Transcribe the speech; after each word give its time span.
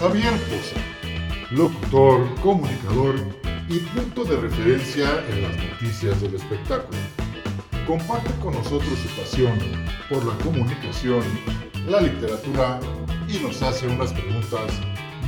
Javier 0.00 0.32
Poza, 0.48 0.76
locutor, 1.50 2.40
comunicador 2.40 3.16
y 3.68 3.80
punto 3.80 4.24
de 4.24 4.36
referencia 4.36 5.08
en 5.28 5.42
las 5.42 5.56
noticias 5.56 6.22
del 6.22 6.36
espectáculo. 6.36 6.96
Comparte 7.84 8.30
con 8.40 8.54
nosotros 8.54 8.96
su 8.96 9.20
pasión 9.20 9.58
por 10.08 10.24
la 10.24 10.38
comunicación, 10.44 11.24
la 11.88 12.00
literatura 12.00 12.78
y 13.28 13.42
nos 13.42 13.60
hace 13.60 13.88
unas 13.88 14.12
preguntas 14.12 14.72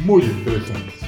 muy 0.05 0.23
interesantes. 0.23 1.01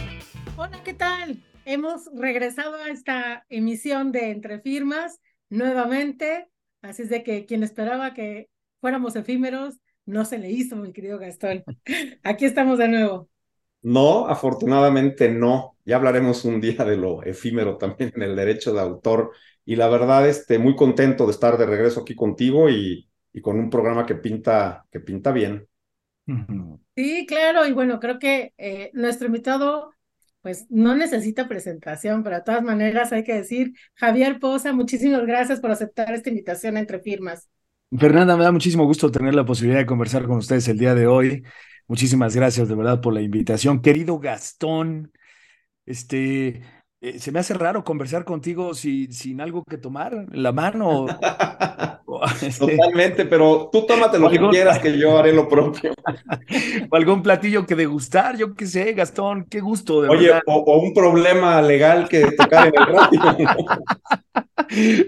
Hola, 0.57 0.83
¿qué 0.83 0.95
tal? 0.95 1.41
Hemos 1.65 2.11
regresado 2.17 2.75
a 2.75 2.89
esta 2.89 3.47
emisión 3.49 4.11
de 4.11 4.33
Entre 4.33 4.59
Firmas 4.59 5.21
nuevamente, 5.51 6.49
así 6.83 7.03
es 7.03 7.11
de 7.11 7.23
que 7.23 7.47
quien 7.47 7.63
esperaba 7.63 8.13
que 8.13 8.49
fuéramos 8.81 9.15
efímeros, 9.15 9.79
no 10.05 10.25
se 10.25 10.39
le 10.39 10.51
hizo, 10.51 10.75
mi 10.75 10.93
querido 10.93 11.21
Gastón. 11.21 11.63
Aquí 12.25 12.45
estamos 12.45 12.79
de 12.79 12.89
nuevo. 12.89 13.32
No, 13.83 14.27
afortunadamente 14.29 15.29
no. 15.31 15.77
Ya 15.85 15.97
hablaremos 15.97 16.45
un 16.45 16.61
día 16.61 16.85
de 16.85 16.97
lo 16.97 17.23
efímero 17.23 17.77
también 17.77 18.13
en 18.15 18.23
el 18.23 18.37
derecho 18.37 18.73
de 18.73 18.81
autor. 18.81 19.33
Y 19.65 19.77
la 19.77 19.89
verdad, 19.89 20.29
este, 20.29 20.59
muy 20.59 20.77
contento 20.77 21.27
de 21.27 21.33
estar 21.33 21.59
de 21.59 21.67
regreso 21.67 22.01
aquí 22.01 22.15
contigo 22.15 22.71
y, 22.71 23.09
y 23.33 23.41
con 23.41 23.59
un 23.59 23.71
programa 23.71 24.07
que 24.07 24.15
pinta, 24.15 24.87
que 24.91 25.01
pinta 25.01 25.33
bien. 25.33 25.69
Sí, 26.95 27.27
claro, 27.27 27.67
y 27.67 27.73
bueno, 27.73 27.99
creo 27.99 28.19
que 28.19 28.53
eh, 28.59 28.91
nuestro 28.95 29.27
invitado 29.27 29.93
pues 30.43 30.67
no 30.71 30.95
necesita 30.97 31.49
presentación, 31.49 32.23
pero 32.25 32.37
de 32.37 32.43
todas 32.43 32.63
maneras 32.63 33.13
hay 33.13 33.23
que 33.23 33.35
decir, 33.35 33.73
Javier 33.95 34.41
Poza, 34.41 34.73
muchísimas 34.73 35.25
gracias 35.25 35.61
por 35.61 35.71
aceptar 35.71 36.13
esta 36.13 36.31
invitación 36.31 36.77
entre 36.77 37.01
firmas. 37.01 37.49
Fernanda, 37.97 38.37
me 38.37 38.45
da 38.45 38.53
muchísimo 38.53 38.85
gusto 38.85 39.11
tener 39.11 39.35
la 39.35 39.45
posibilidad 39.45 39.81
de 39.81 39.87
conversar 39.87 40.27
con 40.27 40.39
ustedes 40.39 40.67
el 40.69 40.79
día 40.79 40.95
de 40.95 41.07
hoy. 41.07 41.45
Muchísimas 41.93 42.35
gracias 42.35 42.71
de 42.71 42.75
verdad 42.75 43.03
por 43.03 43.13
la 43.13 43.21
invitación. 43.21 43.83
Querido 43.83 44.19
Gastón, 44.19 45.13
este, 45.85 46.63
eh, 47.03 47.19
se 47.19 47.31
me 47.31 47.39
hace 47.39 47.53
raro 47.53 47.85
conversar 47.85 48.25
contigo 48.25 48.73
sin 48.73 49.43
algo 49.43 49.63
que 49.63 49.77
tomar 49.77 50.15
en 50.15 50.43
la 50.43 50.53
mano. 50.53 51.05
Este, 52.43 52.77
Totalmente, 52.77 53.27
pero 53.27 53.69
tú 53.73 53.85
tómate 53.87 54.19
lo 54.19 54.31
que 54.31 54.39
quieras, 54.39 54.79
que 54.79 54.97
yo 54.99 55.19
haré 55.19 55.33
lo 55.33 55.49
propio. 55.49 55.93
o 56.91 56.97
algún 56.97 57.23
platillo 57.23 57.67
que 57.67 57.75
degustar, 57.75 58.37
yo 58.37 58.55
qué 58.55 58.67
sé, 58.67 58.93
Gastón, 58.93 59.45
qué 59.51 59.61
gusto. 59.61 60.03
De 60.03 60.09
Oye, 60.09 60.31
o, 60.47 60.79
un 60.79 60.95
problema 60.95 61.61
legal 61.61 62.09
que 62.09 62.31
tocar 62.33 62.69
en 62.69 62.75
el 62.79 62.87
radio. 62.87 63.49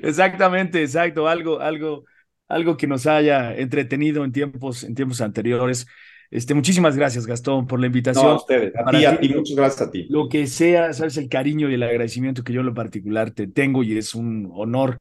Exactamente, 0.03 0.83
exacto, 0.83 1.29
algo, 1.29 1.61
algo, 1.61 2.05
algo 2.49 2.77
que 2.77 2.87
nos 2.87 3.07
haya 3.07 3.55
entretenido 3.55 4.25
en 4.25 4.33
tiempos, 4.33 4.83
en 4.85 4.95
tiempos 4.95 5.21
anteriores. 5.21 5.87
Este, 6.35 6.53
muchísimas 6.53 6.97
gracias, 6.97 7.29
Gastón, 7.29 7.65
por 7.65 7.79
la 7.79 7.87
invitación. 7.87 8.27
a 8.27 8.35
ustedes, 8.35 8.73
a 8.75 8.91
ti, 8.91 9.05
a 9.05 9.21
ti, 9.21 9.29
muchas 9.29 9.57
gracias 9.57 9.87
a 9.87 9.91
ti. 9.93 10.07
Lo 10.11 10.29
que 10.29 10.49
sea, 10.49 10.93
sabes, 10.93 11.17
el 11.17 11.29
cariño 11.29 11.71
y 11.71 11.75
el 11.75 11.83
agradecimiento 11.85 12.43
que 12.43 12.53
yo 12.53 12.59
en 12.59 12.67
lo 12.67 12.75
particular 12.75 13.31
te 13.31 13.47
tengo 13.47 13.85
y 13.85 13.97
es 13.97 14.17
un 14.17 14.51
honor 14.53 14.99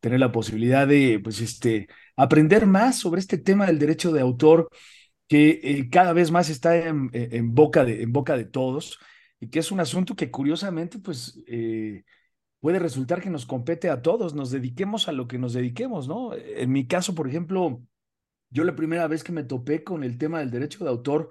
tener 0.00 0.20
la 0.20 0.32
posibilidad 0.32 0.88
de, 0.88 1.20
pues, 1.22 1.42
este, 1.42 1.86
aprender 2.16 2.64
más 2.64 2.98
sobre 2.98 3.20
este 3.20 3.36
tema 3.36 3.66
del 3.66 3.78
derecho 3.78 4.10
de 4.10 4.22
autor 4.22 4.70
que 5.28 5.60
eh, 5.62 5.90
cada 5.90 6.14
vez 6.14 6.30
más 6.30 6.48
está 6.48 6.74
en, 6.74 7.10
en, 7.12 7.54
boca 7.54 7.84
de, 7.84 8.02
en 8.02 8.10
boca 8.10 8.38
de 8.38 8.46
todos 8.46 8.98
y 9.38 9.50
que 9.50 9.58
es 9.58 9.70
un 9.70 9.80
asunto 9.80 10.16
que 10.16 10.30
curiosamente, 10.30 10.98
pues, 10.98 11.42
eh, 11.46 12.04
puede 12.58 12.78
resultar 12.78 13.20
que 13.20 13.28
nos 13.28 13.44
compete 13.44 13.90
a 13.90 14.00
todos, 14.00 14.34
nos 14.34 14.50
dediquemos 14.50 15.08
a 15.08 15.12
lo 15.12 15.28
que 15.28 15.36
nos 15.36 15.52
dediquemos, 15.52 16.08
¿no? 16.08 16.30
En 16.34 16.72
mi 16.72 16.86
caso, 16.86 17.14
por 17.14 17.28
ejemplo, 17.28 17.82
yo 18.50 18.64
la 18.64 18.76
primera 18.76 19.06
vez 19.06 19.24
que 19.24 19.32
me 19.32 19.44
topé 19.44 19.84
con 19.84 20.04
el 20.04 20.18
tema 20.18 20.40
del 20.40 20.50
derecho 20.50 20.84
de 20.84 20.90
autor 20.90 21.30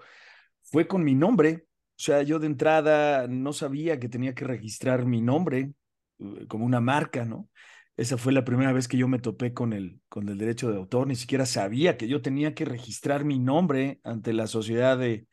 fue 0.63 0.87
con 0.87 1.03
mi 1.03 1.15
nombre. 1.15 1.65
O 1.65 2.01
sea, 2.01 2.23
yo 2.23 2.39
de 2.39 2.47
entrada 2.47 3.27
no 3.27 3.51
sabía 3.53 3.99
que 3.99 4.09
tenía 4.09 4.33
que 4.33 4.45
registrar 4.45 5.05
mi 5.05 5.21
nombre 5.21 5.73
eh, 6.19 6.47
como 6.47 6.65
una 6.65 6.79
marca, 6.79 7.25
¿no? 7.25 7.49
Esa 7.97 8.17
fue 8.17 8.31
la 8.31 8.45
primera 8.45 8.71
vez 8.71 8.87
que 8.87 8.95
yo 8.95 9.09
me 9.09 9.19
topé 9.19 9.53
con 9.53 9.73
el, 9.73 9.99
con 10.07 10.29
el 10.29 10.37
derecho 10.37 10.71
de 10.71 10.77
autor. 10.77 11.07
Ni 11.07 11.17
siquiera 11.17 11.45
sabía 11.45 11.97
que 11.97 12.07
yo 12.07 12.21
tenía 12.21 12.55
que 12.55 12.63
registrar 12.63 13.25
mi 13.25 13.39
nombre 13.39 13.99
ante 14.05 14.31
la 14.31 14.47
sociedad 14.47 14.97
de, 14.97 15.27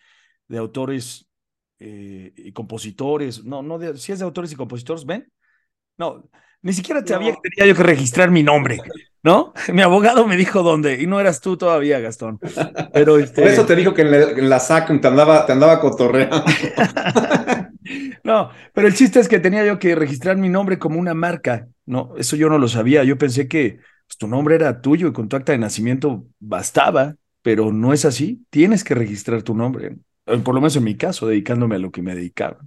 de 0.49 0.59
autores 0.59 1.31
eh, 1.79 2.33
y 2.37 2.53
compositores. 2.53 3.45
No, 3.45 3.63
no, 3.63 3.79
si 3.97 4.11
es 4.11 4.19
de 4.19 4.25
autores 4.25 4.51
y 4.51 4.57
compositores, 4.57 5.05
¿ven? 5.05 5.31
No, 5.97 6.29
ni 6.63 6.73
siquiera 6.73 7.07
sabía 7.07 7.33
que 7.35 7.51
tenía 7.51 7.73
yo 7.73 7.77
que 7.77 7.85
registrar 7.85 8.33
mi 8.33 8.43
nombre. 8.43 8.81
¿No? 9.27 9.53
Mi 9.73 9.83
abogado 9.83 10.25
me 10.25 10.37
dijo 10.37 10.63
dónde, 10.63 11.03
y 11.03 11.09
no 11.09 11.19
eras 11.19 11.41
tú 11.41 11.57
todavía, 11.57 11.99
Gastón. 11.99 12.39
Pero 12.93 13.19
este... 13.19 13.43
Por 13.43 13.51
eso 13.51 13.67
te 13.67 13.75
dijo 13.75 13.93
que 13.93 14.03
en 14.03 14.49
la, 14.49 14.61
SAC 14.61 15.01
te 15.01 15.09
andaba, 15.09 15.45
te 15.45 15.51
andaba 15.51 15.81
cotorreando. 15.81 16.45
no, 18.23 18.51
pero 18.73 18.87
el 18.87 18.95
chiste 18.95 19.19
es 19.19 19.29
que 19.29 19.41
tenía 19.41 19.67
yo 19.67 19.81
que 19.81 19.97
registrar 19.97 20.37
mi 20.37 20.49
nombre 20.49 20.79
como 20.79 21.01
una 21.01 21.13
marca. 21.13 21.67
No, 21.87 22.15
eso 22.17 22.37
yo 22.37 22.49
no 22.49 22.59
lo 22.59 22.69
sabía. 22.69 23.03
Yo 23.03 23.19
pensé 23.19 23.49
que 23.49 23.81
pues, 24.07 24.17
tu 24.17 24.29
nombre 24.29 24.55
era 24.55 24.81
tuyo 24.81 25.09
y 25.09 25.13
con 25.13 25.29
tu 25.29 25.35
acta 25.35 25.51
de 25.51 25.59
nacimiento 25.59 26.25
bastaba, 26.39 27.17
pero 27.43 27.73
no 27.73 27.93
es 27.93 28.05
así. 28.05 28.47
Tienes 28.49 28.85
que 28.85 28.95
registrar 28.95 29.43
tu 29.43 29.57
nombre. 29.57 29.97
Eh, 30.27 30.39
por 30.39 30.55
lo 30.55 30.61
menos 30.61 30.77
en 30.77 30.85
mi 30.85 30.97
caso, 30.97 31.27
dedicándome 31.27 31.75
a 31.75 31.81
lo 31.81 31.91
que 31.91 32.01
me 32.01 32.15
dedicaba. 32.15 32.59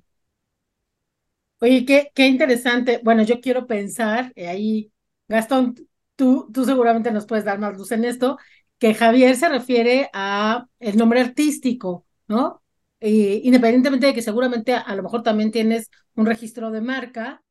Oye, 1.61 1.85
qué, 1.85 2.11
qué 2.13 2.27
interesante. 2.27 2.99
Bueno, 3.01 3.23
yo 3.23 3.39
quiero 3.39 3.65
pensar, 3.65 4.33
eh, 4.35 4.47
ahí, 4.47 4.91
Gastón, 5.29 5.75
tú, 6.19 6.49
tú 6.53 6.65
seguramente 6.65 7.13
nos 7.13 7.25
puedes 7.25 7.45
dar 7.45 7.59
más 7.59 7.77
luz 7.77 7.93
en 7.93 8.03
esto, 8.03 8.37
que 8.77 8.93
Javier 8.93 9.37
se 9.37 9.47
refiere 9.47 10.09
a 10.11 10.67
el 10.81 10.97
nombre 10.97 11.21
artístico, 11.21 12.05
¿no? 12.27 12.61
independientemente 13.01 14.07
de 14.07 14.13
que 14.13 14.21
seguramente 14.21 14.73
a, 14.73 14.93
lo 14.93 15.03
mejor 15.03 15.23
también 15.23 15.51
tienes 15.51 15.89
un 16.15 16.25
registro 16.25 16.69
de 16.71 16.81
marca, 16.81 17.41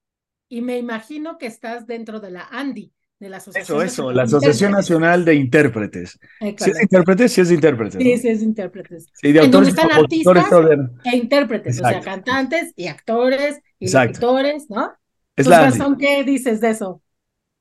y 0.50 0.60
me 0.60 0.76
imagino 0.76 1.38
que 1.38 1.46
estás 1.46 1.86
dentro 1.86 2.20
de 2.20 2.30
la 2.30 2.46
ANDI, 2.50 2.92
de 3.18 3.30
la 3.30 3.38
Asociación 3.38 3.78
Eso, 3.78 4.02
eso, 4.02 4.12
la 4.12 4.24
Asociación 4.24 4.72
Nacional 4.72 5.24
de 5.24 5.36
Intérpretes. 5.36 6.18
Si 6.38 6.70
es 6.70 6.76
de 6.76 6.82
intérpretes, 6.82 7.32
sí 7.32 7.40
es 7.40 7.48
de 7.48 7.54
intérpretes. 7.54 8.02
Sí, 8.02 8.18
sí 8.18 8.28
es 8.28 8.40
de 8.40 8.44
intérpretes. 8.44 9.06
Sí, 9.14 9.32
de 9.32 9.40
autores, 9.40 9.68
están 9.68 9.90
artistas 9.90 10.46
e 11.04 11.16
intérpretes, 11.16 11.80
o 11.80 11.88
sea, 11.88 12.00
cantantes 12.02 12.74
y 12.76 12.88
actores 12.88 13.60
y 13.78 13.86
escritores, 13.86 14.68
¿no? 14.68 14.92
Es 15.34 15.46
la 15.46 15.72
¿qué 15.98 16.24
dices 16.24 16.60
de 16.60 16.70
eso? 16.70 17.00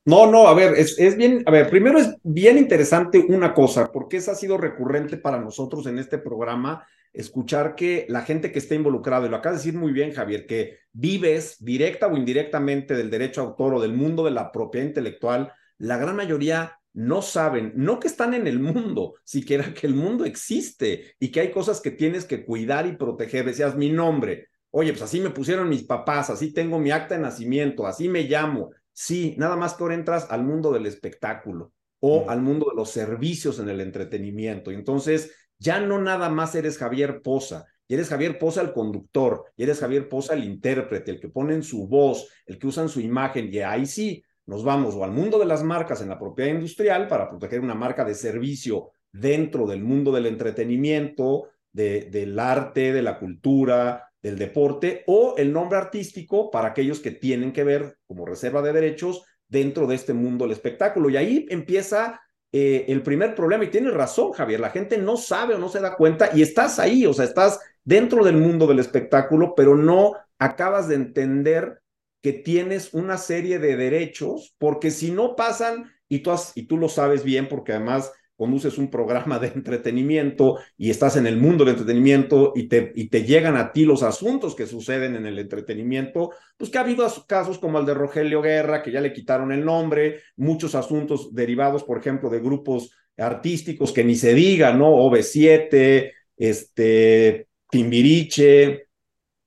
No, 0.08 0.26
no, 0.26 0.48
a 0.48 0.54
ver, 0.54 0.72
es, 0.78 0.96
bien, 1.18 1.42
a 1.44 1.50
ver, 1.50 1.68
primero 1.68 1.98
es 1.98 2.16
bien 2.22 2.56
interesante 2.56 3.18
una 3.28 3.52
cosa, 3.52 3.92
porque 3.92 4.16
esa 4.16 4.32
ha 4.32 4.36
sido 4.36 4.56
recurrente 4.56 5.18
para 5.18 5.38
nosotros 5.38 5.86
en 5.86 5.98
este 5.98 6.16
programa, 6.16 6.86
escuchar 7.12 7.74
que 7.74 8.06
la 8.08 8.22
gente 8.22 8.50
que 8.50 8.58
está 8.58 8.74
involucrada, 8.74 9.26
y 9.26 9.28
lo 9.28 9.36
acabas 9.36 9.58
de 9.58 9.66
decir 9.66 9.78
muy 9.78 9.92
bien, 9.92 10.14
Javier, 10.14 10.46
que 10.46 10.78
vives 10.94 11.62
directa 11.62 12.06
o 12.06 12.16
indirectamente 12.16 12.94
del 12.94 13.10
derecho 13.10 13.42
a 13.42 13.44
autor 13.44 13.74
o 13.74 13.80
del 13.82 13.92
mundo 13.92 14.24
de 14.24 14.30
la 14.30 14.50
propiedad 14.50 14.86
intelectual, 14.86 15.52
la 15.76 15.98
gran 15.98 16.16
mayoría 16.16 16.78
no 16.94 17.20
saben, 17.20 17.74
no 17.76 18.00
que 18.00 18.08
están 18.08 18.32
en 18.32 18.46
el 18.46 18.60
mundo, 18.60 19.16
siquiera 19.24 19.74
que 19.74 19.86
el 19.86 19.94
mundo 19.94 20.24
existe 20.24 21.16
y 21.20 21.30
que 21.30 21.40
hay 21.40 21.50
cosas 21.50 21.82
que 21.82 21.90
tienes 21.90 22.24
que 22.24 22.46
cuidar 22.46 22.86
y 22.86 22.96
proteger. 22.96 23.44
Decías 23.44 23.76
mi 23.76 23.90
nombre, 23.90 24.48
oye, 24.70 24.92
pues 24.92 25.02
así 25.02 25.20
me 25.20 25.28
pusieron 25.28 25.68
mis 25.68 25.82
papás, 25.82 26.30
así 26.30 26.54
tengo 26.54 26.78
mi 26.78 26.92
acta 26.92 27.14
de 27.14 27.20
nacimiento, 27.20 27.86
así 27.86 28.08
me 28.08 28.22
llamo, 28.22 28.70
Sí, 29.00 29.36
nada 29.38 29.54
más 29.54 29.74
que 29.74 29.84
ahora 29.84 29.94
entras 29.94 30.26
al 30.28 30.42
mundo 30.42 30.72
del 30.72 30.84
espectáculo 30.84 31.72
o 32.00 32.24
mm. 32.24 32.30
al 32.30 32.42
mundo 32.42 32.66
de 32.68 32.74
los 32.74 32.90
servicios 32.90 33.60
en 33.60 33.68
el 33.68 33.80
entretenimiento. 33.80 34.72
Entonces 34.72 35.36
ya 35.56 35.78
no 35.78 36.00
nada 36.00 36.28
más 36.30 36.56
eres 36.56 36.78
Javier 36.78 37.22
Poza, 37.22 37.66
y 37.86 37.94
eres 37.94 38.08
Javier 38.08 38.40
Poza 38.40 38.60
el 38.60 38.72
conductor, 38.72 39.44
y 39.56 39.62
eres 39.62 39.78
Javier 39.78 40.08
Poza 40.08 40.34
el 40.34 40.42
intérprete, 40.42 41.12
el 41.12 41.20
que 41.20 41.28
pone 41.28 41.54
en 41.54 41.62
su 41.62 41.86
voz, 41.86 42.28
el 42.44 42.58
que 42.58 42.66
usan 42.66 42.88
su 42.88 43.00
imagen, 43.00 43.54
y 43.54 43.60
ahí 43.60 43.86
sí 43.86 44.24
nos 44.46 44.64
vamos 44.64 44.96
o 44.96 45.04
al 45.04 45.12
mundo 45.12 45.38
de 45.38 45.46
las 45.46 45.62
marcas 45.62 46.02
en 46.02 46.08
la 46.08 46.18
propiedad 46.18 46.50
industrial 46.50 47.06
para 47.06 47.30
proteger 47.30 47.60
una 47.60 47.76
marca 47.76 48.04
de 48.04 48.16
servicio 48.16 48.90
dentro 49.12 49.68
del 49.68 49.84
mundo 49.84 50.10
del 50.10 50.26
entretenimiento, 50.26 51.50
de, 51.70 52.08
del 52.10 52.36
arte, 52.36 52.92
de 52.92 53.02
la 53.02 53.20
cultura, 53.20 54.07
del 54.22 54.38
deporte 54.38 55.04
o 55.06 55.34
el 55.36 55.52
nombre 55.52 55.78
artístico 55.78 56.50
para 56.50 56.68
aquellos 56.68 57.00
que 57.00 57.12
tienen 57.12 57.52
que 57.52 57.64
ver 57.64 57.98
como 58.06 58.26
reserva 58.26 58.62
de 58.62 58.72
derechos 58.72 59.24
dentro 59.48 59.86
de 59.86 59.94
este 59.94 60.12
mundo 60.12 60.44
del 60.44 60.52
espectáculo. 60.52 61.08
Y 61.10 61.16
ahí 61.16 61.46
empieza 61.50 62.20
eh, 62.52 62.86
el 62.88 63.02
primer 63.02 63.34
problema 63.34 63.64
y 63.64 63.70
tienes 63.70 63.94
razón, 63.94 64.32
Javier, 64.32 64.60
la 64.60 64.70
gente 64.70 64.98
no 64.98 65.16
sabe 65.16 65.54
o 65.54 65.58
no 65.58 65.68
se 65.68 65.80
da 65.80 65.96
cuenta 65.96 66.30
y 66.34 66.42
estás 66.42 66.78
ahí, 66.78 67.04
o 67.04 67.12
sea, 67.12 67.24
estás 67.26 67.60
dentro 67.84 68.24
del 68.24 68.36
mundo 68.36 68.66
del 68.66 68.78
espectáculo, 68.78 69.54
pero 69.54 69.76
no 69.76 70.14
acabas 70.38 70.88
de 70.88 70.94
entender 70.94 71.80
que 72.22 72.32
tienes 72.32 72.94
una 72.94 73.16
serie 73.16 73.58
de 73.58 73.76
derechos, 73.76 74.54
porque 74.58 74.90
si 74.90 75.10
no 75.10 75.36
pasan, 75.36 75.90
y 76.08 76.20
tú, 76.20 76.32
y 76.54 76.66
tú 76.66 76.78
lo 76.78 76.88
sabes 76.88 77.22
bien, 77.22 77.48
porque 77.48 77.72
además 77.72 78.12
conduces 78.38 78.78
un 78.78 78.88
programa 78.88 79.40
de 79.40 79.48
entretenimiento 79.48 80.58
y 80.76 80.90
estás 80.90 81.16
en 81.16 81.26
el 81.26 81.36
mundo 81.36 81.64
del 81.64 81.74
entretenimiento 81.74 82.52
y 82.54 82.68
te, 82.68 82.92
y 82.94 83.08
te 83.08 83.24
llegan 83.24 83.56
a 83.56 83.72
ti 83.72 83.84
los 83.84 84.04
asuntos 84.04 84.54
que 84.54 84.68
suceden 84.68 85.16
en 85.16 85.26
el 85.26 85.40
entretenimiento, 85.40 86.30
pues 86.56 86.70
que 86.70 86.78
ha 86.78 86.82
habido 86.82 87.04
casos 87.26 87.58
como 87.58 87.80
el 87.80 87.84
de 87.84 87.94
Rogelio 87.94 88.40
Guerra, 88.40 88.80
que 88.80 88.92
ya 88.92 89.00
le 89.00 89.12
quitaron 89.12 89.50
el 89.50 89.64
nombre, 89.64 90.20
muchos 90.36 90.76
asuntos 90.76 91.34
derivados, 91.34 91.82
por 91.82 91.98
ejemplo, 91.98 92.30
de 92.30 92.38
grupos 92.38 92.92
artísticos 93.16 93.90
que 93.90 94.04
ni 94.04 94.14
se 94.14 94.34
diga, 94.34 94.72
¿no? 94.72 94.92
OV7, 94.92 96.12
este, 96.36 97.48
Timbiriche, 97.68 98.86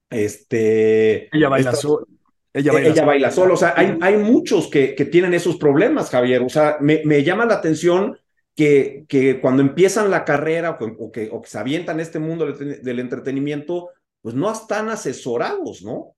este... 0.10 1.30
Ella 1.34 1.48
baila 1.48 1.74
sola. 1.74 2.06
Ella 2.54 2.74
baila, 2.74 2.90
ella 2.90 3.06
baila 3.06 3.32
sola. 3.32 3.54
O 3.54 3.58
sea, 3.58 3.74
hay, 3.78 3.98
hay 4.02 4.18
muchos 4.18 4.68
que, 4.68 4.94
que, 4.96 5.06
tienen 5.06 5.34
esos 5.34 5.56
problemas, 5.56 6.10
Javier. 6.10 6.42
O 6.42 6.50
sea, 6.50 6.76
me, 6.82 7.02
me 7.06 7.24
llama 7.24 7.46
la 7.46 7.54
atención 7.54 8.18
que, 8.56 9.06
que, 9.08 9.40
cuando 9.40 9.62
empiezan 9.62 10.12
la 10.12 10.26
carrera 10.26 10.72
o 10.72 11.12
que, 11.12 11.30
o 11.32 11.42
que, 11.42 11.50
se 11.50 11.58
avientan 11.58 12.00
este 12.00 12.20
mundo 12.20 12.46
del 12.46 13.00
entretenimiento, 13.00 13.90
pues 14.22 14.36
no 14.36 14.52
están 14.52 14.90
asesorados, 14.90 15.84
¿no? 15.84 16.16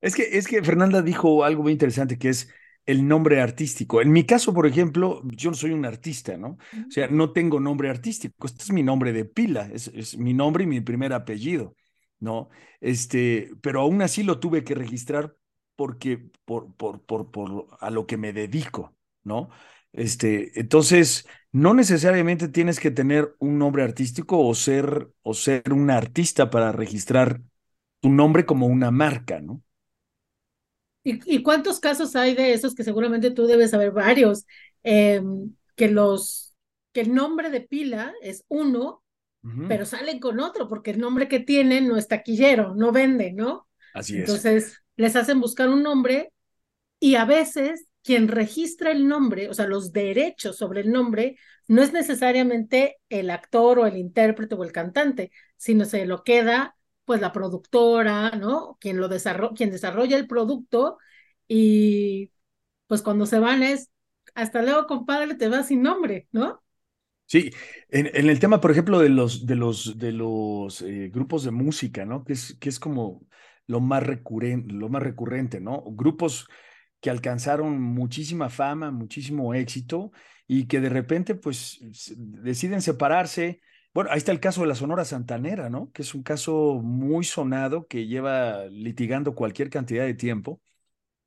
Es 0.00 0.14
que, 0.16 0.36
es 0.36 0.48
que 0.48 0.62
Fernanda 0.62 1.00
dijo 1.02 1.44
algo 1.44 1.62
muy 1.62 1.72
interesante 1.72 2.18
que 2.18 2.28
es 2.28 2.48
el 2.84 3.06
nombre 3.06 3.40
artístico. 3.40 4.02
En 4.02 4.10
mi 4.10 4.24
caso, 4.24 4.52
por 4.52 4.66
ejemplo, 4.66 5.22
yo 5.24 5.50
no 5.50 5.56
soy 5.56 5.70
un 5.70 5.84
artista, 5.84 6.36
¿no? 6.36 6.58
O 6.88 6.90
sea, 6.90 7.06
no 7.08 7.32
tengo 7.32 7.60
nombre 7.60 7.88
artístico. 7.88 8.46
Este 8.46 8.64
es 8.64 8.72
mi 8.72 8.82
nombre 8.82 9.12
de 9.12 9.24
pila, 9.24 9.70
es, 9.72 9.88
es 9.94 10.18
mi 10.18 10.34
nombre 10.34 10.64
y 10.64 10.66
mi 10.66 10.80
primer 10.80 11.12
apellido, 11.12 11.76
¿no? 12.18 12.48
Este, 12.80 13.50
pero 13.60 13.82
aún 13.82 14.02
así 14.02 14.24
lo 14.24 14.40
tuve 14.40 14.64
que 14.64 14.74
registrar 14.74 15.36
porque 15.76 16.30
por, 16.44 16.74
por, 16.74 17.02
por, 17.02 17.30
por 17.30 17.68
a 17.78 17.90
lo 17.90 18.06
que 18.06 18.16
me 18.16 18.32
dedico, 18.32 18.94
¿no? 19.22 19.50
Este, 19.92 20.58
entonces, 20.58 21.26
no 21.52 21.74
necesariamente 21.74 22.48
tienes 22.48 22.80
que 22.80 22.90
tener 22.90 23.34
un 23.38 23.58
nombre 23.58 23.82
artístico 23.82 24.40
o 24.40 24.54
ser, 24.54 25.08
o 25.22 25.34
ser 25.34 25.72
un 25.72 25.90
artista 25.90 26.50
para 26.50 26.72
registrar 26.72 27.42
tu 28.00 28.08
nombre 28.08 28.46
como 28.46 28.66
una 28.66 28.90
marca, 28.90 29.40
¿no? 29.40 29.62
¿Y, 31.04 31.42
cuántos 31.42 31.80
casos 31.80 32.14
hay 32.14 32.34
de 32.34 32.52
esos 32.52 32.74
que 32.74 32.84
seguramente 32.84 33.32
tú 33.32 33.46
debes 33.46 33.72
saber 33.72 33.90
varios? 33.90 34.46
Em, 34.84 35.52
que 35.74 35.88
los 35.88 36.54
que 36.92 37.00
el 37.00 37.14
nombre 37.14 37.50
de 37.50 37.60
pila 37.60 38.12
es 38.22 38.44
uno, 38.48 39.02
pero 39.66 39.84
salen 39.86 40.20
con 40.20 40.38
otro, 40.38 40.68
porque 40.68 40.92
el 40.92 41.00
nombre 41.00 41.26
que 41.26 41.40
tienen 41.40 41.88
no 41.88 41.96
es 41.96 42.06
taquillero, 42.06 42.76
no 42.76 42.92
vende, 42.92 43.32
¿no? 43.32 43.66
Así 43.92 44.14
es. 44.14 44.20
Entonces, 44.20 44.82
les 44.94 45.16
hacen 45.16 45.40
buscar 45.40 45.68
un 45.68 45.82
nombre 45.82 46.32
y 47.00 47.16
a 47.16 47.24
veces 47.24 47.88
quien 48.02 48.28
registra 48.28 48.90
el 48.92 49.08
nombre, 49.08 49.48
o 49.48 49.54
sea, 49.54 49.66
los 49.66 49.92
derechos 49.92 50.56
sobre 50.56 50.80
el 50.80 50.92
nombre, 50.92 51.36
no 51.68 51.82
es 51.82 51.92
necesariamente 51.92 52.98
el 53.08 53.30
actor 53.30 53.78
o 53.78 53.86
el 53.86 53.96
intérprete 53.96 54.54
o 54.54 54.64
el 54.64 54.72
cantante, 54.72 55.30
sino 55.56 55.84
se 55.84 56.06
lo 56.06 56.24
queda 56.24 56.76
pues 57.04 57.20
la 57.20 57.32
productora, 57.32 58.30
¿no? 58.32 58.76
Quien 58.80 58.98
lo 58.98 59.08
desarrolla, 59.08 59.54
quien 59.54 59.70
desarrolla 59.70 60.16
el 60.16 60.26
producto 60.26 60.98
y 61.48 62.32
pues 62.86 63.02
cuando 63.02 63.26
se 63.26 63.38
van 63.38 63.62
es 63.62 63.90
hasta 64.34 64.62
luego, 64.62 64.86
compadre, 64.86 65.34
te 65.34 65.48
vas 65.48 65.68
sin 65.68 65.82
nombre, 65.82 66.28
¿no? 66.32 66.62
Sí, 67.26 67.50
en, 67.88 68.28
el 68.28 68.38
tema, 68.38 68.60
por 68.60 68.70
ejemplo, 68.70 68.98
de 68.98 69.08
los, 69.08 69.46
de 69.46 69.56
los, 69.56 69.98
de 69.98 70.12
los 70.12 70.82
eh, 70.82 71.08
grupos 71.12 71.44
de 71.44 71.50
música, 71.50 72.04
¿no? 72.04 72.24
Que 72.24 72.34
es, 72.34 72.56
que 72.60 72.68
es 72.68 72.78
como 72.78 73.26
lo 73.66 73.80
más 73.80 74.02
recurrente, 74.02 74.72
lo 74.72 74.88
más 74.88 75.02
recurrente, 75.02 75.60
¿no? 75.60 75.82
Grupos 75.86 76.46
que 77.02 77.10
alcanzaron 77.10 77.82
muchísima 77.82 78.48
fama, 78.48 78.92
muchísimo 78.92 79.54
éxito 79.54 80.12
y 80.46 80.66
que 80.68 80.80
de 80.80 80.88
repente 80.88 81.34
pues 81.34 81.80
deciden 82.16 82.82
separarse. 82.82 83.60
Bueno, 83.94 84.10
ahí 84.12 84.18
está 84.18 84.32
el 84.32 84.40
caso 84.40 84.62
de 84.62 84.68
la 84.68 84.76
Sonora 84.76 85.04
Santanera, 85.04 85.68
¿no? 85.68 85.90
Que 85.92 86.02
es 86.02 86.14
un 86.14 86.22
caso 86.22 86.80
muy 86.82 87.24
sonado 87.24 87.86
que 87.88 88.06
lleva 88.06 88.66
litigando 88.66 89.34
cualquier 89.34 89.68
cantidad 89.70 90.04
de 90.04 90.14
tiempo. 90.14 90.62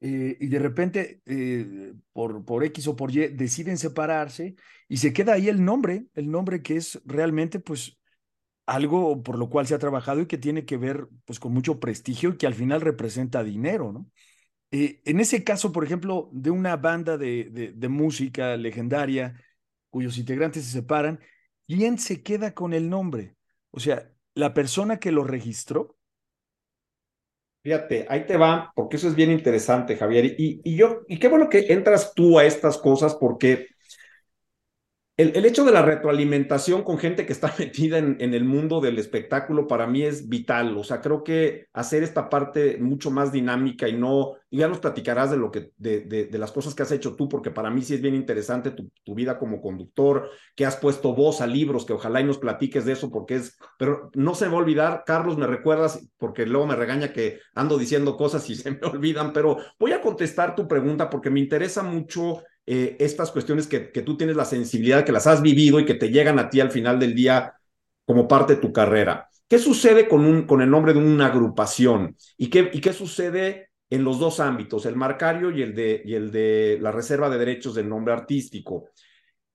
Eh, 0.01 0.37
y 0.39 0.47
de 0.47 0.59
repente, 0.59 1.21
eh, 1.25 1.93
por, 2.13 2.45
por 2.45 2.63
X 2.63 2.87
o 2.87 2.95
por 2.95 3.11
Y, 3.11 3.27
deciden 3.29 3.77
separarse 3.77 4.55
y 4.87 4.97
se 4.97 5.13
queda 5.13 5.33
ahí 5.33 5.49
el 5.49 5.63
nombre, 5.65 6.07
el 6.15 6.31
nombre 6.31 6.61
que 6.61 6.77
es 6.77 7.01
realmente, 7.05 7.59
pues, 7.59 7.97
algo 8.65 9.23
por 9.23 9.37
lo 9.37 9.49
cual 9.49 9.67
se 9.67 9.75
ha 9.75 9.79
trabajado 9.79 10.21
y 10.21 10.27
que 10.27 10.37
tiene 10.37 10.65
que 10.65 10.77
ver 10.77 11.07
pues 11.25 11.39
con 11.39 11.53
mucho 11.53 11.79
prestigio 11.79 12.31
y 12.31 12.37
que 12.37 12.47
al 12.47 12.55
final 12.55 12.81
representa 12.81 13.43
dinero, 13.43 13.91
¿no? 13.91 14.09
Eh, 14.77 14.99
en 15.05 15.21
ese 15.21 15.41
caso, 15.41 15.71
por 15.71 15.85
ejemplo, 15.85 16.27
de 16.33 16.51
una 16.51 16.75
banda 16.75 17.17
de, 17.17 17.71
de, 17.73 17.87
música 17.87 18.57
legendaria 18.57 19.41
cuyos 19.89 20.17
integrantes 20.17 20.65
se 20.65 20.71
separan, 20.71 21.21
¿quién 21.65 21.97
se 21.97 22.21
queda 22.21 22.53
con 22.53 22.73
el 22.73 22.89
nombre? 22.89 23.37
O 23.71 23.79
sea, 23.79 24.11
la 24.33 24.53
persona 24.53 24.99
que 24.99 25.13
lo 25.13 25.23
registró. 25.23 25.97
Fíjate, 27.63 28.05
ahí 28.09 28.25
te 28.25 28.35
va, 28.35 28.73
porque 28.75 28.97
eso 28.97 29.07
es 29.07 29.15
bien 29.15 29.31
interesante, 29.31 29.95
Javier. 29.95 30.25
Y, 30.37 30.59
y 30.65 30.75
yo, 30.75 31.03
y 31.07 31.19
qué 31.19 31.29
bueno 31.29 31.47
que 31.47 31.71
entras 31.71 32.11
tú 32.13 32.37
a 32.37 32.43
estas 32.43 32.77
cosas, 32.77 33.15
porque 33.15 33.67
el, 35.17 35.45
hecho 35.45 35.63
de 35.63 35.71
la 35.71 35.81
retroalimentación 35.81 36.83
con 36.83 36.97
gente 36.97 37.25
que 37.25 37.31
está 37.31 37.53
metida 37.59 37.97
en, 37.97 38.33
el 38.33 38.43
mundo 38.43 38.81
del 38.81 38.99
espectáculo 38.99 39.65
para 39.65 39.87
mí 39.87 40.01
es 40.03 40.27
vital. 40.27 40.77
O 40.77 40.83
sea, 40.83 40.99
creo 40.99 41.23
que 41.23 41.67
hacer 41.73 42.03
esta 42.03 42.29
parte 42.29 42.77
mucho 42.79 43.11
más 43.11 43.31
dinámica 43.31 43.87
y 43.87 43.93
no, 43.93 44.33
ya 44.51 44.67
nos 44.67 44.79
platicarás 44.79 45.31
de 45.31 45.37
lo 45.37 45.51
que, 45.51 45.71
de, 45.77 46.01
de, 46.01 46.37
las 46.37 46.51
cosas 46.51 46.75
que 46.75 46.83
has 46.83 46.91
hecho 46.91 47.15
tú, 47.15 47.29
porque 47.29 47.49
para 47.49 47.69
mí 47.69 47.81
sí 47.81 47.93
es 47.93 48.01
bien 48.01 48.15
interesante 48.15 48.71
tu, 48.71 49.15
vida 49.15 49.39
como 49.39 49.61
conductor, 49.61 50.29
que 50.55 50.65
has 50.65 50.75
puesto 50.75 51.15
voz 51.15 51.39
a 51.39 51.47
libros, 51.47 51.85
que 51.85 51.93
ojalá 51.93 52.19
y 52.19 52.25
nos 52.25 52.37
platiques 52.37 52.83
de 52.83 52.91
eso, 52.91 53.09
porque 53.09 53.35
es, 53.35 53.57
pero 53.79 54.09
no 54.13 54.35
se 54.35 54.47
va 54.47 54.55
a 54.55 54.57
olvidar, 54.57 55.03
Carlos, 55.05 55.37
me 55.37 55.47
recuerdas, 55.47 56.05
porque 56.17 56.45
luego 56.45 56.67
me 56.67 56.75
regaña 56.75 57.13
que 57.13 57.39
ando 57.53 57.77
diciendo 57.77 58.17
cosas 58.17 58.49
y 58.49 58.55
se 58.55 58.71
me 58.71 58.79
olvidan, 58.83 59.31
pero 59.31 59.57
voy 59.79 59.93
a 59.93 60.01
contestar 60.01 60.55
tu 60.55 60.67
pregunta 60.67 61.09
porque 61.09 61.29
me 61.29 61.39
interesa 61.39 61.81
mucho 61.83 62.43
eh, 62.65 62.97
estas 62.99 63.31
cuestiones 63.31 63.67
que, 63.67 63.91
que 63.91 64.01
tú 64.01 64.17
tienes 64.17 64.35
la 64.35 64.45
sensibilidad, 64.45 65.05
que 65.05 65.11
las 65.11 65.27
has 65.27 65.41
vivido 65.41 65.79
y 65.79 65.85
que 65.85 65.93
te 65.93 66.09
llegan 66.09 66.39
a 66.39 66.49
ti 66.49 66.59
al 66.59 66.71
final 66.71 66.99
del 66.99 67.13
día 67.13 67.53
como 68.05 68.27
parte 68.27 68.55
de 68.55 68.61
tu 68.61 68.73
carrera. 68.73 69.29
¿Qué 69.47 69.59
sucede 69.59 70.07
con, 70.07 70.25
un, 70.25 70.47
con 70.47 70.61
el 70.61 70.69
nombre 70.69 70.93
de 70.93 70.99
una 70.99 71.27
agrupación? 71.27 72.15
¿Y 72.37 72.49
qué, 72.49 72.71
¿Y 72.73 72.81
qué 72.81 72.93
sucede 72.93 73.69
en 73.89 74.03
los 74.03 74.19
dos 74.19 74.39
ámbitos, 74.39 74.85
el 74.85 74.95
marcario 74.95 75.51
y 75.51 75.61
el, 75.61 75.75
de, 75.75 76.01
y 76.03 76.15
el 76.15 76.31
de 76.31 76.79
la 76.81 76.91
reserva 76.91 77.29
de 77.29 77.37
derechos 77.37 77.75
del 77.75 77.87
nombre 77.87 78.13
artístico? 78.13 78.89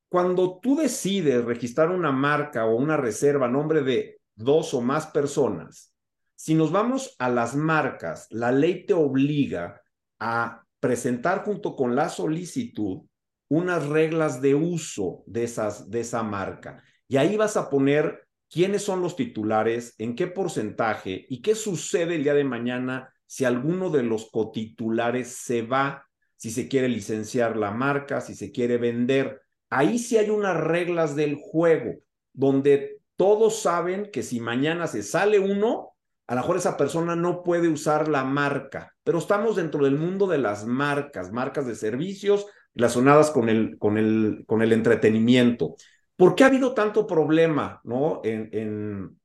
Cuando 0.08 0.60
tú 0.60 0.76
decides 0.76 1.44
registrar 1.44 1.90
una 1.90 2.12
marca 2.12 2.66
o 2.66 2.76
una 2.76 2.96
reserva 2.96 3.46
a 3.46 3.50
nombre 3.50 3.82
de 3.82 4.20
dos 4.34 4.74
o 4.74 4.80
más 4.80 5.06
personas, 5.08 5.92
si 6.36 6.54
nos 6.54 6.72
vamos 6.72 7.16
a 7.18 7.28
las 7.28 7.54
marcas, 7.54 8.26
la 8.30 8.50
ley 8.50 8.86
te 8.86 8.94
obliga 8.94 9.82
a 10.18 10.64
presentar 10.80 11.44
junto 11.44 11.76
con 11.76 11.94
la 11.94 12.08
solicitud 12.08 13.02
unas 13.48 13.86
reglas 13.86 14.40
de 14.40 14.54
uso 14.54 15.22
de, 15.26 15.44
esas, 15.44 15.90
de 15.90 16.00
esa 16.00 16.22
marca. 16.22 16.82
Y 17.08 17.16
ahí 17.16 17.36
vas 17.36 17.56
a 17.56 17.68
poner 17.68 18.26
quiénes 18.48 18.82
son 18.82 19.02
los 19.02 19.16
titulares, 19.16 19.94
en 19.98 20.14
qué 20.14 20.26
porcentaje 20.26 21.26
y 21.28 21.42
qué 21.42 21.54
sucede 21.54 22.16
el 22.16 22.24
día 22.24 22.34
de 22.34 22.44
mañana 22.44 23.12
si 23.26 23.44
alguno 23.44 23.90
de 23.90 24.02
los 24.02 24.30
cotitulares 24.30 25.36
se 25.36 25.62
va, 25.62 26.06
si 26.36 26.50
se 26.50 26.68
quiere 26.68 26.88
licenciar 26.88 27.56
la 27.56 27.70
marca, 27.70 28.20
si 28.20 28.34
se 28.34 28.50
quiere 28.50 28.76
vender. 28.76 29.42
Ahí 29.68 29.98
sí 29.98 30.16
hay 30.16 30.30
unas 30.30 30.56
reglas 30.56 31.14
del 31.14 31.36
juego 31.36 31.94
donde 32.32 33.00
todos 33.14 33.60
saben 33.60 34.10
que 34.10 34.22
si 34.22 34.40
mañana 34.40 34.86
se 34.86 35.02
sale 35.02 35.38
uno, 35.38 35.89
a 36.30 36.36
lo 36.36 36.42
mejor 36.42 36.58
esa 36.58 36.76
persona 36.76 37.16
no 37.16 37.42
puede 37.42 37.66
usar 37.66 38.06
la 38.06 38.22
marca, 38.22 38.94
pero 39.02 39.18
estamos 39.18 39.56
dentro 39.56 39.82
del 39.82 39.98
mundo 39.98 40.28
de 40.28 40.38
las 40.38 40.64
marcas, 40.64 41.32
marcas 41.32 41.66
de 41.66 41.74
servicios 41.74 42.46
relacionadas 42.72 43.32
con 43.32 43.48
el, 43.48 43.76
con 43.80 43.98
el, 43.98 44.44
con 44.46 44.62
el 44.62 44.72
entretenimiento. 44.72 45.74
¿Por 46.14 46.36
qué 46.36 46.44
ha 46.44 46.46
habido 46.46 46.72
tanto 46.72 47.04
problema 47.04 47.80
¿no? 47.82 48.20
en, 48.22 48.48
en, 48.52 49.18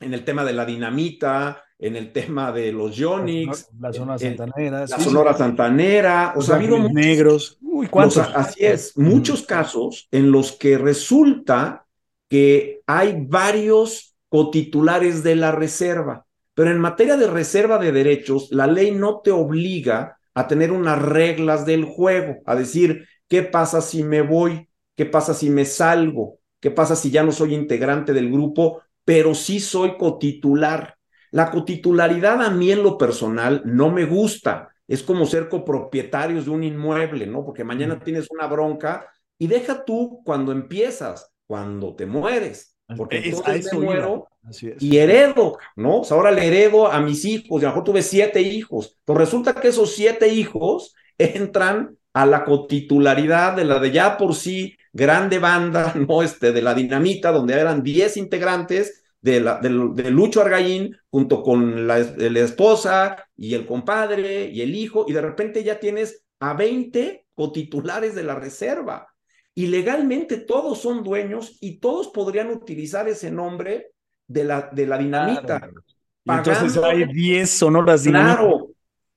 en 0.00 0.14
el 0.14 0.24
tema 0.24 0.42
de 0.42 0.54
la 0.54 0.64
dinamita, 0.64 1.62
en 1.78 1.96
el 1.96 2.14
tema 2.14 2.50
de 2.50 2.72
los 2.72 2.96
Yonix, 2.96 3.68
la 3.78 3.92
zona 3.92 4.18
santanera, 4.18 4.80
la 4.80 5.00
sonora 5.00 5.36
santanera, 5.36 6.32
o 6.34 6.40
sea, 6.40 6.54
ha 6.54 6.58
habido 6.58 6.78
negros, 6.78 7.58
uy, 7.60 7.88
¿cuántos? 7.88 8.26
así 8.34 8.64
es, 8.64 8.96
muchos 8.96 9.42
casos 9.42 10.08
en 10.10 10.32
los 10.32 10.52
que 10.52 10.78
resulta 10.78 11.84
que 12.26 12.80
hay 12.86 13.22
varios 13.28 14.16
cotitulares 14.30 15.22
de 15.22 15.36
la 15.36 15.52
reserva. 15.52 16.24
Pero 16.58 16.72
en 16.72 16.80
materia 16.80 17.16
de 17.16 17.28
reserva 17.28 17.78
de 17.78 17.92
derechos, 17.92 18.48
la 18.50 18.66
ley 18.66 18.90
no 18.90 19.20
te 19.20 19.30
obliga 19.30 20.18
a 20.34 20.48
tener 20.48 20.72
unas 20.72 21.00
reglas 21.00 21.64
del 21.64 21.84
juego, 21.84 22.38
a 22.46 22.56
decir, 22.56 23.06
¿qué 23.28 23.44
pasa 23.44 23.80
si 23.80 24.02
me 24.02 24.22
voy? 24.22 24.68
¿Qué 24.96 25.06
pasa 25.06 25.34
si 25.34 25.50
me 25.50 25.64
salgo? 25.64 26.40
¿Qué 26.58 26.72
pasa 26.72 26.96
si 26.96 27.12
ya 27.12 27.22
no 27.22 27.30
soy 27.30 27.54
integrante 27.54 28.12
del 28.12 28.32
grupo, 28.32 28.82
pero 29.04 29.36
sí 29.36 29.60
soy 29.60 29.96
cotitular? 29.96 30.96
La 31.30 31.52
cotitularidad 31.52 32.42
a 32.42 32.50
mí 32.50 32.72
en 32.72 32.82
lo 32.82 32.98
personal 32.98 33.62
no 33.64 33.92
me 33.92 34.04
gusta. 34.04 34.68
Es 34.88 35.04
como 35.04 35.26
ser 35.26 35.48
copropietarios 35.48 36.46
de 36.46 36.50
un 36.50 36.64
inmueble, 36.64 37.28
¿no? 37.28 37.44
Porque 37.44 37.62
mañana 37.62 38.00
tienes 38.00 38.26
una 38.32 38.48
bronca 38.48 39.06
y 39.38 39.46
deja 39.46 39.84
tú 39.84 40.22
cuando 40.24 40.50
empiezas, 40.50 41.32
cuando 41.46 41.94
te 41.94 42.04
mueres. 42.06 42.77
Porque 42.96 43.18
entonces 43.18 43.72
me 43.72 43.80
muero 43.80 44.28
y 44.80 44.96
heredo, 44.96 45.58
¿no? 45.76 46.00
O 46.00 46.04
sea, 46.04 46.16
ahora 46.16 46.30
le 46.30 46.46
heredo 46.46 46.90
a 46.90 47.00
mis 47.00 47.24
hijos, 47.24 47.60
y 47.60 47.64
a 47.64 47.68
lo 47.68 47.74
mejor 47.74 47.84
tuve 47.84 48.02
siete 48.02 48.40
hijos. 48.40 48.96
Pues 49.04 49.18
resulta 49.18 49.54
que 49.54 49.68
esos 49.68 49.94
siete 49.94 50.28
hijos 50.28 50.94
entran 51.18 51.96
a 52.14 52.26
la 52.26 52.44
cotitularidad 52.44 53.54
de 53.54 53.64
la 53.64 53.78
de 53.78 53.90
ya 53.92 54.16
por 54.16 54.34
sí 54.34 54.76
grande 54.92 55.38
banda, 55.38 55.94
¿no? 56.08 56.22
Este, 56.22 56.52
de 56.52 56.62
la 56.62 56.74
dinamita, 56.74 57.30
donde 57.30 57.54
eran 57.54 57.82
diez 57.82 58.16
integrantes, 58.16 59.04
de, 59.20 59.40
la, 59.40 59.58
de, 59.60 60.10
Lucho 60.10 60.40
Argaín 60.40 60.96
junto 61.10 61.42
con 61.42 61.88
la, 61.88 61.98
la, 61.98 62.40
esposa 62.40 63.26
y 63.36 63.54
el 63.54 63.66
compadre 63.66 64.48
y 64.48 64.62
el 64.62 64.74
hijo, 64.76 65.06
y 65.08 65.12
de 65.12 65.20
repente 65.20 65.64
ya 65.64 65.80
tienes 65.80 66.22
a 66.38 66.54
20 66.54 67.26
cotitulares 67.34 68.14
de 68.14 68.22
la 68.22 68.36
reserva. 68.36 69.07
Y 69.58 69.66
legalmente 69.66 70.36
todos 70.36 70.80
son 70.80 71.02
dueños 71.02 71.58
y 71.60 71.80
todos 71.80 72.10
podrían 72.10 72.48
utilizar 72.50 73.08
ese 73.08 73.28
nombre 73.28 73.90
de 74.28 74.44
la, 74.44 74.70
de 74.70 74.86
la 74.86 74.96
dinamita. 74.96 75.68
entonces 76.24 76.76
hay 76.76 77.12
10 77.12 77.50
sonoras 77.50 78.04
dinamitas. 78.04 78.36
Claro, 78.36 78.70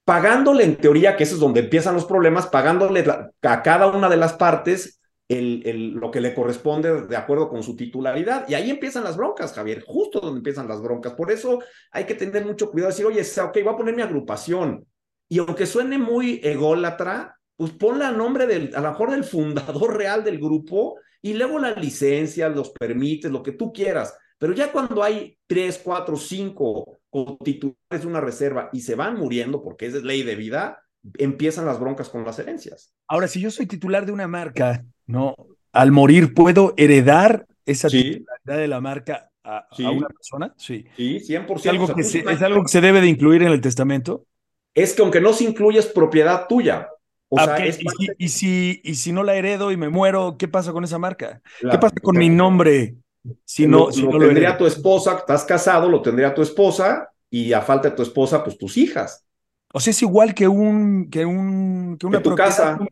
pagándole 0.04 0.64
en 0.64 0.78
teoría, 0.78 1.16
que 1.16 1.26
eso 1.26 1.36
es 1.36 1.40
donde 1.40 1.60
empiezan 1.60 1.94
los 1.94 2.06
problemas, 2.06 2.48
pagándole 2.48 3.06
a 3.44 3.62
cada 3.62 3.86
una 3.86 4.10
de 4.10 4.18
las 4.18 4.34
partes 4.34 5.00
el, 5.28 5.92
lo 5.92 6.10
que 6.10 6.22
le 6.22 6.34
corresponde 6.34 7.06
de 7.06 7.18
acuerdo 7.18 7.48
con 7.48 7.62
su 7.62 7.76
titularidad. 7.76 8.50
Y 8.50 8.56
ahí 8.56 8.72
empiezan 8.72 9.04
las 9.04 9.18
broncas, 9.18 9.54
Javier, 9.54 9.84
justo 9.86 10.22
donde 10.22 10.40
empiezan 10.40 10.68
las 10.68 10.82
broncas. 10.82 11.14
Por 11.14 11.32
eso 11.32 11.60
hay 11.92 12.06
que 12.06 12.16
tener 12.16 12.48
mucho 12.48 12.72
cuidado, 12.72 12.90
decir, 12.90 13.06
oye, 13.06 13.22
ok, 13.22 13.58
voy 13.64 13.74
a 13.76 13.78
poner 13.78 13.96
mi 13.96 14.02
agrupación. 14.02 14.88
Y 15.30 15.38
aunque 15.38 15.68
suene 15.68 16.00
muy 16.00 16.42
ególatra, 16.44 17.38
pues 17.62 17.74
ponle 17.74 18.06
a 18.06 18.12
nombre 18.12 18.48
del, 18.48 18.76
a 18.76 18.82
lo 18.82 18.90
mejor 18.90 19.12
del 19.12 19.24
fundador 19.24 19.96
real 19.96 20.24
del 20.24 20.40
grupo 20.40 20.96
y 21.22 21.36
luego 21.36 21.60
la 21.60 21.74
licencia, 21.74 22.50
los 22.50 22.72
permites, 22.72 23.32
lo 23.32 23.44
que 23.44 23.52
tú 23.52 23.72
quieras. 23.72 24.18
Pero 24.40 24.54
ya 24.54 24.72
cuando 24.72 25.04
hay 25.04 25.38
tres, 25.46 25.80
cuatro, 25.84 26.18
cinco 26.18 26.98
titulares 27.44 28.02
de 28.02 28.08
una 28.08 28.20
reserva 28.20 28.72
y 28.74 28.82
se 28.82 28.96
van 28.96 29.16
muriendo 29.16 29.62
porque 29.62 29.86
es 29.86 29.94
ley 30.02 30.24
de 30.24 30.36
vida, 30.36 30.82
empiezan 31.20 31.68
las 31.68 31.80
broncas 31.80 32.10
con 32.10 32.26
las 32.26 32.40
herencias. 32.40 32.96
Ahora, 33.08 33.28
si 33.28 33.40
yo 33.40 33.52
soy 33.52 33.68
titular 33.68 34.08
de 34.08 34.12
una 34.12 34.28
marca, 34.28 34.84
¿no? 35.06 35.36
Al 35.72 35.92
morir, 35.92 36.34
¿puedo 36.34 36.74
heredar 36.78 37.46
esa 37.68 37.90
titularidad 37.90 38.58
de 38.58 38.68
la 38.68 38.82
marca 38.82 39.30
a, 39.44 39.68
una 39.78 40.08
persona? 40.08 40.52
Sí. 40.58 40.86
Sí, 40.98 41.20
100%. 41.20 41.58
¿Es 41.58 41.68
algo, 41.68 41.94
que 41.94 42.04
se, 42.04 42.20
¿Es 42.22 42.42
algo 42.42 42.64
que 42.64 42.70
se 42.70 42.82
debe 42.82 43.02
de 43.02 43.08
incluir 43.08 43.44
en 43.44 43.52
el 43.52 43.62
testamento? 43.62 44.26
Es 44.74 44.94
que 44.94 45.04
aunque 45.04 45.22
no 45.22 45.32
se 45.32 45.44
incluya, 45.44 45.80
es 45.80 45.86
propiedad 45.86 46.48
tuya. 46.48 46.88
O 47.34 47.40
ah, 47.40 47.46
sea, 47.46 47.66
¿Y, 47.66 48.28
si, 48.28 48.82
y, 48.84 48.96
si, 48.96 49.12
no 49.14 49.24
la 49.24 49.36
heredo 49.36 49.72
y 49.72 49.78
me 49.78 49.88
muero, 49.88 50.36
¿qué 50.38 50.50
pasa 50.50 50.74
con 50.74 50.84
esa 50.84 50.98
marca? 50.98 51.42
¿Qué 51.62 51.78
pasa 51.78 51.96
con 52.04 52.18
mi 52.18 52.28
nombre? 52.28 52.98
Si 53.46 53.66
no, 53.66 53.86
lo, 53.86 53.92
si 53.94 54.02
lo 54.02 54.20
tendría 54.20 54.58
tu 54.58 54.66
esposa, 54.66 55.16
estás 55.18 55.46
casado, 55.46 55.88
lo 55.88 56.02
tendría 56.02 56.34
tu 56.34 56.42
esposa 56.42 57.10
y 57.30 57.54
a 57.54 57.62
falta 57.62 57.90
de 57.90 57.96
tu 57.96 58.02
esposa, 58.02 58.44
pues 58.44 58.58
tus 58.58 58.76
hijas. 58.76 59.26
O 59.74 59.80
sea, 59.80 59.92
es 59.92 60.02
igual 60.02 60.34
que 60.34 60.50
un 60.50 61.10
que 61.10 61.26
un 61.26 61.98
que 61.98 62.06
una 62.06 62.22
tu 62.22 62.36
casa. 62.36 62.78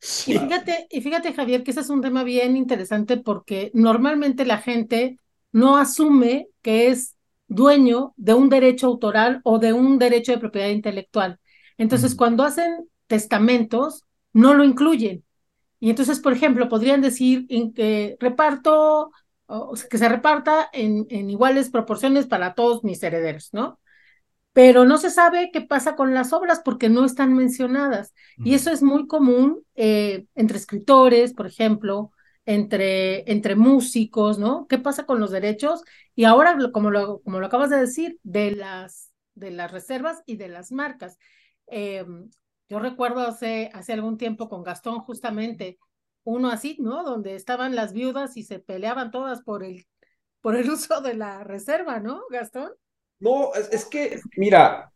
Sí. 0.00 0.34
Y 0.34 0.38
fíjate, 0.38 0.86
y 0.90 1.00
fíjate, 1.00 1.32
Javier, 1.32 1.64
que 1.64 1.72
ese 1.72 1.80
es 1.80 1.90
un 1.90 2.02
tema 2.02 2.22
bien 2.22 2.56
interesante 2.56 3.16
porque 3.16 3.72
normalmente 3.74 4.44
la 4.44 4.58
gente 4.58 5.16
no 5.50 5.76
asume 5.76 6.48
que 6.62 6.88
es 6.88 7.16
dueño 7.48 8.12
de 8.16 8.34
un 8.34 8.48
derecho 8.48 8.86
autoral 8.86 9.40
o 9.42 9.58
de 9.58 9.72
un 9.72 9.98
derecho 9.98 10.30
de 10.30 10.38
propiedad 10.38 10.68
intelectual. 10.68 11.40
Entonces, 11.78 12.14
cuando 12.14 12.44
hacen 12.44 12.88
testamentos, 13.08 14.06
no 14.32 14.54
lo 14.54 14.64
incluyen. 14.64 15.24
Y 15.80 15.90
entonces, 15.90 16.20
por 16.20 16.32
ejemplo, 16.32 16.68
podrían 16.68 17.00
decir 17.00 17.46
que 17.74 18.16
reparto, 18.20 19.10
o 19.46 19.74
que 19.90 19.98
se 19.98 20.08
reparta 20.08 20.68
en, 20.72 21.06
en 21.10 21.30
iguales 21.30 21.70
proporciones 21.70 22.26
para 22.26 22.54
todos 22.54 22.84
mis 22.84 23.02
herederos, 23.02 23.50
¿no? 23.52 23.80
pero 24.58 24.84
no 24.84 24.98
se 24.98 25.10
sabe 25.10 25.50
qué 25.52 25.60
pasa 25.60 25.94
con 25.94 26.14
las 26.14 26.32
obras 26.32 26.60
porque 26.64 26.88
no 26.88 27.04
están 27.04 27.32
mencionadas. 27.32 28.12
Y 28.38 28.54
eso 28.54 28.72
es 28.72 28.82
muy 28.82 29.06
común 29.06 29.62
eh, 29.76 30.26
entre 30.34 30.58
escritores, 30.58 31.32
por 31.32 31.46
ejemplo, 31.46 32.10
entre, 32.44 33.30
entre 33.30 33.54
músicos, 33.54 34.40
¿no? 34.40 34.66
¿Qué 34.66 34.78
pasa 34.78 35.06
con 35.06 35.20
los 35.20 35.30
derechos? 35.30 35.84
Y 36.16 36.24
ahora, 36.24 36.58
como 36.72 36.90
lo, 36.90 37.20
como 37.20 37.38
lo 37.38 37.46
acabas 37.46 37.70
de 37.70 37.78
decir, 37.78 38.18
de 38.24 38.50
las, 38.50 39.12
de 39.36 39.52
las 39.52 39.70
reservas 39.70 40.24
y 40.26 40.38
de 40.38 40.48
las 40.48 40.72
marcas. 40.72 41.18
Eh, 41.68 42.04
yo 42.68 42.78
recuerdo 42.78 43.20
hace, 43.20 43.70
hace 43.72 43.92
algún 43.92 44.18
tiempo 44.18 44.48
con 44.48 44.62
Gastón 44.62 45.00
justamente 45.00 45.78
uno 46.24 46.50
así, 46.50 46.76
¿no? 46.78 47.04
Donde 47.04 47.34
estaban 47.34 47.74
las 47.74 47.94
viudas 47.94 48.36
y 48.36 48.42
se 48.42 48.58
peleaban 48.58 49.10
todas 49.10 49.42
por 49.42 49.64
el, 49.64 49.86
por 50.40 50.56
el 50.56 50.70
uso 50.70 51.00
de 51.00 51.14
la 51.14 51.44
reserva, 51.44 52.00
¿no, 52.00 52.22
Gastón? 52.30 52.72
No, 53.20 53.52
es, 53.54 53.84
que, 53.86 54.20
mira, 54.36 54.92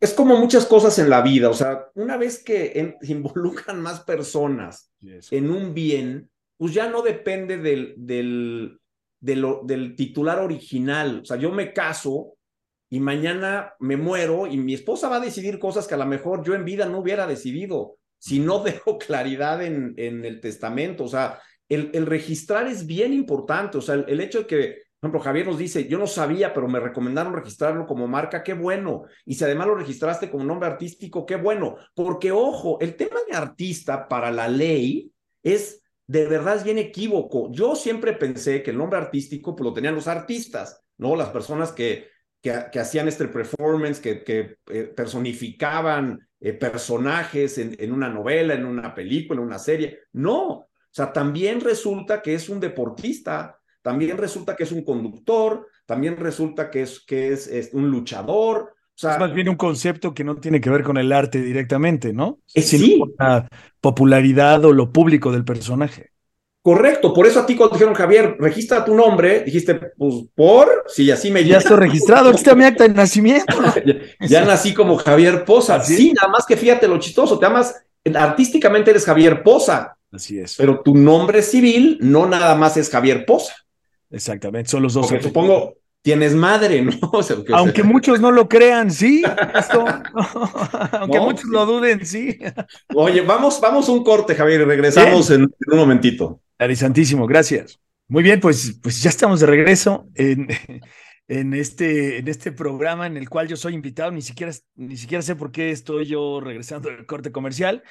es 0.00 0.12
como 0.12 0.36
muchas 0.36 0.66
cosas 0.66 0.98
en 0.98 1.08
la 1.08 1.22
vida, 1.22 1.48
o 1.48 1.54
sea, 1.54 1.86
una 1.94 2.16
vez 2.16 2.42
que 2.42 2.96
involucran 3.02 3.80
más 3.80 4.00
personas 4.00 4.92
en 5.00 5.50
un 5.50 5.72
bien, 5.72 6.30
pues 6.56 6.74
ya 6.74 6.88
no 6.88 7.02
depende 7.02 7.58
del, 7.58 7.94
del, 7.96 8.78
del 9.20 9.96
titular 9.96 10.40
original, 10.40 11.20
o 11.22 11.24
sea, 11.24 11.36
yo 11.36 11.50
me 11.50 11.72
caso 11.72 12.34
y 12.92 13.00
mañana 13.00 13.72
me 13.80 13.96
muero 13.96 14.46
y 14.46 14.58
mi 14.58 14.74
esposa 14.74 15.08
va 15.08 15.16
a 15.16 15.20
decidir 15.20 15.58
cosas 15.58 15.86
que 15.86 15.94
a 15.94 15.96
lo 15.96 16.04
mejor 16.04 16.44
yo 16.44 16.54
en 16.54 16.66
vida 16.66 16.84
no 16.84 16.98
hubiera 16.98 17.26
decidido 17.26 17.96
si 18.18 18.38
no 18.38 18.62
dejo 18.62 18.98
claridad 18.98 19.62
en, 19.62 19.94
en 19.96 20.26
el 20.26 20.42
testamento, 20.42 21.04
o 21.04 21.08
sea, 21.08 21.40
el, 21.70 21.90
el 21.94 22.04
registrar 22.04 22.66
es 22.66 22.86
bien 22.86 23.14
importante, 23.14 23.78
o 23.78 23.80
sea, 23.80 23.94
el 23.94 24.20
hecho 24.20 24.40
de 24.40 24.46
que 24.46 24.78
por 25.00 25.08
ejemplo, 25.08 25.20
Javier 25.24 25.46
nos 25.46 25.58
dice, 25.58 25.88
yo 25.88 25.98
no 25.98 26.06
sabía, 26.06 26.52
pero 26.52 26.68
me 26.68 26.78
recomendaron 26.78 27.32
registrarlo 27.32 27.86
como 27.86 28.06
marca, 28.06 28.44
qué 28.44 28.54
bueno. 28.54 29.02
Y 29.24 29.34
si 29.34 29.42
además 29.42 29.66
lo 29.66 29.74
registraste 29.74 30.30
como 30.30 30.44
nombre 30.44 30.68
artístico, 30.68 31.26
qué 31.26 31.34
bueno. 31.34 31.74
Porque, 31.92 32.30
ojo, 32.30 32.78
el 32.80 32.94
tema 32.94 33.16
de 33.28 33.36
artista 33.36 34.06
para 34.06 34.30
la 34.30 34.46
ley 34.46 35.10
es 35.42 35.82
de 36.06 36.26
verdad 36.28 36.54
es 36.54 36.62
bien 36.62 36.78
equívoco. 36.78 37.50
Yo 37.50 37.74
siempre 37.74 38.12
pensé 38.12 38.62
que 38.62 38.70
el 38.70 38.78
nombre 38.78 39.00
artístico 39.00 39.56
pues, 39.56 39.64
lo 39.64 39.72
tenían 39.74 39.96
los 39.96 40.06
artistas, 40.06 40.84
¿no? 40.98 41.16
Las 41.16 41.30
personas 41.30 41.72
que, 41.72 42.11
que, 42.42 42.78
hacían 42.78 43.08
este 43.08 43.28
performance, 43.28 44.00
que, 44.00 44.22
que 44.22 44.56
eh, 44.68 44.92
personificaban 44.94 46.28
eh, 46.40 46.52
personajes 46.52 47.56
en, 47.56 47.76
en 47.78 47.92
una 47.92 48.08
novela, 48.10 48.52
en 48.54 48.66
una 48.66 48.94
película, 48.94 49.40
en 49.40 49.46
una 49.46 49.58
serie. 49.58 50.00
No, 50.12 50.48
o 50.48 50.68
sea, 50.90 51.12
también 51.12 51.60
resulta 51.60 52.20
que 52.20 52.34
es 52.34 52.48
un 52.50 52.60
deportista 52.60 53.58
también 53.82 54.16
resulta 54.16 54.56
que 54.56 54.62
es 54.62 54.72
un 54.72 54.84
conductor, 54.84 55.68
también 55.86 56.16
resulta 56.16 56.70
que 56.70 56.82
es, 56.82 57.00
que 57.00 57.32
es, 57.32 57.70
un 57.72 57.90
luchador. 57.90 58.74
O 58.74 58.94
sea, 58.94 59.14
es 59.14 59.20
más 59.20 59.34
bien 59.34 59.48
un 59.48 59.56
concepto 59.56 60.14
que 60.14 60.22
no 60.22 60.36
tiene 60.36 60.60
que 60.60 60.70
ver 60.70 60.84
con 60.84 60.96
el 60.96 61.12
arte 61.12 61.42
directamente, 61.42 62.12
¿no? 62.12 62.38
Es 62.54 62.68
sí. 62.68 62.98
con 62.98 63.12
la 63.18 63.48
popularidad 63.80 64.64
o 64.64 64.72
lo 64.72 64.92
público 64.92 65.32
del 65.32 65.44
personaje. 65.44 66.11
Correcto, 66.62 67.12
por 67.12 67.26
eso 67.26 67.40
a 67.40 67.46
ti 67.46 67.56
cuando 67.56 67.74
dijeron, 67.74 67.94
Javier, 67.94 68.36
registra 68.38 68.84
tu 68.84 68.94
nombre, 68.94 69.40
dijiste, 69.40 69.74
pues, 69.74 70.14
¿por? 70.32 70.84
Sí, 70.86 71.10
así 71.10 71.28
me 71.28 71.44
Ya 71.44 71.58
estoy 71.58 71.76
registrado, 71.76 72.28
aquí 72.28 72.38
está 72.38 72.54
mi 72.54 72.62
acta 72.62 72.84
de 72.86 72.94
nacimiento. 72.94 73.58
ya, 74.20 74.44
nací 74.44 74.72
como 74.72 74.96
Javier 74.96 75.44
Poza. 75.44 75.80
Sí, 75.82 76.12
nada 76.12 76.28
más 76.28 76.46
que 76.46 76.56
fíjate 76.56 76.86
lo 76.86 77.00
chistoso, 77.00 77.36
te 77.36 77.46
amas, 77.46 77.74
artísticamente 78.14 78.92
eres 78.92 79.04
Javier 79.04 79.42
Poza. 79.42 79.96
Así 80.12 80.38
es. 80.38 80.54
Pero 80.56 80.82
tu 80.82 80.94
nombre 80.94 81.42
civil 81.42 81.98
no 82.00 82.26
nada 82.26 82.54
más 82.54 82.76
es 82.76 82.88
Javier 82.90 83.26
Poza. 83.26 83.54
Exactamente, 84.10 84.70
son 84.70 84.84
los 84.84 84.94
dos. 84.94 85.08
Porque 85.08 85.22
supongo 85.24 85.78
tienes 86.02 86.34
madre, 86.34 86.82
¿no? 86.84 86.98
Aunque 87.54 87.82
muchos 87.82 88.20
no 88.20 88.30
lo 88.30 88.48
crean, 88.48 88.90
sí. 88.90 89.22
Aunque 90.92 91.20
muchos 91.20 91.44
lo 91.44 91.64
duden, 91.64 92.04
sí. 92.04 92.38
Oye, 92.94 93.22
vamos, 93.22 93.60
vamos 93.60 93.88
un 93.88 94.04
corte, 94.04 94.34
Javier, 94.34 94.66
regresamos 94.66 95.30
en, 95.30 95.42
un 95.42 95.76
momentito. 95.78 96.40
Santísimo, 96.74 97.26
gracias. 97.26 97.80
Muy 98.08 98.22
bien, 98.22 98.40
pues, 98.40 98.78
pues 98.82 99.02
ya 99.02 99.10
estamos 99.10 99.40
de 99.40 99.46
regreso 99.46 100.06
en, 100.14 100.48
en, 101.28 101.54
este, 101.54 102.18
en 102.18 102.28
este 102.28 102.52
programa 102.52 103.06
en 103.06 103.16
el 103.16 103.28
cual 103.28 103.48
yo 103.48 103.56
soy 103.56 103.74
invitado. 103.74 104.10
Ni 104.10 104.22
siquiera, 104.22 104.52
ni 104.74 104.96
siquiera 104.96 105.22
sé 105.22 105.34
por 105.34 105.50
qué 105.50 105.70
estoy 105.70 106.06
yo 106.06 106.40
regresando 106.40 106.90
del 106.90 107.06
corte 107.06 107.32
comercial, 107.32 107.82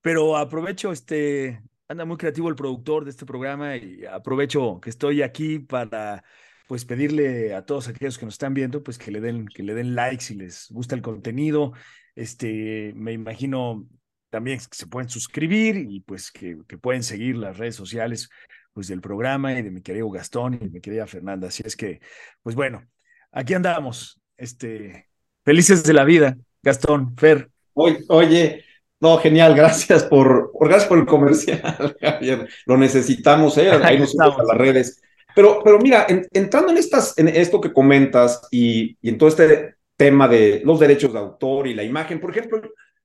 pero 0.00 0.36
aprovecho 0.36 0.92
este, 0.92 1.62
anda 1.88 2.04
muy 2.04 2.16
creativo 2.16 2.48
el 2.48 2.54
productor 2.54 3.04
de 3.04 3.10
este 3.10 3.26
programa 3.26 3.76
y 3.76 4.04
aprovecho 4.04 4.80
que 4.80 4.90
estoy 4.90 5.22
aquí 5.22 5.58
para 5.58 6.22
pues 6.68 6.84
pedirle 6.84 7.54
a 7.54 7.64
todos 7.64 7.88
aquellos 7.88 8.18
que 8.18 8.24
nos 8.24 8.34
están 8.34 8.54
viendo 8.54 8.82
pues 8.82 8.98
que 8.98 9.10
le 9.10 9.20
den 9.20 9.46
que 9.46 9.62
le 9.62 9.74
den 9.74 9.94
like 9.94 10.22
si 10.22 10.34
les 10.34 10.68
gusta 10.70 10.94
el 10.94 11.02
contenido. 11.02 11.72
Este, 12.14 12.92
me 12.94 13.12
imagino 13.12 13.86
también 14.30 14.58
que 14.58 14.64
se 14.70 14.86
pueden 14.86 15.08
suscribir 15.08 15.76
y 15.76 16.00
pues 16.00 16.30
que, 16.30 16.56
que 16.66 16.78
pueden 16.78 17.02
seguir 17.02 17.36
las 17.36 17.58
redes 17.58 17.76
sociales 17.76 18.28
pues 18.72 18.88
del 18.88 19.00
programa 19.00 19.52
y 19.52 19.62
de 19.62 19.70
mi 19.70 19.82
querido 19.82 20.08
Gastón 20.10 20.54
y 20.54 20.58
de 20.58 20.70
mi 20.70 20.80
querida 20.80 21.06
Fernanda. 21.06 21.48
Así 21.48 21.62
es 21.64 21.76
que, 21.76 22.00
pues 22.42 22.56
bueno, 22.56 22.86
aquí 23.30 23.54
andamos, 23.54 24.20
este, 24.36 25.08
felices 25.44 25.84
de 25.84 25.92
la 25.92 26.04
vida, 26.04 26.36
Gastón, 26.62 27.14
Fer. 27.16 27.50
Oye, 27.74 28.00
oye, 28.08 28.64
no, 29.00 29.18
genial, 29.18 29.54
gracias 29.54 30.04
por, 30.04 30.52
gracias 30.60 30.88
por 30.88 30.98
el 30.98 31.06
comercial, 31.06 31.96
Javier. 32.00 32.48
Lo 32.66 32.76
necesitamos, 32.76 33.58
¿eh? 33.58 33.70
Ahí 33.82 33.98
nos 33.98 34.18
a 34.18 34.28
las 34.28 34.58
redes. 34.58 35.02
Pero, 35.34 35.60
pero 35.64 35.78
mira, 35.78 36.06
entrando 36.08 36.70
en, 36.70 36.78
estas, 36.78 37.16
en 37.18 37.28
esto 37.28 37.60
que 37.60 37.72
comentas 37.72 38.46
y, 38.50 38.96
y 39.00 39.08
en 39.08 39.18
todo 39.18 39.28
este 39.28 39.76
tema 39.96 40.28
de 40.28 40.62
los 40.64 40.80
derechos 40.80 41.12
de 41.12 41.18
autor 41.18 41.66
y 41.66 41.74
la 41.74 41.84
imagen, 41.84 42.20
por 42.20 42.30
ejemplo, 42.30 42.60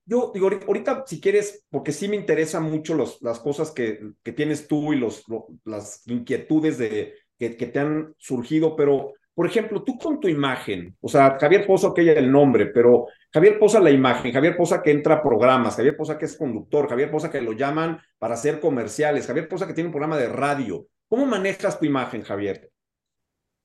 yo 0.05 0.31
digo, 0.33 0.49
ahorita 0.67 1.03
si 1.05 1.19
quieres, 1.19 1.65
porque 1.69 1.91
sí 1.91 2.07
me 2.07 2.15
interesan 2.15 2.63
mucho 2.63 2.95
los, 2.95 3.21
las 3.21 3.39
cosas 3.39 3.71
que, 3.71 3.99
que 4.23 4.31
tienes 4.31 4.67
tú 4.67 4.93
y 4.93 4.97
los, 4.97 5.23
las 5.65 6.07
inquietudes 6.07 6.77
de, 6.77 7.13
que, 7.37 7.57
que 7.57 7.67
te 7.67 7.79
han 7.79 8.13
surgido, 8.17 8.75
pero 8.75 9.13
por 9.37 9.45
ejemplo, 9.45 9.83
tú 9.83 9.99
con 9.99 10.19
tu 10.19 10.27
imagen, 10.27 10.97
o 10.99 11.07
sea, 11.07 11.37
Javier 11.39 11.67
Poza, 11.67 11.93
ella 11.97 12.13
el 12.13 12.31
nombre, 12.31 12.65
pero 12.65 13.05
Javier 13.31 13.59
Poza 13.59 13.79
la 13.79 13.91
imagen, 13.91 14.33
Javier 14.33 14.57
Poza 14.57 14.81
que 14.81 14.89
entra 14.89 15.15
a 15.15 15.21
programas, 15.21 15.75
Javier 15.75 15.95
Poza 15.95 16.17
que 16.17 16.25
es 16.25 16.35
conductor, 16.35 16.89
Javier 16.89 17.11
Poza 17.11 17.29
que 17.29 17.39
lo 17.39 17.51
llaman 17.51 17.99
para 18.17 18.33
hacer 18.33 18.59
comerciales, 18.59 19.27
Javier 19.27 19.47
Poza 19.47 19.67
que 19.67 19.73
tiene 19.73 19.89
un 19.89 19.93
programa 19.93 20.17
de 20.17 20.29
radio. 20.29 20.87
¿Cómo 21.07 21.25
manejas 21.25 21.79
tu 21.79 21.85
imagen, 21.85 22.21
Javier? 22.21 22.69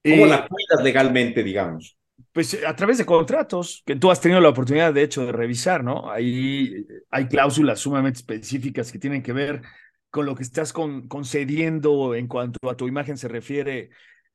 ¿Cómo 0.04 0.26
la 0.26 0.46
cuidas 0.46 0.82
legalmente, 0.82 1.42
digamos? 1.42 1.96
Pues 2.32 2.58
a 2.64 2.74
través 2.74 2.98
de 2.98 3.06
contratos 3.06 3.82
que 3.84 3.96
tú 3.96 4.10
has 4.10 4.20
tenido 4.20 4.40
la 4.40 4.48
oportunidad, 4.48 4.92
de 4.94 5.02
hecho, 5.02 5.26
de 5.26 5.32
revisar, 5.32 5.82
¿no? 5.82 6.10
Ahí 6.10 6.86
hay 7.10 7.26
cláusulas 7.26 7.80
sumamente 7.80 8.18
específicas 8.18 8.90
que 8.92 8.98
tienen 8.98 9.22
que 9.22 9.32
ver 9.32 9.62
con 10.10 10.26
lo 10.26 10.34
que 10.34 10.42
estás 10.42 10.72
concediendo 10.72 12.14
en 12.14 12.28
cuanto 12.28 12.68
a 12.68 12.76
tu 12.76 12.86
imagen 12.86 13.16
se 13.16 13.28
refiere 13.28 13.90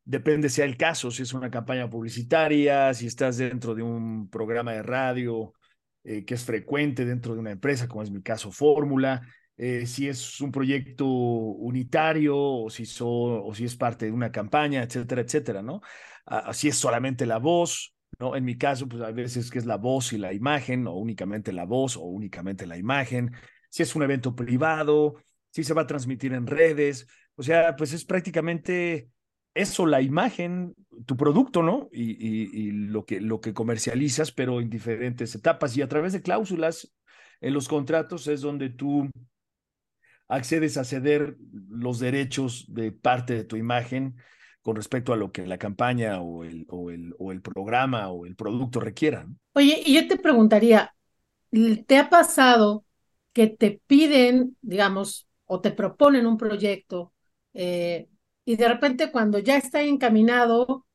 depende 0.07 0.47
sea 0.47 0.63
el 0.63 0.77
caso, 0.77 1.11
si 1.11 1.23
es 1.23 1.33
una 1.33 1.51
campaña 1.51 1.89
publicitaria, 1.89 2.93
si 2.93 3.07
estás 3.07 3.37
dentro 3.37 3.75
de 3.75 3.83
un 3.83 4.29
programa 4.29 4.71
de 4.71 4.81
radio 4.81 5.53
eh, 6.05 6.23
que 6.23 6.35
es 6.35 6.45
frecuente 6.45 7.03
dentro 7.03 7.33
de 7.33 7.41
una 7.41 7.51
empresa, 7.51 7.89
como 7.89 8.03
es 8.03 8.09
mi 8.09 8.21
caso 8.21 8.49
Fórmula, 8.49 9.21
eh, 9.57 9.85
si 9.87 10.07
es 10.07 10.39
un 10.41 10.51
proyecto 10.51 11.05
unitario 11.07 12.37
o 12.37 12.69
si, 12.69 12.85
si 12.85 13.65
es 13.65 13.75
parte 13.75 14.05
de 14.05 14.11
una 14.11 14.31
campaña, 14.31 14.83
etcétera, 14.83 15.21
etcétera, 15.21 15.61
¿no? 15.61 15.81
Así 16.25 16.67
es 16.67 16.77
solamente 16.77 17.25
la 17.25 17.39
voz, 17.39 17.95
¿no? 18.19 18.35
En 18.35 18.45
mi 18.45 18.57
caso, 18.57 18.87
pues 18.87 19.01
a 19.01 19.11
veces 19.11 19.49
que 19.49 19.59
es 19.59 19.65
la 19.65 19.77
voz 19.77 20.13
y 20.13 20.17
la 20.17 20.33
imagen, 20.33 20.87
o 20.87 20.93
únicamente 20.95 21.51
la 21.53 21.65
voz 21.65 21.97
o 21.97 22.01
únicamente 22.01 22.67
la 22.67 22.77
imagen, 22.77 23.31
si 23.69 23.83
es 23.83 23.95
un 23.95 24.03
evento 24.03 24.35
privado, 24.35 25.15
si 25.51 25.63
se 25.63 25.73
va 25.73 25.83
a 25.83 25.87
transmitir 25.87 26.33
en 26.33 26.45
redes, 26.47 27.07
o 27.35 27.43
sea, 27.43 27.75
pues 27.75 27.93
es 27.93 28.05
prácticamente 28.05 29.09
eso, 29.53 29.85
la 29.85 30.01
imagen, 30.01 30.75
tu 31.05 31.17
producto, 31.17 31.63
¿no? 31.63 31.89
Y, 31.91 32.71
lo, 32.71 33.05
que, 33.05 33.21
lo 33.21 33.41
que 33.41 33.53
comercializas, 33.53 34.31
pero 34.31 34.61
en 34.61 34.69
diferentes 34.69 35.33
etapas. 35.33 35.75
Y 35.75 35.81
a 35.81 35.87
través 35.87 36.13
de 36.13 36.21
cláusulas 36.21 36.93
en 37.41 37.53
los 37.53 37.67
contratos 37.67 38.27
es 38.27 38.41
donde 38.41 38.69
tú 38.69 39.09
accedes 40.27 40.77
a 40.77 40.83
ceder 40.83 41.37
los 41.69 41.99
derechos 41.99 42.65
de 42.69 42.91
parte 42.91 43.33
de 43.33 43.43
tu 43.43 43.55
imagen 43.55 44.15
con 44.61 44.75
respecto 44.75 45.13
a 45.13 45.17
lo 45.17 45.31
que 45.31 45.45
la 45.47 45.57
campaña 45.57 46.19
o 46.21 46.43
el, 46.43 46.65
o 46.69 46.91
el, 46.91 47.15
o 47.19 47.31
el 47.31 47.41
programa 47.41 48.09
o 48.09 48.25
el 48.25 48.35
producto 48.35 48.79
requieran. 48.79 49.39
Oye, 49.53 49.81
y 49.85 49.95
yo 49.95 50.07
te 50.07 50.17
preguntaría, 50.17 50.93
¿te 51.87 51.97
ha 51.97 52.09
pasado 52.09 52.85
que 53.33 53.47
te 53.47 53.81
piden, 53.87 54.57
digamos, 54.61 55.27
o 55.45 55.61
te 55.61 55.71
proponen 55.71 56.25
un 56.25 56.37
proyecto 56.37 57.13
eh, 57.53 58.09
y 58.45 58.55
de 58.55 58.67
repente 58.67 59.11
cuando 59.11 59.39
ya 59.39 59.57
está 59.57 59.81
encaminado, 59.81 60.85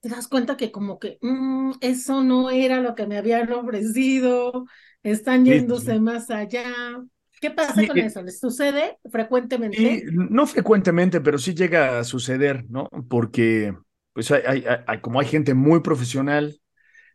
te 0.00 0.08
das 0.08 0.28
cuenta 0.28 0.56
que 0.56 0.70
como 0.72 0.98
que 0.98 1.18
mm, 1.22 1.72
eso 1.80 2.22
no 2.22 2.50
era 2.50 2.80
lo 2.80 2.94
que 2.94 3.06
me 3.06 3.18
habían 3.18 3.52
ofrecido, 3.52 4.66
están 5.02 5.44
yéndose 5.44 6.00
más 6.00 6.30
allá. 6.30 6.64
¿Qué 7.40 7.50
pasa 7.50 7.86
con 7.86 7.98
eso? 7.98 8.22
¿Les 8.22 8.40
sucede 8.40 8.98
frecuentemente? 9.10 10.04
no 10.12 10.46
frecuentemente, 10.46 11.20
pero 11.20 11.38
sí 11.38 11.54
llega 11.54 11.98
a 11.98 12.04
suceder, 12.04 12.64
¿no? 12.68 12.88
Porque 13.08 13.74
pues 14.12 14.30
hay, 14.32 14.64
como 15.00 15.20
hay 15.20 15.26
gente 15.26 15.54
muy 15.54 15.80
profesional, 15.80 16.60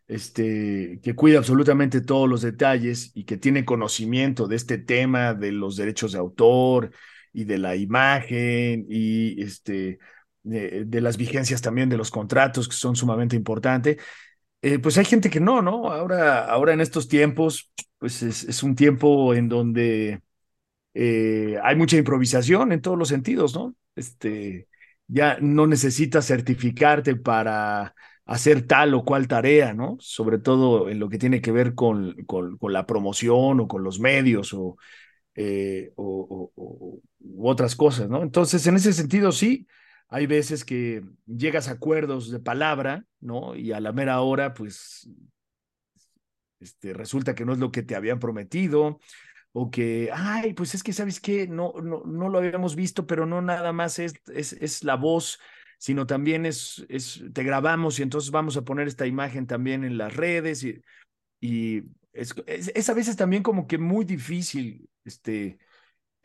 este, 0.06 1.00
que 1.02 1.14
cuida 1.14 1.38
absolutamente 1.38 2.00
todos 2.00 2.28
los 2.28 2.42
detalles 2.42 3.10
y 3.14 3.24
que 3.24 3.36
tiene 3.36 3.64
conocimiento 3.64 4.46
de 4.46 4.56
este 4.56 4.78
tema 4.78 5.34
de 5.34 5.52
los 5.52 5.76
derechos 5.76 6.12
de 6.12 6.18
autor 6.18 6.90
y 7.32 7.44
de 7.44 7.58
la 7.58 7.76
imagen 7.76 8.86
y 8.88 9.42
este, 9.42 9.98
de, 10.42 11.00
las 11.00 11.16
vigencias 11.16 11.62
también 11.62 11.88
de 11.88 11.96
los 11.96 12.10
contratos 12.10 12.68
que 12.68 12.76
son 12.76 12.96
sumamente 12.96 13.36
importantes. 13.36 13.96
Eh, 14.64 14.78
pues 14.78 14.96
hay 14.96 15.04
gente 15.04 15.28
que 15.28 15.40
no, 15.40 15.60
¿no? 15.60 15.92
Ahora, 15.92 16.46
ahora 16.46 16.72
en 16.72 16.80
estos 16.80 17.06
tiempos, 17.06 17.70
pues 17.98 18.22
es, 18.22 18.62
un 18.62 18.74
tiempo 18.74 19.34
en 19.34 19.50
donde 19.50 20.22
eh, 20.94 21.58
hay 21.62 21.76
mucha 21.76 21.98
improvisación 21.98 22.72
en 22.72 22.80
todos 22.80 22.98
los 22.98 23.08
sentidos, 23.08 23.54
¿no? 23.54 23.74
Este, 23.94 24.68
ya 25.06 25.36
no 25.40 25.66
necesitas 25.66 26.26
certificarte 26.26 27.14
para 27.14 27.94
hacer 28.24 28.66
tal 28.66 28.94
o 28.94 29.04
cual 29.04 29.28
tarea, 29.28 29.74
¿no? 29.74 29.98
Sobre 30.00 30.38
todo 30.38 30.88
en 30.88 30.98
lo 30.98 31.10
que 31.10 31.18
tiene 31.18 31.42
que 31.42 31.52
ver 31.52 31.74
con, 31.74 32.14
con, 32.24 32.56
con 32.56 32.72
la 32.72 32.86
promoción 32.86 33.60
o 33.60 33.68
con 33.68 33.84
los 33.84 34.00
medios 34.00 34.54
o 34.54 34.78
eh, 35.34 35.92
o, 35.96 36.50
otras 37.38 37.76
cosas, 37.76 38.08
¿no? 38.08 38.22
Entonces, 38.22 38.66
en 38.66 38.76
ese 38.76 38.92
sentido, 38.94 39.30
sí, 39.32 39.66
hay 40.08 40.26
veces 40.26 40.64
que 40.64 41.02
llegas 41.26 41.68
a 41.68 41.72
acuerdos 41.72 42.30
de 42.30 42.40
palabra, 42.40 43.04
¿no? 43.20 43.56
Y 43.56 43.72
a 43.72 43.80
la 43.80 43.92
mera 43.92 44.20
hora, 44.20 44.54
pues, 44.54 45.08
este, 46.60 46.94
resulta 46.94 47.34
que 47.34 47.44
no 47.44 47.52
es 47.52 47.58
lo 47.58 47.70
que 47.70 47.82
te 47.82 47.96
habían 47.96 48.18
prometido, 48.18 48.98
o 49.52 49.70
que, 49.70 50.10
ay, 50.12 50.52
pues 50.54 50.74
es 50.74 50.82
que, 50.82 50.92
¿sabes 50.92 51.20
qué? 51.20 51.46
No, 51.46 51.74
no, 51.82 52.02
no 52.04 52.28
lo 52.28 52.38
habíamos 52.38 52.74
visto, 52.74 53.06
pero 53.06 53.24
no 53.24 53.40
nada 53.40 53.72
más 53.72 53.98
es, 53.98 54.14
es, 54.32 54.52
es 54.54 54.82
la 54.82 54.96
voz, 54.96 55.38
sino 55.78 56.06
también 56.06 56.46
es, 56.46 56.84
es, 56.88 57.22
te 57.32 57.44
grabamos 57.44 57.98
y 57.98 58.02
entonces 58.02 58.30
vamos 58.30 58.56
a 58.56 58.62
poner 58.62 58.88
esta 58.88 59.06
imagen 59.06 59.46
también 59.46 59.84
en 59.84 59.96
las 59.96 60.16
redes 60.16 60.64
y, 60.64 60.80
y 61.40 61.82
es, 62.12 62.34
es, 62.46 62.88
a 62.88 62.94
veces 62.94 63.16
también 63.16 63.42
como 63.42 63.66
que 63.66 63.78
muy 63.78 64.04
difícil 64.04 64.88
este, 65.04 65.58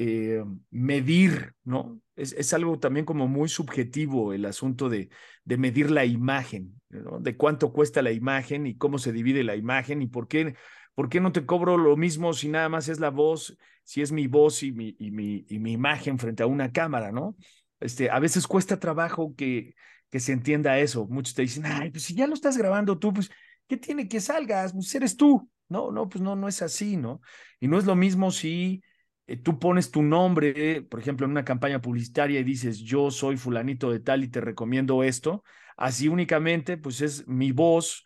eh, 0.01 0.41
medir, 0.71 1.55
¿no? 1.65 1.99
Es, 2.15 2.31
es, 2.31 2.53
algo 2.53 2.79
también 2.79 3.05
como 3.05 3.27
muy 3.27 3.49
subjetivo 3.49 4.31
el 4.31 4.45
asunto 4.45 4.87
de, 4.87 5.09
de 5.43 5.57
medir 5.57 5.91
la 5.91 6.05
imagen, 6.05 6.81
¿no? 6.87 7.19
De 7.19 7.35
cuánto 7.35 7.73
cuesta 7.73 8.01
la 8.01 8.13
imagen 8.13 8.65
y 8.65 8.77
cómo 8.77 8.97
se 8.97 9.11
divide 9.11 9.43
la 9.43 9.57
imagen 9.57 10.01
y 10.01 10.07
por 10.07 10.29
qué, 10.29 10.55
por 10.95 11.09
qué 11.09 11.19
no 11.19 11.33
te 11.33 11.45
cobro 11.45 11.77
lo 11.77 11.97
mismo 11.97 12.31
si 12.31 12.47
nada 12.47 12.69
más 12.69 12.87
es 12.87 13.01
la 13.01 13.09
voz, 13.09 13.57
si 13.83 14.01
es 14.01 14.13
mi 14.13 14.27
voz 14.27 14.63
y 14.63 14.71
mi, 14.71 14.95
y 14.99 15.11
mi, 15.11 15.45
y 15.49 15.59
mi 15.59 15.73
imagen 15.73 16.17
frente 16.17 16.43
a 16.43 16.47
una 16.47 16.71
cámara, 16.71 17.11
¿no? 17.11 17.35
Este, 17.81 18.09
a 18.09 18.19
veces 18.19 18.47
cuesta 18.47 18.79
trabajo 18.79 19.35
que, 19.35 19.75
que 20.09 20.21
se 20.21 20.31
entienda 20.31 20.79
eso. 20.79 21.07
Muchos 21.07 21.33
te 21.33 21.41
dicen, 21.41 21.65
ay, 21.65 21.91
pues 21.91 22.03
si 22.05 22.15
ya 22.15 22.25
lo 22.25 22.35
estás 22.35 22.57
grabando 22.57 22.97
tú, 22.97 23.11
pues, 23.11 23.29
¿qué 23.67 23.75
tiene 23.75 24.07
que 24.07 24.21
salgas? 24.21 24.71
Pues 24.71 24.95
eres 24.95 25.17
tú, 25.17 25.49
no, 25.67 25.91
no, 25.91 26.07
pues 26.07 26.21
no, 26.21 26.37
no 26.37 26.47
es 26.47 26.61
así, 26.61 26.95
¿no? 26.95 27.19
Y 27.59 27.67
no 27.67 27.77
es 27.77 27.85
lo 27.85 27.97
mismo 27.97 28.31
si 28.31 28.81
eh, 29.29 29.37
tú 29.37 29.59
pones 29.59 29.91
tu 29.91 30.01
nombre, 30.01 30.81
por 30.81 30.99
ejemplo, 30.99 31.25
en 31.25 31.31
una 31.31 31.45
campaña 31.45 31.81
publicitaria 31.81 32.39
y 32.39 32.43
dices, 32.43 32.79
yo 32.79 33.11
soy 33.11 33.37
fulanito 33.37 33.91
de 33.91 33.99
tal 33.99 34.23
y 34.23 34.27
te 34.27 34.41
recomiendo 34.41 35.03
esto, 35.03 35.43
así 35.77 36.07
únicamente, 36.07 36.77
pues 36.77 36.99
es 37.01 37.27
mi 37.27 37.51
voz, 37.51 38.03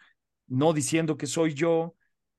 no 0.48 0.74
diciendo 0.74 1.16
que 1.16 1.26
soy 1.26 1.54
yo, 1.54 1.96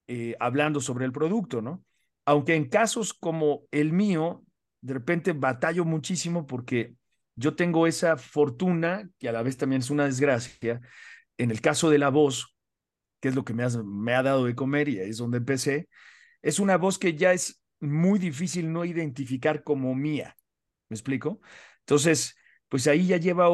eh, 0.07 0.37
hablando 0.39 0.83
sobre 0.83 1.07
el 1.07 1.13
producto, 1.13 1.63
¿no? 1.63 1.83
Aunque 2.27 2.57
en 2.57 2.69
casos 2.69 3.15
como 3.15 3.63
el 3.71 3.95
mío, 3.95 4.45
de 4.83 4.93
repente 4.93 5.33
batallo 5.33 5.87
muchísimo 5.87 6.47
porque 6.47 6.95
yo 7.37 7.57
tengo 7.57 7.87
esa 7.87 8.19
fortuna, 8.19 9.09
que 9.19 9.31
a 9.31 9.33
la 9.33 9.43
vez 9.43 9.57
también 9.57 9.81
es 9.81 9.89
una 9.89 10.05
desgracia, 10.05 10.83
en 11.39 11.51
el 11.51 11.63
caso 11.63 11.89
de 11.89 11.99
la 11.99 12.11
voz, 12.11 12.55
que 13.21 13.29
es 13.29 13.35
lo 13.35 13.47
que 13.47 13.55
me, 13.55 13.65
me 13.83 14.15
ha 14.15 14.23
dado 14.23 14.45
de 14.45 14.55
comer 14.55 14.91
y 14.91 14.99
es 14.99 15.17
donde 15.17 15.39
empecé, 15.39 15.89
es 16.43 16.59
una 16.59 16.77
voz 16.77 16.99
que 16.99 17.15
ya 17.15 17.33
es 17.33 17.64
muy 17.81 18.19
difícil 18.19 18.73
no 18.73 18.85
identificar 18.85 19.63
como 19.63 19.95
mía. 19.95 20.37
¿Me 20.89 20.95
explico? 20.95 21.41
Entonces, 21.81 22.37
pues 22.69 22.87
ahí 22.87 23.07
ya 23.07 23.17
lleva 23.17 23.49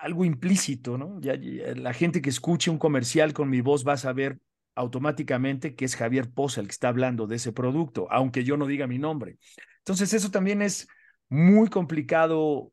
algo 0.00 0.24
implícito, 0.24 0.98
¿no? 0.98 1.20
Ya, 1.20 1.36
la 1.36 1.92
gente 1.92 2.22
que 2.22 2.30
escuche 2.30 2.70
un 2.70 2.78
comercial 2.78 3.32
con 3.32 3.48
mi 3.50 3.60
voz 3.60 3.86
va 3.86 3.94
a 3.94 3.98
saber 3.98 4.38
automáticamente 4.74 5.74
que 5.74 5.84
es 5.84 5.96
Javier 5.96 6.30
Poza 6.30 6.60
el 6.60 6.66
que 6.66 6.72
está 6.72 6.88
hablando 6.88 7.26
de 7.26 7.36
ese 7.36 7.52
producto, 7.52 8.08
aunque 8.10 8.44
yo 8.44 8.56
no 8.56 8.66
diga 8.66 8.86
mi 8.86 8.98
nombre. 8.98 9.38
Entonces, 9.78 10.12
eso 10.14 10.30
también 10.30 10.62
es 10.62 10.88
muy 11.28 11.68
complicado 11.68 12.72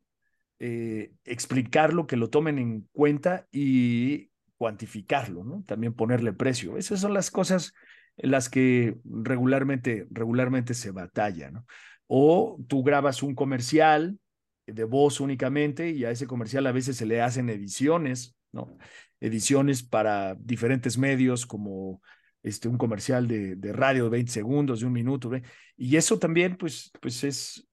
eh, 0.59 1.11
explicarlo, 1.25 2.07
que 2.07 2.17
lo 2.17 2.29
tomen 2.29 2.59
en 2.59 2.87
cuenta 2.91 3.47
y 3.51 4.29
cuantificarlo, 4.57 5.43
¿no? 5.43 5.63
También 5.65 5.93
ponerle 5.93 6.33
precio. 6.33 6.77
Esas 6.77 6.99
son 6.99 7.13
las 7.13 7.31
cosas 7.31 7.73
las 8.21 8.49
que 8.49 8.97
regularmente, 9.03 10.07
regularmente 10.11 10.73
se 10.73 10.91
batalla, 10.91 11.51
¿no? 11.51 11.65
O 12.07 12.59
tú 12.67 12.83
grabas 12.83 13.23
un 13.23 13.35
comercial 13.35 14.19
de 14.67 14.83
voz 14.83 15.19
únicamente 15.19 15.91
y 15.91 16.05
a 16.05 16.11
ese 16.11 16.27
comercial 16.27 16.67
a 16.67 16.71
veces 16.71 16.97
se 16.97 17.05
le 17.05 17.21
hacen 17.21 17.49
ediciones, 17.49 18.35
¿no? 18.51 18.77
Ediciones 19.19 19.83
para 19.83 20.35
diferentes 20.35 20.97
medios 20.97 21.45
como 21.45 22.01
este, 22.43 22.67
un 22.67 22.77
comercial 22.77 23.27
de, 23.27 23.55
de 23.55 23.73
radio 23.73 24.05
de 24.05 24.09
20 24.11 24.31
segundos, 24.31 24.79
de 24.79 24.87
un 24.87 24.93
minuto, 24.93 25.31
y 25.77 25.95
eso 25.95 26.17
también 26.19 26.57
pues, 26.57 26.91
pues 26.99 27.23
es, 27.23 27.67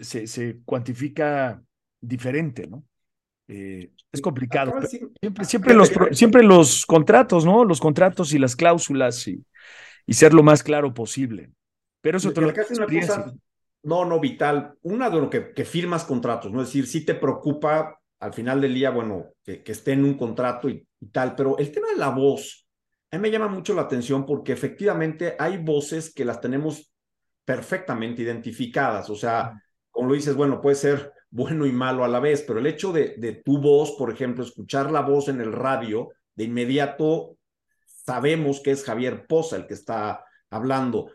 se, 0.00 0.26
se 0.26 0.60
cuantifica 0.64 1.62
diferente, 2.00 2.66
¿no? 2.66 2.84
Eh, 3.46 3.90
es 4.10 4.20
complicado. 4.20 4.72
siempre, 5.20 5.44
siempre, 5.44 5.74
los, 5.74 5.92
siempre 6.12 6.42
los 6.42 6.86
contratos, 6.86 7.44
¿no? 7.44 7.64
Los 7.64 7.80
contratos 7.80 8.32
y 8.32 8.38
las 8.38 8.56
cláusulas 8.56 9.28
y, 9.28 9.44
y 10.06 10.14
ser 10.14 10.34
lo 10.34 10.42
más 10.42 10.62
claro 10.62 10.92
posible. 10.92 11.50
Pero 12.00 12.18
eso 12.18 12.32
te 12.32 12.40
lo 12.40 12.52
no, 13.84 14.04
no, 14.04 14.18
vital. 14.18 14.76
Una 14.82 15.10
de 15.10 15.20
lo 15.20 15.28
que, 15.28 15.52
que 15.52 15.64
firmas 15.64 16.04
contratos, 16.04 16.50
¿no? 16.50 16.62
Es 16.62 16.68
decir, 16.68 16.86
si 16.86 17.04
te 17.04 17.14
preocupa 17.14 18.00
al 18.18 18.32
final 18.32 18.60
del 18.60 18.74
día, 18.74 18.90
bueno, 18.90 19.26
que, 19.42 19.62
que 19.62 19.72
esté 19.72 19.92
en 19.92 20.04
un 20.04 20.14
contrato 20.14 20.68
y, 20.68 20.86
y, 21.00 21.06
tal, 21.08 21.34
pero 21.34 21.58
el 21.58 21.70
tema 21.70 21.88
de 21.88 21.96
la 21.96 22.08
voz, 22.08 22.66
a 23.10 23.16
mí 23.16 23.22
me 23.22 23.30
llama 23.30 23.48
mucho 23.48 23.74
la 23.74 23.82
atención 23.82 24.24
porque 24.24 24.52
efectivamente 24.52 25.36
hay 25.38 25.58
voces 25.58 26.12
que 26.14 26.24
las 26.24 26.40
tenemos 26.40 26.90
perfectamente 27.44 28.22
identificadas, 28.22 29.10
o 29.10 29.14
sea, 29.14 29.52
como 29.90 30.08
lo 30.08 30.14
dices, 30.14 30.34
bueno, 30.34 30.62
puede 30.62 30.76
ser 30.76 31.12
bueno 31.28 31.66
y 31.66 31.72
malo 31.72 32.04
a 32.04 32.08
la 32.08 32.20
vez, 32.20 32.42
pero 32.46 32.60
el 32.60 32.66
hecho 32.66 32.90
de, 32.90 33.16
de 33.18 33.34
tu 33.34 33.60
voz, 33.60 33.92
por 33.98 34.10
ejemplo, 34.10 34.42
escuchar 34.42 34.90
la 34.90 35.02
voz 35.02 35.28
en 35.28 35.42
el 35.42 35.52
radio, 35.52 36.08
de 36.34 36.44
inmediato 36.44 37.36
sabemos 38.04 38.60
que 38.60 38.70
es 38.70 38.84
Javier 38.84 39.26
Poza 39.26 39.56
el 39.56 39.66
que 39.66 39.74
está 39.74 40.24
hablando. 40.50 41.10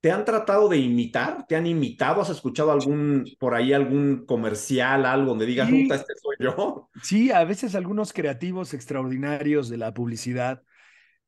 ¿Te 0.00 0.12
han 0.12 0.24
tratado 0.26 0.68
de 0.68 0.76
imitar? 0.76 1.46
¿Te 1.46 1.56
han 1.56 1.66
imitado? 1.66 2.20
¿Has 2.20 2.28
escuchado 2.28 2.70
algún, 2.70 3.24
por 3.38 3.54
ahí 3.54 3.72
algún 3.72 4.26
comercial, 4.26 5.06
algo 5.06 5.30
donde 5.30 5.46
digas, 5.46 5.68
sí, 5.68 5.88
este 5.90 6.12
soy 6.20 6.36
yo? 6.38 6.90
Sí, 7.02 7.30
a 7.30 7.42
veces 7.44 7.74
algunos 7.74 8.12
creativos 8.12 8.74
extraordinarios 8.74 9.70
de 9.70 9.78
la 9.78 9.94
publicidad, 9.94 10.62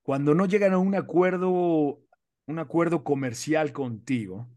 cuando 0.03 0.35
no 0.35 0.45
llegan 0.45 0.75
a 0.75 0.79
un 0.79 0.95
acuerdo, 0.95 2.01
un 2.47 2.59
acuerdo 2.59 3.03
comercial 3.03 3.73
contigo, 3.73 4.51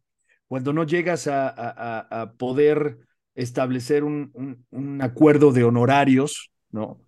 cuando 0.49 0.73
no 0.73 0.83
llegas 0.83 1.27
a, 1.27 1.47
a, 1.47 2.21
a 2.21 2.33
poder 2.33 2.99
establecer 3.35 4.03
un, 4.03 4.31
un, 4.33 4.65
un, 4.71 5.01
acuerdo 5.01 5.53
de 5.53 5.63
honorarios, 5.63 6.51
¿no? 6.71 7.01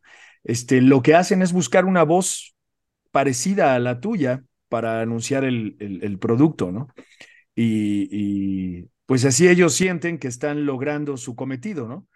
Este, 0.45 0.79
lo 0.79 1.01
que 1.01 1.15
hacen 1.15 1.41
es 1.41 1.51
buscar 1.51 1.83
una 1.83 2.03
voz 2.03 2.55
parecida 3.11 3.75
a 3.75 3.79
la 3.79 3.99
tuya 3.99 4.43
para 4.69 5.01
anunciar 5.01 5.43
el, 5.43 5.75
el, 5.79 6.17
producto, 6.19 6.71
¿no? 6.71 6.87
Y, 7.55 8.07
y, 8.11 8.89
pues 9.05 9.25
así 9.25 9.47
ellos 9.47 9.73
sienten 9.73 10.17
que 10.17 10.29
están 10.29 10.65
logrando 10.65 11.17
su 11.17 11.35
cometido, 11.35 11.87
¿no? 11.87 12.07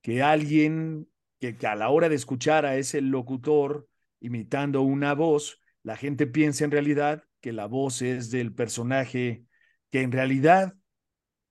Que 0.00 0.22
alguien 0.22 1.08
que, 1.40 1.56
que, 1.56 1.66
a 1.66 1.74
la 1.74 1.90
hora 1.90 2.08
de 2.08 2.14
escuchar 2.14 2.66
a 2.66 2.76
ese 2.76 3.00
locutor 3.00 3.88
imitando 4.20 4.82
una 4.82 5.14
voz, 5.14 5.60
la 5.82 5.96
gente 5.96 6.26
piensa 6.26 6.64
en 6.64 6.70
realidad 6.70 7.24
que 7.40 7.52
la 7.52 7.66
voz 7.66 8.02
es 8.02 8.30
del 8.30 8.54
personaje 8.54 9.44
que 9.90 10.02
en 10.02 10.12
realidad 10.12 10.74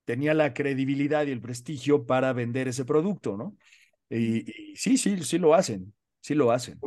tenía 0.05 0.33
la 0.33 0.53
credibilidad 0.53 1.27
y 1.27 1.31
el 1.31 1.41
prestigio 1.41 2.05
para 2.05 2.33
vender 2.33 2.67
ese 2.69 2.85
producto, 2.85 3.37
¿no? 3.37 3.57
Y, 4.09 4.71
y 4.71 4.75
sí, 4.77 4.97
sí, 4.97 5.23
sí 5.23 5.37
lo 5.37 5.53
hacen, 5.53 5.93
sí 6.21 6.35
lo 6.35 6.51
hacen. 6.51 6.79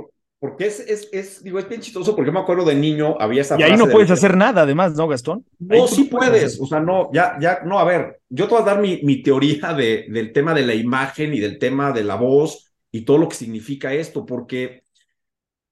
Porque 0.45 0.67
es, 0.67 0.81
es, 0.81 1.09
es, 1.11 1.43
digo, 1.43 1.59
es 1.59 1.67
bien 1.67 1.81
chistoso 1.81 2.15
porque 2.15 2.31
me 2.31 2.39
acuerdo 2.39 2.67
de 2.67 2.75
niño, 2.75 3.17
había 3.19 3.41
esa 3.41 3.59
Y 3.59 3.63
ahí 3.63 3.79
no 3.79 3.89
puedes 3.89 4.11
hacer 4.11 4.37
nada, 4.37 4.61
además, 4.61 4.93
¿no, 4.93 5.09
Gastón? 5.09 5.43
No, 5.59 5.89
sí 5.89 6.05
puedes, 6.05 6.61
o 6.61 6.67
sea, 6.67 6.81
no, 6.81 7.11
ya, 7.15 7.39
ya, 7.41 7.61
no, 7.65 7.79
a 7.79 7.85
ver, 7.85 8.21
yo 8.29 8.45
te 8.45 8.53
voy 8.53 8.63
a 8.63 8.67
dar 8.67 8.79
mi, 8.79 9.01
mi 9.05 9.23
teoría 9.23 9.73
de, 9.73 10.05
del 10.11 10.35
tema 10.35 10.53
de 10.53 10.67
la 10.67 10.75
imagen 10.75 11.33
y 11.33 11.41
del 11.41 11.59
tema 11.59 11.93
de 11.93 12.05
la 12.05 12.17
voz 12.17 12.75
y 12.91 13.07
todo 13.07 13.17
lo 13.17 13.31
que 13.31 13.37
significa 13.37 13.95
esto, 13.95 14.27
porque 14.27 14.83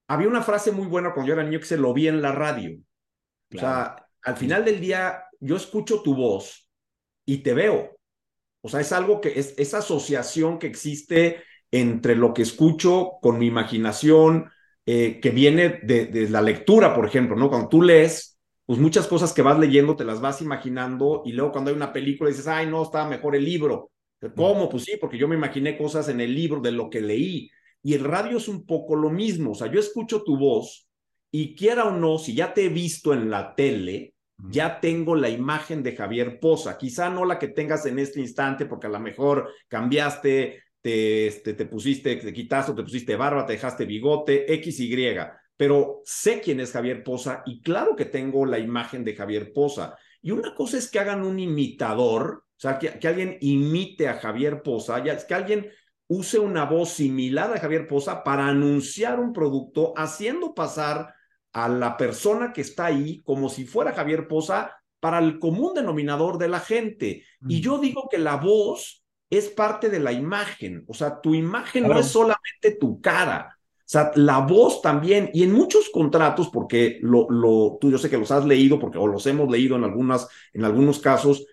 había 0.08 0.28
una 0.28 0.40
frase 0.40 0.72
muy 0.72 0.86
buena 0.86 1.12
cuando 1.12 1.28
yo 1.28 1.34
era 1.34 1.44
niño 1.44 1.60
que 1.60 1.66
se 1.66 1.76
lo 1.76 1.92
vi 1.92 2.08
en 2.08 2.22
la 2.22 2.32
radio. 2.32 2.70
Claro. 3.50 3.66
O 3.66 3.70
sea, 3.70 4.06
al 4.22 4.36
final 4.38 4.64
del 4.64 4.80
día, 4.80 5.24
yo 5.38 5.56
escucho 5.56 6.00
tu 6.00 6.14
voz 6.14 6.66
y 7.26 7.42
te 7.42 7.52
veo. 7.52 7.98
O 8.62 8.70
sea, 8.70 8.80
es 8.80 8.90
algo 8.92 9.20
que 9.20 9.38
es 9.38 9.52
esa 9.58 9.80
asociación 9.80 10.58
que 10.58 10.68
existe 10.68 11.42
entre 11.70 12.16
lo 12.16 12.32
que 12.32 12.40
escucho 12.40 13.18
con 13.20 13.38
mi 13.38 13.48
imaginación, 13.48 14.50
eh, 14.86 15.20
que 15.20 15.30
viene 15.30 15.80
de, 15.82 16.06
de, 16.06 16.28
la 16.28 16.42
lectura, 16.42 16.94
por 16.94 17.06
ejemplo, 17.06 17.36
¿no? 17.36 17.48
Cuando 17.48 17.68
tú 17.68 17.82
lees, 17.82 18.38
pues 18.66 18.78
muchas 18.78 19.06
cosas 19.06 19.32
que 19.32 19.42
vas 19.42 19.58
leyendo 19.58 19.96
te 19.96 20.04
las 20.04 20.20
vas 20.20 20.40
imaginando 20.40 21.22
y 21.24 21.32
luego 21.32 21.52
cuando 21.52 21.70
hay 21.70 21.76
una 21.76 21.92
película 21.92 22.30
dices, 22.30 22.48
ay, 22.48 22.66
no, 22.66 22.82
estaba 22.82 23.08
mejor 23.08 23.36
el 23.36 23.44
libro. 23.44 23.90
¿Cómo? 24.36 24.68
Pues 24.68 24.84
sí, 24.84 24.92
porque 25.00 25.18
yo 25.18 25.26
me 25.26 25.34
imaginé 25.34 25.76
cosas 25.76 26.08
en 26.08 26.20
el 26.20 26.34
libro 26.34 26.60
de 26.60 26.70
lo 26.70 26.88
que 26.88 27.00
leí. 27.00 27.50
Y 27.82 27.94
el 27.94 28.04
radio 28.04 28.38
es 28.38 28.48
un 28.48 28.64
poco 28.64 28.94
lo 28.94 29.10
mismo. 29.10 29.52
O 29.52 29.54
sea, 29.54 29.66
yo 29.66 29.80
escucho 29.80 30.22
tu 30.22 30.38
voz 30.38 30.88
y 31.30 31.56
quiera 31.56 31.86
o 31.86 31.90
no, 31.90 32.18
si 32.18 32.34
ya 32.34 32.54
te 32.54 32.66
he 32.66 32.68
visto 32.68 33.12
en 33.12 33.30
la 33.30 33.54
tele, 33.54 34.14
ya 34.48 34.80
tengo 34.80 35.14
la 35.14 35.28
imagen 35.28 35.82
de 35.82 35.96
Javier 35.96 36.38
Poza. 36.40 36.78
Quizá 36.78 37.10
no 37.10 37.24
la 37.24 37.38
que 37.38 37.48
tengas 37.48 37.86
en 37.86 37.98
este 37.98 38.20
instante, 38.20 38.66
porque 38.66 38.86
a 38.86 38.90
lo 38.90 39.00
mejor 39.00 39.50
cambiaste 39.68 40.61
te, 40.82 41.28
este, 41.28 41.54
te 41.54 41.66
pusiste, 41.66 42.16
te 42.16 42.32
quitaste, 42.32 42.74
te 42.74 42.82
pusiste 42.82 43.16
barba, 43.16 43.46
te 43.46 43.54
dejaste 43.54 43.86
bigote, 43.86 44.52
X, 44.54 44.80
Y, 44.80 45.16
pero 45.56 46.02
sé 46.04 46.40
quién 46.40 46.60
es 46.60 46.72
Javier 46.72 47.04
Poza 47.04 47.42
y 47.46 47.62
claro 47.62 47.96
que 47.96 48.04
tengo 48.04 48.44
la 48.44 48.58
imagen 48.58 49.04
de 49.04 49.14
Javier 49.14 49.52
Poza. 49.52 49.96
Y 50.20 50.32
una 50.32 50.54
cosa 50.54 50.76
es 50.76 50.90
que 50.90 50.98
hagan 50.98 51.22
un 51.24 51.38
imitador, 51.38 52.44
o 52.48 52.60
sea, 52.60 52.78
que, 52.78 52.98
que 52.98 53.08
alguien 53.08 53.38
imite 53.40 54.08
a 54.08 54.14
Javier 54.14 54.62
Poza, 54.62 55.02
ya, 55.02 55.14
es 55.14 55.24
que 55.24 55.34
alguien 55.34 55.70
use 56.08 56.38
una 56.38 56.64
voz 56.64 56.90
similar 56.90 57.52
a 57.52 57.60
Javier 57.60 57.86
Poza 57.86 58.22
para 58.22 58.46
anunciar 58.46 59.18
un 59.20 59.32
producto, 59.32 59.94
haciendo 59.96 60.54
pasar 60.54 61.14
a 61.52 61.68
la 61.68 61.96
persona 61.96 62.52
que 62.52 62.62
está 62.62 62.86
ahí 62.86 63.22
como 63.22 63.48
si 63.48 63.64
fuera 63.64 63.92
Javier 63.92 64.26
Poza 64.26 64.76
para 65.00 65.18
el 65.18 65.38
común 65.38 65.74
denominador 65.74 66.38
de 66.38 66.48
la 66.48 66.60
gente. 66.60 67.24
Mm. 67.40 67.50
Y 67.50 67.60
yo 67.60 67.78
digo 67.78 68.08
que 68.10 68.18
la 68.18 68.36
voz 68.36 69.01
es 69.32 69.48
parte 69.48 69.88
de 69.88 69.98
la 69.98 70.12
imagen. 70.12 70.84
O 70.86 70.92
sea, 70.92 71.20
tu 71.20 71.34
imagen 71.34 71.84
claro. 71.84 71.94
no 71.94 72.00
es 72.00 72.06
solamente 72.06 72.76
tu 72.78 73.00
cara. 73.00 73.58
O 73.78 73.82
sea, 73.92 74.12
la 74.14 74.40
voz 74.40 74.82
también, 74.82 75.30
y 75.32 75.42
en 75.42 75.52
muchos 75.52 75.88
contratos, 75.90 76.50
porque 76.50 76.98
lo, 77.00 77.26
lo, 77.30 77.78
tú 77.80 77.90
yo 77.90 77.96
sé 77.96 78.10
que 78.10 78.18
los 78.18 78.30
has 78.30 78.44
leído, 78.44 78.78
porque 78.78 78.98
o 78.98 79.06
los 79.06 79.26
hemos 79.26 79.50
leído 79.50 79.76
en 79.76 79.84
algunas, 79.84 80.28
en 80.52 80.66
algunos 80.66 80.98
casos, 80.98 81.46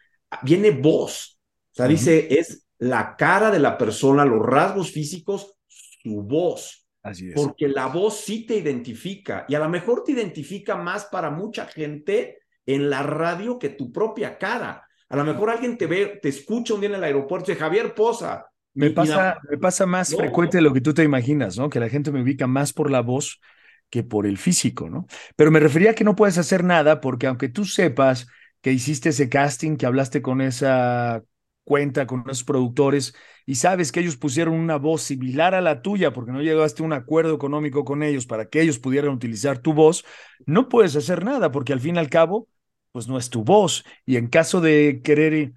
viene 0.44 0.72
voz. 0.72 1.40
O 1.72 1.76
sea, 1.76 1.86
uh 1.86 1.88
-huh. 1.88 1.92
dice, 1.92 2.40
es 2.40 2.68
la 2.80 3.16
cara 3.16 3.50
de 3.50 3.60
la 3.60 3.78
persona, 3.78 4.26
los 4.26 4.46
rasgos 4.46 4.92
físicos, 4.92 5.54
su 5.68 6.22
voz. 6.24 6.86
Así 7.02 7.30
es. 7.30 7.34
Porque 7.34 7.70
la 7.70 7.88
voz 7.88 8.18
sí 8.18 8.46
te 8.46 8.58
identifica, 8.58 9.46
y 9.48 9.56
a 9.56 9.60
lo 9.60 9.70
mejor 9.70 10.04
te 10.04 10.12
identifica 10.12 10.76
más 10.76 11.06
para 11.06 11.32
mucha 11.32 11.66
gente 11.66 12.40
en 12.66 12.90
la 12.90 13.04
radio 13.04 13.58
que 13.58 13.70
tu 13.70 13.90
propia 13.90 14.38
cara. 14.38 14.86
A 15.10 15.16
lo 15.16 15.26
mejor 15.26 15.50
alguien 15.50 15.78
te 15.78 15.88
ve, 15.88 16.20
te 16.22 16.30
escucha 16.30 16.74
un 16.74 16.82
día 16.82 16.90
en 16.90 16.96
el 16.96 17.04
aeropuerto 17.04 17.52
y 17.52 17.54
dice, 17.54 17.64
Javier 17.64 17.94
Poza. 17.94 18.46
Me 18.76 18.92
pasa, 18.92 19.38
me 19.50 19.58
pasa 19.58 19.86
más 19.86 20.12
no. 20.12 20.20
frecuente 20.20 20.58
de 20.58 20.62
lo 20.62 20.72
que 20.72 20.82
tú 20.82 20.94
te 20.94 21.04
imaginas, 21.04 21.58
¿no? 21.58 21.70
Que 21.70 21.80
la 21.80 21.90
gente 21.90 22.12
me 22.12 22.22
ubica 22.22 22.46
más 22.48 22.72
por 22.72 22.92
la 22.92 23.02
voz 23.02 23.42
que 23.90 24.04
por 24.04 24.28
el 24.28 24.38
físico, 24.38 24.90
¿no? 24.90 25.08
Pero 25.36 25.50
me 25.50 25.60
refería 25.60 25.92
a 25.92 25.94
que 25.96 26.04
no 26.04 26.16
puedes 26.16 26.38
hacer 26.38 26.64
nada 26.64 27.02
porque 27.02 27.28
aunque 27.28 27.50
tú 27.50 27.66
sepas 27.66 28.28
que 28.62 28.72
hiciste 28.72 29.10
ese 29.10 29.30
casting, 29.30 29.78
que 29.78 29.86
hablaste 29.86 30.22
con 30.22 30.42
esa 30.42 31.24
cuenta, 31.64 32.08
con 32.08 32.24
esos 32.30 32.44
productores, 32.44 33.16
y 33.46 33.56
sabes 33.56 33.92
que 33.92 34.00
ellos 34.00 34.18
pusieron 34.18 34.54
una 34.54 34.78
voz 34.78 35.02
similar 35.02 35.56
a 35.56 35.62
la 35.62 35.82
tuya 35.82 36.14
porque 36.14 36.32
no 36.32 36.42
llegaste 36.42 36.84
a 36.84 36.86
un 36.86 36.94
acuerdo 36.94 37.34
económico 37.34 37.84
con 37.84 38.04
ellos 38.04 38.26
para 38.26 38.48
que 38.48 38.62
ellos 38.62 38.80
pudieran 38.80 39.12
utilizar 39.12 39.60
tu 39.60 39.74
voz, 39.74 40.06
no 40.46 40.70
puedes 40.70 40.96
hacer 40.96 41.24
nada 41.24 41.52
porque 41.52 41.74
al 41.74 41.80
fin 41.80 41.96
y 41.96 42.00
al 42.00 42.10
cabo 42.10 42.48
pues 42.92 43.08
no 43.08 43.18
es 43.18 43.30
tu 43.30 43.44
voz. 43.44 43.84
Y 44.06 44.18
en 44.18 44.28
caso 44.28 44.62
de 44.62 45.02
querer 45.04 45.54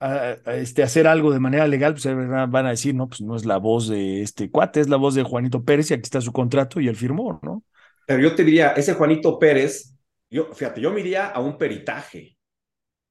uh, 0.00 0.50
este, 0.50 0.82
hacer 0.82 1.06
algo 1.06 1.32
de 1.32 1.40
manera 1.40 1.66
legal, 1.66 1.94
pues 1.94 2.04
van 2.06 2.66
a 2.66 2.70
decir, 2.70 2.94
no, 2.94 3.08
pues 3.08 3.20
no 3.20 3.36
es 3.36 3.44
la 3.44 3.58
voz 3.58 3.88
de 3.88 4.22
este 4.22 4.50
cuate, 4.50 4.80
es 4.80 4.88
la 4.88 4.96
voz 4.96 5.14
de 5.14 5.22
Juanito 5.22 5.64
Pérez 5.64 5.90
y 5.90 5.94
aquí 5.94 6.02
está 6.04 6.20
su 6.20 6.32
contrato 6.32 6.80
y 6.80 6.88
él 6.88 6.96
firmó, 6.96 7.40
¿no? 7.42 7.64
Pero 8.06 8.22
yo 8.22 8.34
te 8.34 8.44
diría, 8.44 8.70
ese 8.70 8.94
Juanito 8.94 9.38
Pérez, 9.38 9.94
yo, 10.30 10.52
fíjate, 10.52 10.80
yo 10.80 10.90
me 10.90 11.00
iría 11.00 11.26
a 11.26 11.40
un 11.40 11.58
peritaje. 11.58 12.38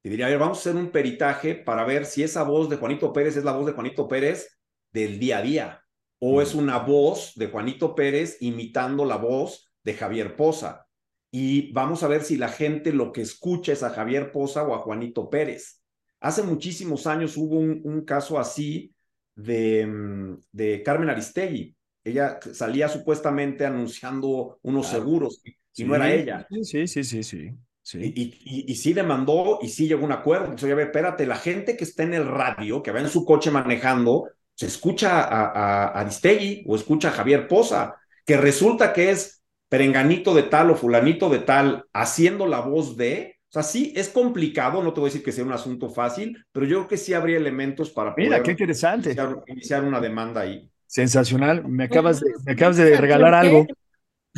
Te 0.02 0.10
diría, 0.10 0.26
a 0.26 0.30
ver, 0.30 0.40
vamos 0.40 0.58
a 0.58 0.62
hacer 0.62 0.76
un 0.76 0.90
peritaje 0.90 1.56
para 1.56 1.84
ver 1.86 2.06
si 2.06 2.24
esa 2.24 2.44
voz 2.44 2.70
de 2.70 2.78
Juanito 2.78 3.14
Pérez 3.14 3.38
es 3.38 3.44
la 3.44 3.52
voz 3.52 3.66
de 3.66 3.74
Juanito 3.74 4.08
Pérez 4.08 4.58
del 4.92 5.20
día 5.20 5.40
a 5.40 5.42
día 5.42 5.84
o 6.20 6.42
es 6.42 6.56
una 6.56 6.80
voz 6.80 7.34
de 7.36 7.48
Juanito 7.48 7.96
Pérez 7.96 8.38
imitando 8.42 9.06
la 9.06 9.18
voz 9.18 9.72
de 9.84 9.94
Javier 9.94 10.36
Poza 10.36 10.87
y 11.32 11.72
vamos 11.74 12.04
a 12.04 12.08
ver 12.08 12.24
si 12.24 12.38
la 12.38 12.50
gente 12.50 12.94
lo 12.94 13.12
que 13.12 13.22
escucha 13.22 13.74
es 13.74 13.84
a 13.84 13.90
Javier 13.90 14.32
Poza 14.32 14.64
o 14.64 14.74
a 14.74 14.80
Juanito 14.80 15.30
Pérez. 15.30 15.82
Hace 16.20 16.44
muchísimos 16.44 17.06
años 17.06 17.38
hubo 17.38 17.60
un, 17.60 17.82
un 17.84 18.06
caso 18.06 18.40
así 18.40 18.94
de, 19.36 20.36
de, 20.52 20.84
Carmen 20.84 21.10
Aristegui. 21.10 21.76
Ella 22.04 22.40
salía 22.54 22.88
supuestamente 22.88 23.66
anunciando 23.66 24.60
unos 24.64 24.88
claro. 24.88 25.04
seguros 25.04 25.42
y 25.44 25.52
sí, 25.72 25.84
no 25.84 25.96
era 25.96 26.12
ella. 26.12 26.48
Sí, 26.64 26.88
sí, 26.88 27.04
sí, 27.04 27.24
sí. 27.24 27.52
sí. 27.84 28.00
Y, 28.00 28.22
y, 28.22 28.72
y, 28.72 28.76
sí 28.76 28.94
demandó 28.94 29.60
y 29.62 29.68
sí 29.68 29.88
llegó 29.88 30.04
a 30.04 30.06
un 30.06 30.12
acuerdo. 30.14 30.46
Entonces, 30.46 30.72
a 30.72 30.76
ver, 30.76 30.88
espérate, 30.88 31.28
la 31.28 31.36
gente 31.36 31.76
que 31.76 31.84
está 31.84 32.04
en 32.04 32.14
el 32.14 32.26
radio, 32.26 32.82
que 32.82 32.92
va 32.92 33.02
en 33.02 33.10
su 33.10 33.26
coche 33.26 33.52
manejando, 33.52 34.30
se 34.56 34.68
escucha 34.68 35.22
a, 35.22 35.52
a, 35.52 35.88
a 35.90 36.00
Aristegui 36.00 36.64
o 36.66 36.76
escucha 36.76 37.10
a 37.10 37.12
Javier 37.12 37.48
Poza, 37.48 37.96
que 38.26 38.38
resulta 38.38 38.92
que 38.94 39.12
es 39.12 39.37
perenganito 39.70 40.34
de 40.34 40.44
tal 40.44 40.72
o 40.72 40.76
fulanito 40.76 41.30
de 41.30 41.40
tal 41.40 41.86
haciendo 41.94 42.48
la 42.48 42.62
voz 42.62 42.98
de, 42.98 43.38
o 43.50 43.52
sea, 43.52 43.64
sí 43.64 43.94
es 43.96 44.10
complicado, 44.10 44.84
no 44.84 44.94
te 44.94 45.00
voy 45.00 45.10
a 45.10 45.12
decir 45.12 45.24
que 45.24 45.32
sea 45.32 45.44
un 45.44 45.54
asunto 45.54 45.90
fácil, 45.90 46.44
pero 46.52 46.66
yo 46.66 46.78
creo 46.78 46.88
que 46.88 46.98
sí 46.98 47.14
habría 47.14 47.38
elementos 47.38 47.90
para 47.92 48.14
poder 48.14 48.30
Mira, 48.30 48.44
qué 48.44 48.52
interesante. 48.52 49.10
Iniciar, 49.10 49.44
iniciar 49.48 49.84
una 49.84 50.00
demanda 50.00 50.42
ahí. 50.42 50.70
Sensacional, 50.86 51.68
me 51.68 51.86
acabas 51.86 52.22
de, 52.22 52.32
me 52.46 52.54
acabas 52.54 52.78
de 52.78 52.96
regalar 52.98 53.34
algo. 53.34 53.68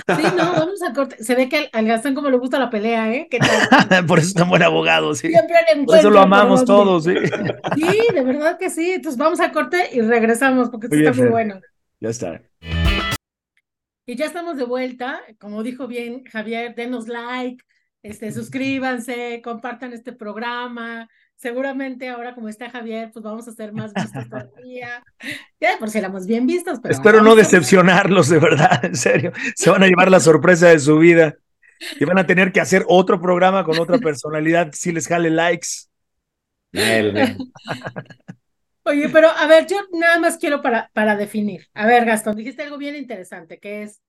Sí, 0.07 0.23
no, 0.37 0.53
vamos 0.53 0.81
a 0.81 0.93
corte. 0.93 1.21
Se 1.23 1.35
ve 1.35 1.49
que 1.49 1.57
al, 1.57 1.69
al 1.73 1.85
Gastón 1.85 2.15
como 2.15 2.29
le 2.29 2.37
gusta 2.37 2.57
la 2.57 2.69
pelea, 2.69 3.11
¿eh? 3.13 3.27
¿Qué 3.29 3.39
tal? 3.39 4.05
Por 4.07 4.19
eso 4.19 4.29
es 4.29 4.33
tan 4.33 4.49
buen 4.49 4.63
abogado, 4.63 5.13
sí. 5.13 5.27
Siempre 5.27 5.57
le 5.75 5.83
Por 5.83 5.97
eso 5.97 6.09
lo 6.09 6.19
amamos 6.21 6.65
todos, 6.65 7.03
sí. 7.03 7.15
Sí, 7.75 7.99
de 8.13 8.21
verdad 8.23 8.57
que 8.57 8.69
sí. 8.69 8.91
Entonces 8.91 9.17
vamos 9.17 9.39
a 9.39 9.51
corte 9.51 9.89
y 9.91 10.01
regresamos 10.01 10.69
porque 10.69 10.87
esto 10.87 10.97
está 10.97 11.13
muy 11.13 11.29
bueno. 11.29 11.59
Ya 11.99 12.09
está. 12.09 12.41
Y 14.09 14.15
ya 14.15 14.25
estamos 14.25 14.57
de 14.57 14.63
vuelta. 14.63 15.21
Como 15.37 15.61
dijo 15.61 15.85
bien 15.85 16.23
Javier, 16.25 16.73
denos 16.73 17.07
like, 17.07 17.63
este, 18.01 18.31
suscríbanse, 18.31 19.39
compartan 19.43 19.93
este 19.93 20.13
programa. 20.13 21.07
Seguramente 21.35 22.09
ahora 22.09 22.33
como 22.33 22.49
está 22.49 22.71
Javier, 22.71 23.11
pues 23.13 23.21
vamos 23.21 23.47
a 23.47 23.51
ser 23.51 23.71
más 23.71 23.93
vistos 23.93 24.27
todavía. 24.29 25.03
Ya 25.61 25.77
por 25.77 25.91
si 25.91 25.99
éramos 25.99 26.25
bien 26.25 26.47
vistos, 26.47 26.79
pero 26.81 26.91
Espero 26.91 27.21
no 27.21 27.35
decepcionarlos, 27.35 28.29
de 28.29 28.39
verdad, 28.39 28.83
en 28.83 28.95
serio. 28.95 29.31
Se 29.55 29.69
van 29.69 29.83
a 29.83 29.85
llevar 29.85 30.09
la 30.09 30.19
sorpresa 30.19 30.69
de 30.69 30.79
su 30.79 30.97
vida 30.97 31.35
y 31.99 32.03
van 32.03 32.17
a 32.17 32.25
tener 32.25 32.51
que 32.51 32.61
hacer 32.61 32.85
otro 32.87 33.21
programa 33.21 33.63
con 33.63 33.77
otra 33.77 33.99
personalidad 33.99 34.71
si 34.73 34.91
les 34.91 35.07
jale 35.07 35.29
likes. 35.29 35.87
Nel, 36.71 37.13
nel. 37.13 37.37
Oye, 38.89 39.07
pero 39.09 39.29
a 39.29 39.45
ver, 39.45 39.67
yo 39.67 39.77
nada 39.91 40.17
más 40.17 40.37
quiero 40.37 40.63
para, 40.63 40.89
para 40.95 41.15
definir. 41.15 41.67
A 41.75 41.85
ver, 41.85 42.05
Gastón, 42.05 42.35
dijiste 42.35 42.63
algo 42.63 42.79
bien 42.79 42.95
interesante, 42.95 43.59
que 43.59 43.83
es, 43.83 44.01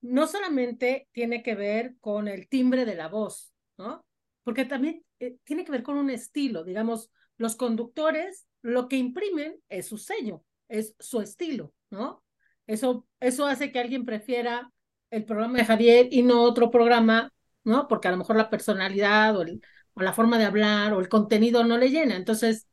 no 0.00 0.26
solamente 0.26 1.06
tiene 1.12 1.42
que 1.42 1.54
ver 1.54 1.96
con 2.00 2.28
el 2.28 2.48
timbre 2.48 2.86
de 2.86 2.94
la 2.94 3.08
voz, 3.08 3.52
¿no? 3.76 4.06
Porque 4.42 4.64
también 4.64 5.04
eh, 5.20 5.36
tiene 5.44 5.66
que 5.66 5.72
ver 5.72 5.82
con 5.82 5.98
un 5.98 6.08
estilo. 6.08 6.64
Digamos, 6.64 7.10
los 7.36 7.56
conductores 7.56 8.46
lo 8.62 8.88
que 8.88 8.96
imprimen 8.96 9.60
es 9.68 9.86
su 9.86 9.98
sello, 9.98 10.44
es 10.68 10.94
su 10.98 11.20
estilo, 11.20 11.74
¿no? 11.90 12.24
Eso, 12.66 13.06
eso 13.20 13.44
hace 13.44 13.70
que 13.70 13.80
alguien 13.80 14.06
prefiera 14.06 14.72
el 15.10 15.26
programa 15.26 15.58
de 15.58 15.66
Javier 15.66 16.08
y 16.10 16.22
no 16.22 16.42
otro 16.42 16.70
programa, 16.70 17.34
¿no? 17.64 17.86
Porque 17.86 18.08
a 18.08 18.12
lo 18.12 18.16
mejor 18.16 18.36
la 18.36 18.48
personalidad 18.48 19.36
o, 19.36 19.42
el, 19.42 19.60
o 19.92 20.00
la 20.00 20.14
forma 20.14 20.38
de 20.38 20.46
hablar 20.46 20.94
o 20.94 21.00
el 21.00 21.10
contenido 21.10 21.64
no 21.64 21.76
le 21.76 21.90
llena. 21.90 22.16
Entonces, 22.16 22.66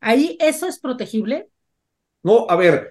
Ahí 0.00 0.36
eso 0.40 0.66
es 0.66 0.78
protegible. 0.78 1.48
No, 2.22 2.46
a 2.48 2.56
ver, 2.56 2.90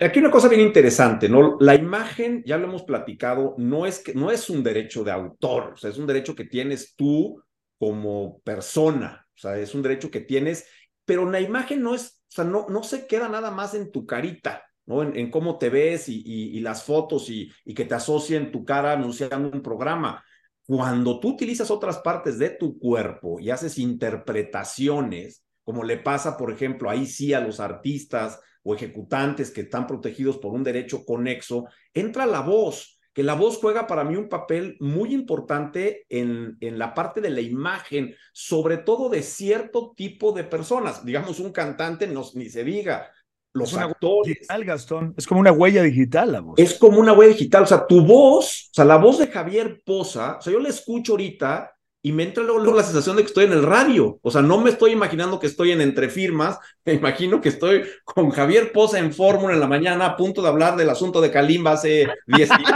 aquí 0.00 0.18
una 0.18 0.30
cosa 0.30 0.48
bien 0.48 0.60
interesante, 0.60 1.28
¿no? 1.28 1.56
La 1.60 1.74
imagen, 1.74 2.42
ya 2.44 2.58
lo 2.58 2.66
hemos 2.66 2.82
platicado, 2.82 3.54
no 3.58 3.86
es 3.86 4.00
que 4.00 4.14
no 4.14 4.30
es 4.30 4.50
un 4.50 4.62
derecho 4.62 5.04
de 5.04 5.12
autor, 5.12 5.72
o 5.74 5.76
sea, 5.76 5.90
es 5.90 5.98
un 5.98 6.06
derecho 6.06 6.34
que 6.34 6.44
tienes 6.44 6.94
tú 6.96 7.42
como 7.78 8.40
persona, 8.40 9.26
o 9.34 9.38
sea, 9.38 9.58
es 9.58 9.74
un 9.74 9.82
derecho 9.82 10.10
que 10.10 10.20
tienes, 10.20 10.66
pero 11.04 11.30
la 11.30 11.40
imagen 11.40 11.82
no 11.82 11.94
es, 11.94 12.22
o 12.28 12.30
sea, 12.30 12.44
no, 12.44 12.66
no 12.68 12.82
se 12.82 13.06
queda 13.06 13.28
nada 13.28 13.50
más 13.50 13.74
en 13.74 13.92
tu 13.92 14.04
carita, 14.04 14.64
¿no? 14.86 15.02
En, 15.02 15.30
cómo 15.30 15.58
te 15.58 15.68
ves 15.70 16.08
y, 16.08 16.22
y, 16.24 16.56
y 16.56 16.60
las 16.60 16.82
fotos 16.82 17.30
y, 17.30 17.50
y, 17.64 17.74
que 17.74 17.84
te 17.84 17.94
asocien 17.94 18.50
tu 18.50 18.64
cara 18.64 18.92
anunciando 18.92 19.50
un 19.50 19.62
programa. 19.62 20.24
Cuando 20.66 21.20
tú 21.20 21.30
utilizas 21.30 21.70
otras 21.70 21.98
partes 21.98 22.38
de 22.38 22.50
tu 22.50 22.78
cuerpo 22.78 23.40
y 23.40 23.50
haces 23.50 23.78
interpretaciones, 23.78 25.44
como 25.68 25.84
le 25.84 25.98
pasa, 25.98 26.38
por 26.38 26.50
ejemplo, 26.50 26.88
ahí 26.88 27.04
sí 27.04 27.34
a 27.34 27.40
los 27.40 27.60
artistas 27.60 28.40
o 28.62 28.74
ejecutantes 28.74 29.50
que 29.50 29.60
están 29.60 29.86
protegidos 29.86 30.38
por 30.38 30.54
un 30.54 30.64
derecho 30.64 31.04
conexo, 31.04 31.66
entra 31.92 32.24
la 32.24 32.40
voz, 32.40 32.98
que 33.12 33.22
la 33.22 33.34
voz 33.34 33.58
juega 33.58 33.86
para 33.86 34.02
mí 34.02 34.16
un 34.16 34.30
papel 34.30 34.78
muy 34.80 35.12
importante 35.12 36.06
en, 36.08 36.56
en 36.62 36.78
la 36.78 36.94
parte 36.94 37.20
de 37.20 37.28
la 37.28 37.42
imagen, 37.42 38.14
sobre 38.32 38.78
todo 38.78 39.10
de 39.10 39.22
cierto 39.22 39.92
tipo 39.94 40.32
de 40.32 40.44
personas. 40.44 41.04
Digamos, 41.04 41.38
un 41.38 41.52
cantante, 41.52 42.06
no, 42.06 42.24
ni 42.32 42.48
se 42.48 42.64
diga, 42.64 43.12
los 43.52 43.74
es 43.74 43.78
actores. 43.78 44.36
Digital, 44.36 44.64
Gastón. 44.64 45.14
Es 45.18 45.26
como 45.26 45.40
una 45.40 45.52
huella 45.52 45.82
digital 45.82 46.32
la 46.32 46.40
voz. 46.40 46.54
Es 46.58 46.78
como 46.78 46.98
una 46.98 47.12
huella 47.12 47.34
digital. 47.34 47.64
O 47.64 47.66
sea, 47.66 47.86
tu 47.86 48.06
voz, 48.06 48.70
o 48.70 48.74
sea, 48.74 48.86
la 48.86 48.96
voz 48.96 49.18
de 49.18 49.26
Javier 49.26 49.82
Poza, 49.84 50.38
o 50.38 50.40
sea, 50.40 50.50
yo 50.50 50.60
la 50.60 50.70
escucho 50.70 51.12
ahorita 51.12 51.74
y 52.00 52.12
me 52.12 52.22
entra 52.22 52.44
luego, 52.44 52.74
la 52.74 52.84
sensación 52.84 53.16
de 53.16 53.22
que 53.22 53.28
estoy 53.28 53.46
en 53.46 53.52
el 53.52 53.64
radio. 53.64 54.18
O 54.22 54.30
sea, 54.30 54.40
no 54.40 54.60
me 54.60 54.70
estoy 54.70 54.92
imaginando 54.92 55.40
que 55.40 55.48
estoy 55.48 55.72
en 55.72 55.80
entre 55.80 56.08
firmas, 56.08 56.58
me 56.84 56.94
imagino 56.94 57.40
que 57.40 57.48
estoy 57.48 57.82
con 58.04 58.30
Javier 58.30 58.72
Poza 58.72 58.98
en 58.98 59.12
Fórmula 59.12 59.54
en 59.54 59.60
la 59.60 59.66
mañana 59.66 60.06
a 60.06 60.16
punto 60.16 60.42
de 60.42 60.48
hablar 60.48 60.76
del 60.76 60.90
asunto 60.90 61.20
de 61.20 61.30
Kalimba 61.30 61.72
hace 61.72 62.08
10 62.26 62.50
años. 62.50 62.68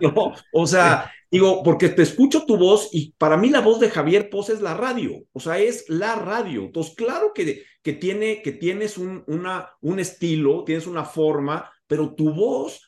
O 0.52 0.66
sea, 0.66 1.12
digo, 1.30 1.62
porque 1.62 1.88
te 1.88 2.02
escucho 2.02 2.44
tu 2.44 2.56
voz 2.56 2.88
y 2.92 3.12
para 3.18 3.36
mí 3.36 3.50
la 3.50 3.60
voz 3.60 3.80
de 3.80 3.90
Javier 3.90 4.30
Poza 4.30 4.52
es 4.52 4.60
la 4.60 4.74
radio. 4.74 5.22
O 5.32 5.40
sea, 5.40 5.58
es 5.58 5.88
la 5.88 6.16
radio. 6.16 6.62
Entonces, 6.62 6.94
claro 6.96 7.32
que, 7.34 7.64
que, 7.82 7.92
tiene, 7.92 8.42
que 8.42 8.52
tienes 8.52 8.98
un, 8.98 9.24
un 9.26 9.98
estilo, 10.00 10.64
tienes 10.64 10.86
una 10.86 11.04
forma, 11.04 11.70
pero 11.86 12.14
tu 12.14 12.32
voz 12.32 12.80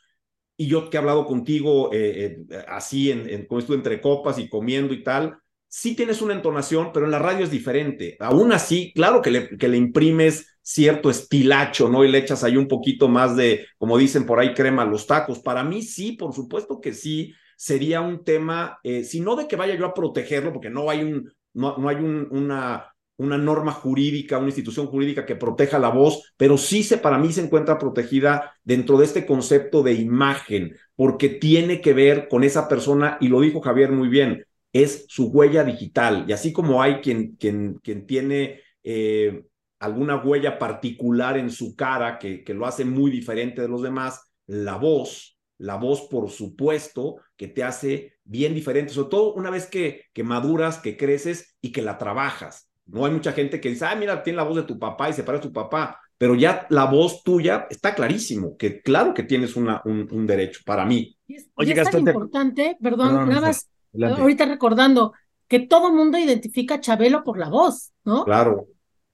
y 0.60 0.66
yo 0.66 0.90
que 0.90 0.96
he 0.96 1.00
hablado 1.00 1.24
contigo 1.24 1.90
eh, 1.92 2.44
eh, 2.50 2.64
así, 2.66 3.12
en, 3.12 3.28
en, 3.30 3.46
como 3.46 3.62
entre 3.72 4.00
copas 4.00 4.38
y 4.38 4.48
comiendo 4.48 4.92
y 4.92 5.04
tal, 5.04 5.38
sí 5.68 5.94
tienes 5.94 6.22
una 6.22 6.34
entonación, 6.34 6.90
pero 6.92 7.06
en 7.06 7.12
la 7.12 7.18
radio 7.18 7.44
es 7.44 7.50
diferente. 7.50 8.16
Aún 8.20 8.52
así, 8.52 8.92
claro 8.94 9.22
que 9.22 9.30
le, 9.30 9.56
que 9.56 9.68
le 9.68 9.76
imprimes 9.76 10.58
cierto 10.62 11.10
estilacho, 11.10 11.88
¿no? 11.88 12.04
Y 12.04 12.10
le 12.10 12.18
echas 12.18 12.44
ahí 12.44 12.56
un 12.56 12.68
poquito 12.68 13.08
más 13.08 13.36
de, 13.36 13.66
como 13.78 13.96
dicen 13.96 14.26
por 14.26 14.38
ahí, 14.38 14.54
crema 14.54 14.82
a 14.82 14.86
los 14.86 15.06
tacos. 15.06 15.38
Para 15.38 15.64
mí 15.64 15.82
sí, 15.82 16.12
por 16.12 16.34
supuesto 16.34 16.80
que 16.80 16.92
sí, 16.92 17.32
sería 17.56 18.00
un 18.00 18.24
tema, 18.24 18.78
eh, 18.82 19.02
si 19.04 19.20
no 19.20 19.34
de 19.34 19.48
que 19.48 19.56
vaya 19.56 19.74
yo 19.74 19.86
a 19.86 19.94
protegerlo, 19.94 20.52
porque 20.52 20.70
no 20.70 20.90
hay, 20.90 21.02
un, 21.02 21.32
no, 21.54 21.76
no 21.76 21.88
hay 21.88 21.96
un, 21.96 22.28
una, 22.30 22.94
una 23.16 23.36
norma 23.36 23.72
jurídica, 23.72 24.38
una 24.38 24.48
institución 24.48 24.86
jurídica 24.86 25.26
que 25.26 25.36
proteja 25.36 25.78
la 25.78 25.88
voz, 25.88 26.32
pero 26.36 26.56
sí 26.56 26.82
se, 26.82 26.98
para 26.98 27.18
mí 27.18 27.32
se 27.32 27.42
encuentra 27.42 27.78
protegida 27.78 28.52
dentro 28.62 28.96
de 28.96 29.06
este 29.06 29.26
concepto 29.26 29.82
de 29.82 29.94
imagen, 29.94 30.76
porque 30.94 31.28
tiene 31.28 31.80
que 31.80 31.92
ver 31.94 32.28
con 32.28 32.44
esa 32.44 32.68
persona, 32.68 33.18
y 33.20 33.28
lo 33.28 33.40
dijo 33.40 33.60
Javier 33.60 33.90
muy 33.90 34.08
bien, 34.08 34.44
es 34.72 35.06
su 35.08 35.28
huella 35.28 35.64
digital. 35.64 36.24
Y 36.28 36.32
así 36.32 36.52
como 36.52 36.82
hay 36.82 36.96
quien, 37.00 37.36
quien, 37.36 37.74
quien 37.82 38.06
tiene 38.06 38.60
eh, 38.82 39.44
alguna 39.78 40.16
huella 40.16 40.58
particular 40.58 41.36
en 41.38 41.50
su 41.50 41.76
cara 41.76 42.18
que, 42.18 42.44
que 42.44 42.54
lo 42.54 42.66
hace 42.66 42.84
muy 42.84 43.10
diferente 43.10 43.62
de 43.62 43.68
los 43.68 43.82
demás, 43.82 44.20
la 44.46 44.76
voz, 44.76 45.38
la 45.58 45.76
voz 45.76 46.02
por 46.08 46.30
supuesto 46.30 47.16
que 47.36 47.48
te 47.48 47.62
hace 47.62 48.14
bien 48.24 48.54
diferente, 48.54 48.92
sobre 48.92 49.10
todo 49.10 49.34
una 49.34 49.50
vez 49.50 49.66
que, 49.66 50.04
que 50.12 50.22
maduras, 50.22 50.78
que 50.78 50.96
creces 50.96 51.56
y 51.60 51.72
que 51.72 51.82
la 51.82 51.98
trabajas. 51.98 52.70
No 52.86 53.04
hay 53.04 53.12
mucha 53.12 53.32
gente 53.32 53.60
que 53.60 53.68
dice, 53.70 53.84
ah, 53.84 53.94
mira, 53.94 54.22
tiene 54.22 54.38
la 54.38 54.44
voz 54.44 54.56
de 54.56 54.62
tu 54.62 54.78
papá 54.78 55.10
y 55.10 55.12
se 55.12 55.22
parece 55.22 55.44
a 55.44 55.48
tu 55.48 55.52
papá, 55.52 56.00
pero 56.16 56.34
ya 56.34 56.66
la 56.70 56.86
voz 56.86 57.22
tuya 57.22 57.66
está 57.70 57.94
clarísimo, 57.94 58.56
que 58.56 58.80
claro 58.82 59.14
que 59.14 59.22
tienes 59.22 59.56
una, 59.56 59.82
un, 59.84 60.08
un 60.10 60.26
derecho 60.26 60.60
para 60.64 60.84
mí. 60.84 61.16
Y 61.26 61.36
es, 61.36 61.48
Oye, 61.54 61.74
y 61.76 61.78
es 61.78 61.90
tan 61.90 62.00
importante, 62.00 62.76
perdón, 62.82 63.08
Perdón, 63.08 63.28
nada 63.28 63.40
más, 63.48 63.70
adelante. 63.92 64.20
ahorita 64.20 64.44
recordando, 64.46 65.12
que 65.48 65.60
todo 65.60 65.92
mundo 65.92 66.18
identifica 66.18 66.76
a 66.76 66.80
Chabelo 66.80 67.24
por 67.24 67.38
la 67.38 67.48
voz, 67.48 67.92
¿no? 68.04 68.24
Claro. 68.24 68.66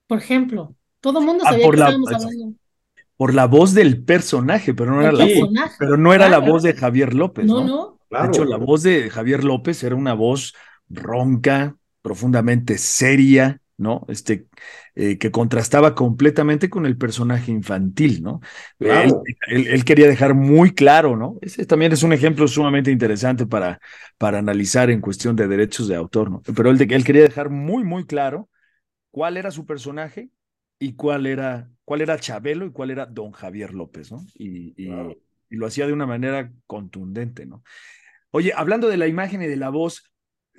Por 0.06 0.18
ejemplo, 0.18 0.74
todo 1.00 1.20
mundo 1.20 1.44
Ah, 1.46 1.50
sabía 1.50 1.66
por 1.66 1.74
que 1.74 1.80
la- 1.80 1.86
estábamos 1.86 2.12
hablando. 2.12 2.56
Por 3.16 3.34
la 3.34 3.46
voz 3.46 3.74
del 3.74 4.02
personaje, 4.04 4.74
pero 4.74 4.90
no 4.92 5.00
era 5.00 5.12
la, 5.12 5.24
personaje. 5.26 5.74
pero 5.78 5.96
no 5.96 6.12
era 6.12 6.28
la 6.28 6.38
voz 6.40 6.62
de 6.64 6.74
Javier 6.74 7.14
López, 7.14 7.46
No, 7.46 7.60
¿no? 7.60 7.66
no, 7.66 7.98
Claro. 8.08 8.24
De 8.26 8.30
hecho, 8.30 8.44
la 8.44 8.56
voz 8.56 8.82
de 8.82 9.10
Javier 9.10 9.44
López 9.44 9.82
era 9.84 9.94
una 9.94 10.14
voz 10.14 10.54
ronca, 10.88 11.76
profundamente 12.02 12.76
seria, 12.78 13.60
¿no? 13.76 14.04
Este, 14.08 14.46
eh, 14.94 15.18
que 15.18 15.30
contrastaba 15.30 15.94
completamente 15.94 16.70
con 16.70 16.86
el 16.86 16.96
personaje 16.96 17.50
infantil, 17.50 18.22
¿no? 18.22 18.40
Claro. 18.78 19.24
Él, 19.26 19.36
él- 19.48 19.66
él 19.68 19.84
quería 19.84 20.06
dejar 20.08 20.34
muy 20.34 20.74
claro, 20.74 21.16
¿no? 21.16 21.38
Ese 21.42 21.66
también 21.66 21.92
es 21.92 22.02
un 22.02 22.12
ejemplo 22.12 22.46
sumamente 22.48 22.90
interesante 22.90 23.46
para, 23.46 23.80
para 24.18 24.38
analizar 24.38 24.90
en 24.90 25.00
cuestión 25.00 25.36
de 25.36 25.48
derechos 25.48 25.88
de 25.88 25.96
autor, 25.96 26.30
¿no? 26.30 26.42
Pero 26.56 26.70
él, 26.70 26.80
él 26.90 27.04
quería 27.04 27.22
dejar 27.22 27.50
muy, 27.50 27.84
muy 27.84 28.06
claro 28.06 28.48
cuál 29.10 29.36
era 29.36 29.50
su 29.50 29.66
personaje 29.66 30.30
y 30.78 30.94
cuál 30.94 31.26
era, 31.26 31.70
cuál 31.84 32.00
era 32.02 32.18
Chabelo 32.18 32.66
y 32.66 32.72
cuál 32.72 32.90
era 32.90 33.06
Don 33.06 33.32
Javier 33.32 33.74
López, 33.74 34.12
¿no? 34.12 34.24
Y, 34.34 34.74
y- 34.76 34.84
Claro. 34.86 35.18
y 35.50 35.56
lo 35.56 35.66
hacía 35.66 35.86
de 35.86 35.92
una 35.92 36.06
manera 36.06 36.52
contundente, 36.66 37.46
¿no? 37.46 37.62
Oye, 38.30 38.52
hablando 38.56 38.88
de 38.88 38.96
la 38.96 39.06
imagen 39.08 39.42
y 39.42 39.46
de 39.46 39.56
la 39.56 39.70
voz, 39.70 40.12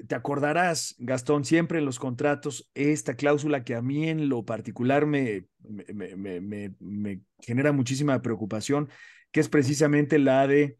te 0.07 0.15
acordarás, 0.15 0.95
Gastón, 0.99 1.45
siempre 1.45 1.79
en 1.79 1.85
los 1.85 1.99
contratos, 1.99 2.69
esta 2.73 3.15
cláusula 3.15 3.63
que 3.63 3.75
a 3.75 3.81
mí 3.81 4.09
en 4.09 4.29
lo 4.29 4.43
particular 4.45 5.05
me, 5.05 5.47
me, 5.93 6.15
me- 6.15 6.41
me- 6.79 7.21
genera 7.39 7.71
muchísima 7.71 8.21
preocupación, 8.21 8.89
que 9.31 9.39
es 9.39 9.49
precisamente 9.49 10.19
la 10.19 10.47
de, 10.47 10.77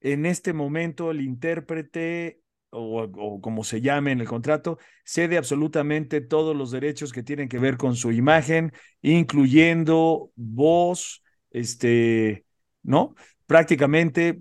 en 0.00 0.26
este 0.26 0.52
momento, 0.52 1.10
el 1.10 1.20
intérprete 1.22 2.40
o, 2.70 3.02
o 3.02 3.40
como 3.40 3.64
se 3.64 3.80
llame 3.80 4.12
en 4.12 4.20
el 4.20 4.28
contrato, 4.28 4.78
cede 5.04 5.38
absolutamente 5.38 6.20
todos 6.20 6.56
los 6.56 6.70
derechos 6.72 7.12
que 7.12 7.22
tienen 7.22 7.48
que 7.48 7.58
ver 7.58 7.76
con 7.76 7.96
su 7.96 8.12
imagen, 8.12 8.72
incluyendo 9.02 10.32
voz, 10.36 11.22
este, 11.50 12.44
¿no? 12.82 13.14
Prácticamente, 13.46 14.40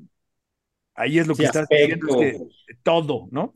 ahí 0.95 1.19
es 1.19 1.27
lo 1.27 1.38
que 1.38 1.43
Sí, 1.43 1.45
estás 1.45 1.67
diciendo, 1.69 2.07
es 2.07 2.15
que 2.15 2.38
aspecto. 2.38 2.75
todo, 2.83 3.27
¿no? 3.31 3.55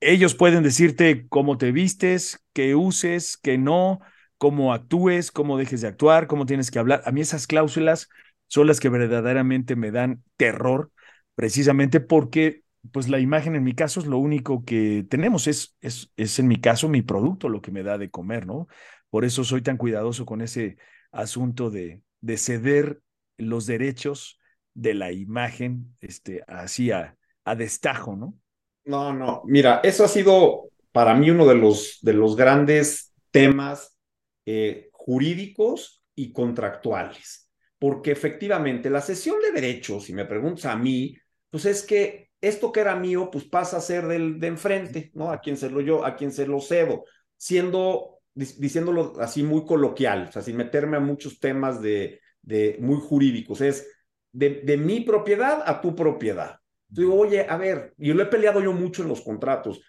Ellos 0.00 0.34
pueden 0.34 0.62
decirte 0.62 1.26
cómo 1.28 1.58
te 1.58 1.72
vistes, 1.72 2.44
qué 2.52 2.74
uses, 2.76 3.36
qué 3.36 3.58
no, 3.58 4.00
cómo 4.38 4.72
actúes, 4.72 5.32
cómo 5.32 5.58
dejes 5.58 5.80
de 5.80 5.88
actuar, 5.88 6.28
cómo 6.28 6.46
tienes 6.46 6.70
que 6.70 6.78
hablar. 6.78 7.02
A 7.04 7.10
mí 7.12 7.20
esas 7.20 7.46
cláusulas 7.48 8.08
son 8.46 8.68
las 8.68 8.78
que 8.80 8.88
verdaderamente 8.90 9.74
me 9.76 9.90
dan 9.90 10.22
terror, 10.36 10.92
precisamente 11.34 12.00
porque 12.00 12.62
pues 12.92 13.08
la 13.08 13.18
imagen 13.18 13.56
en 13.56 13.64
mi 13.64 13.74
caso 13.74 13.98
es 14.00 14.06
lo 14.06 14.18
único 14.18 14.64
que 14.64 15.04
tenemos, 15.10 15.46
es, 15.48 15.76
es, 15.80 16.12
es 16.16 16.38
en 16.38 16.46
mi 16.48 16.60
caso 16.60 16.88
mi 16.88 17.02
producto 17.02 17.48
lo 17.48 17.60
que 17.60 17.72
me 17.72 17.82
da 17.82 17.98
de 17.98 18.08
comer, 18.10 18.46
¿no? 18.46 18.68
Por 19.10 19.24
eso 19.24 19.42
soy 19.44 19.62
tan 19.62 19.76
cuidadoso 19.76 20.24
con 20.26 20.40
ese 20.42 20.76
asunto 21.10 21.70
de, 21.70 22.02
de 22.20 22.36
ceder 22.38 23.02
los 23.36 23.66
derechos 23.66 24.38
de 24.74 24.94
la 24.94 25.10
imagen 25.12 25.96
este, 26.00 26.44
así 26.46 26.92
a, 26.92 27.16
a 27.44 27.54
destajo, 27.56 28.14
¿no? 28.16 28.38
No, 28.88 29.12
no, 29.12 29.42
mira, 29.44 29.80
eso 29.84 30.04
ha 30.04 30.08
sido 30.08 30.70
para 30.92 31.14
mí 31.14 31.30
uno 31.30 31.46
de 31.46 31.54
los, 31.54 31.98
de 32.00 32.14
los 32.14 32.36
grandes 32.36 33.12
temas 33.30 33.98
eh, 34.46 34.88
jurídicos 34.92 36.02
y 36.14 36.32
contractuales, 36.32 37.50
porque 37.78 38.10
efectivamente 38.12 38.88
la 38.88 39.02
cesión 39.02 39.40
de 39.42 39.52
derechos, 39.52 40.04
si 40.04 40.14
me 40.14 40.24
preguntas 40.24 40.64
a 40.66 40.76
mí, 40.76 41.14
pues 41.50 41.66
es 41.66 41.82
que 41.82 42.30
esto 42.40 42.72
que 42.72 42.80
era 42.80 42.96
mío, 42.96 43.28
pues 43.30 43.44
pasa 43.44 43.76
a 43.76 43.80
ser 43.82 44.06
del 44.06 44.40
de 44.40 44.46
enfrente, 44.46 45.10
¿no? 45.14 45.30
A 45.30 45.40
quien 45.40 45.58
se 45.58 45.68
lo 45.70 45.82
yo, 45.82 46.04
a 46.06 46.16
quien 46.16 46.32
se 46.32 46.46
lo 46.46 46.58
cedo, 46.60 47.04
siendo, 47.36 48.20
diciéndolo 48.34 49.20
así 49.20 49.42
muy 49.42 49.66
coloquial, 49.66 50.26
o 50.28 50.32
sea, 50.32 50.40
sin 50.42 50.56
meterme 50.56 50.96
a 50.96 51.00
muchos 51.00 51.40
temas 51.40 51.82
de, 51.82 52.20
de 52.42 52.78
muy 52.80 52.96
jurídicos, 53.00 53.60
es 53.60 53.86
de, 54.32 54.62
de 54.64 54.76
mi 54.78 55.00
propiedad 55.00 55.62
a 55.66 55.80
tu 55.82 55.94
propiedad. 55.94 56.57
Digo, 56.88 57.14
oye, 57.14 57.46
a 57.48 57.56
ver, 57.56 57.94
yo 57.98 58.14
lo 58.14 58.22
he 58.22 58.26
peleado 58.26 58.60
yo 58.60 58.72
mucho 58.72 59.02
en 59.02 59.08
los 59.08 59.20
contratos. 59.20 59.80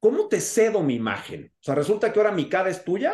¿Cómo 0.00 0.28
te 0.28 0.40
cedo 0.40 0.82
mi 0.82 0.94
imagen? 0.96 1.52
O 1.54 1.62
sea, 1.62 1.74
resulta 1.74 2.12
que 2.12 2.18
ahora 2.18 2.32
mi 2.32 2.48
cara 2.48 2.70
es 2.70 2.84
tuya. 2.84 3.12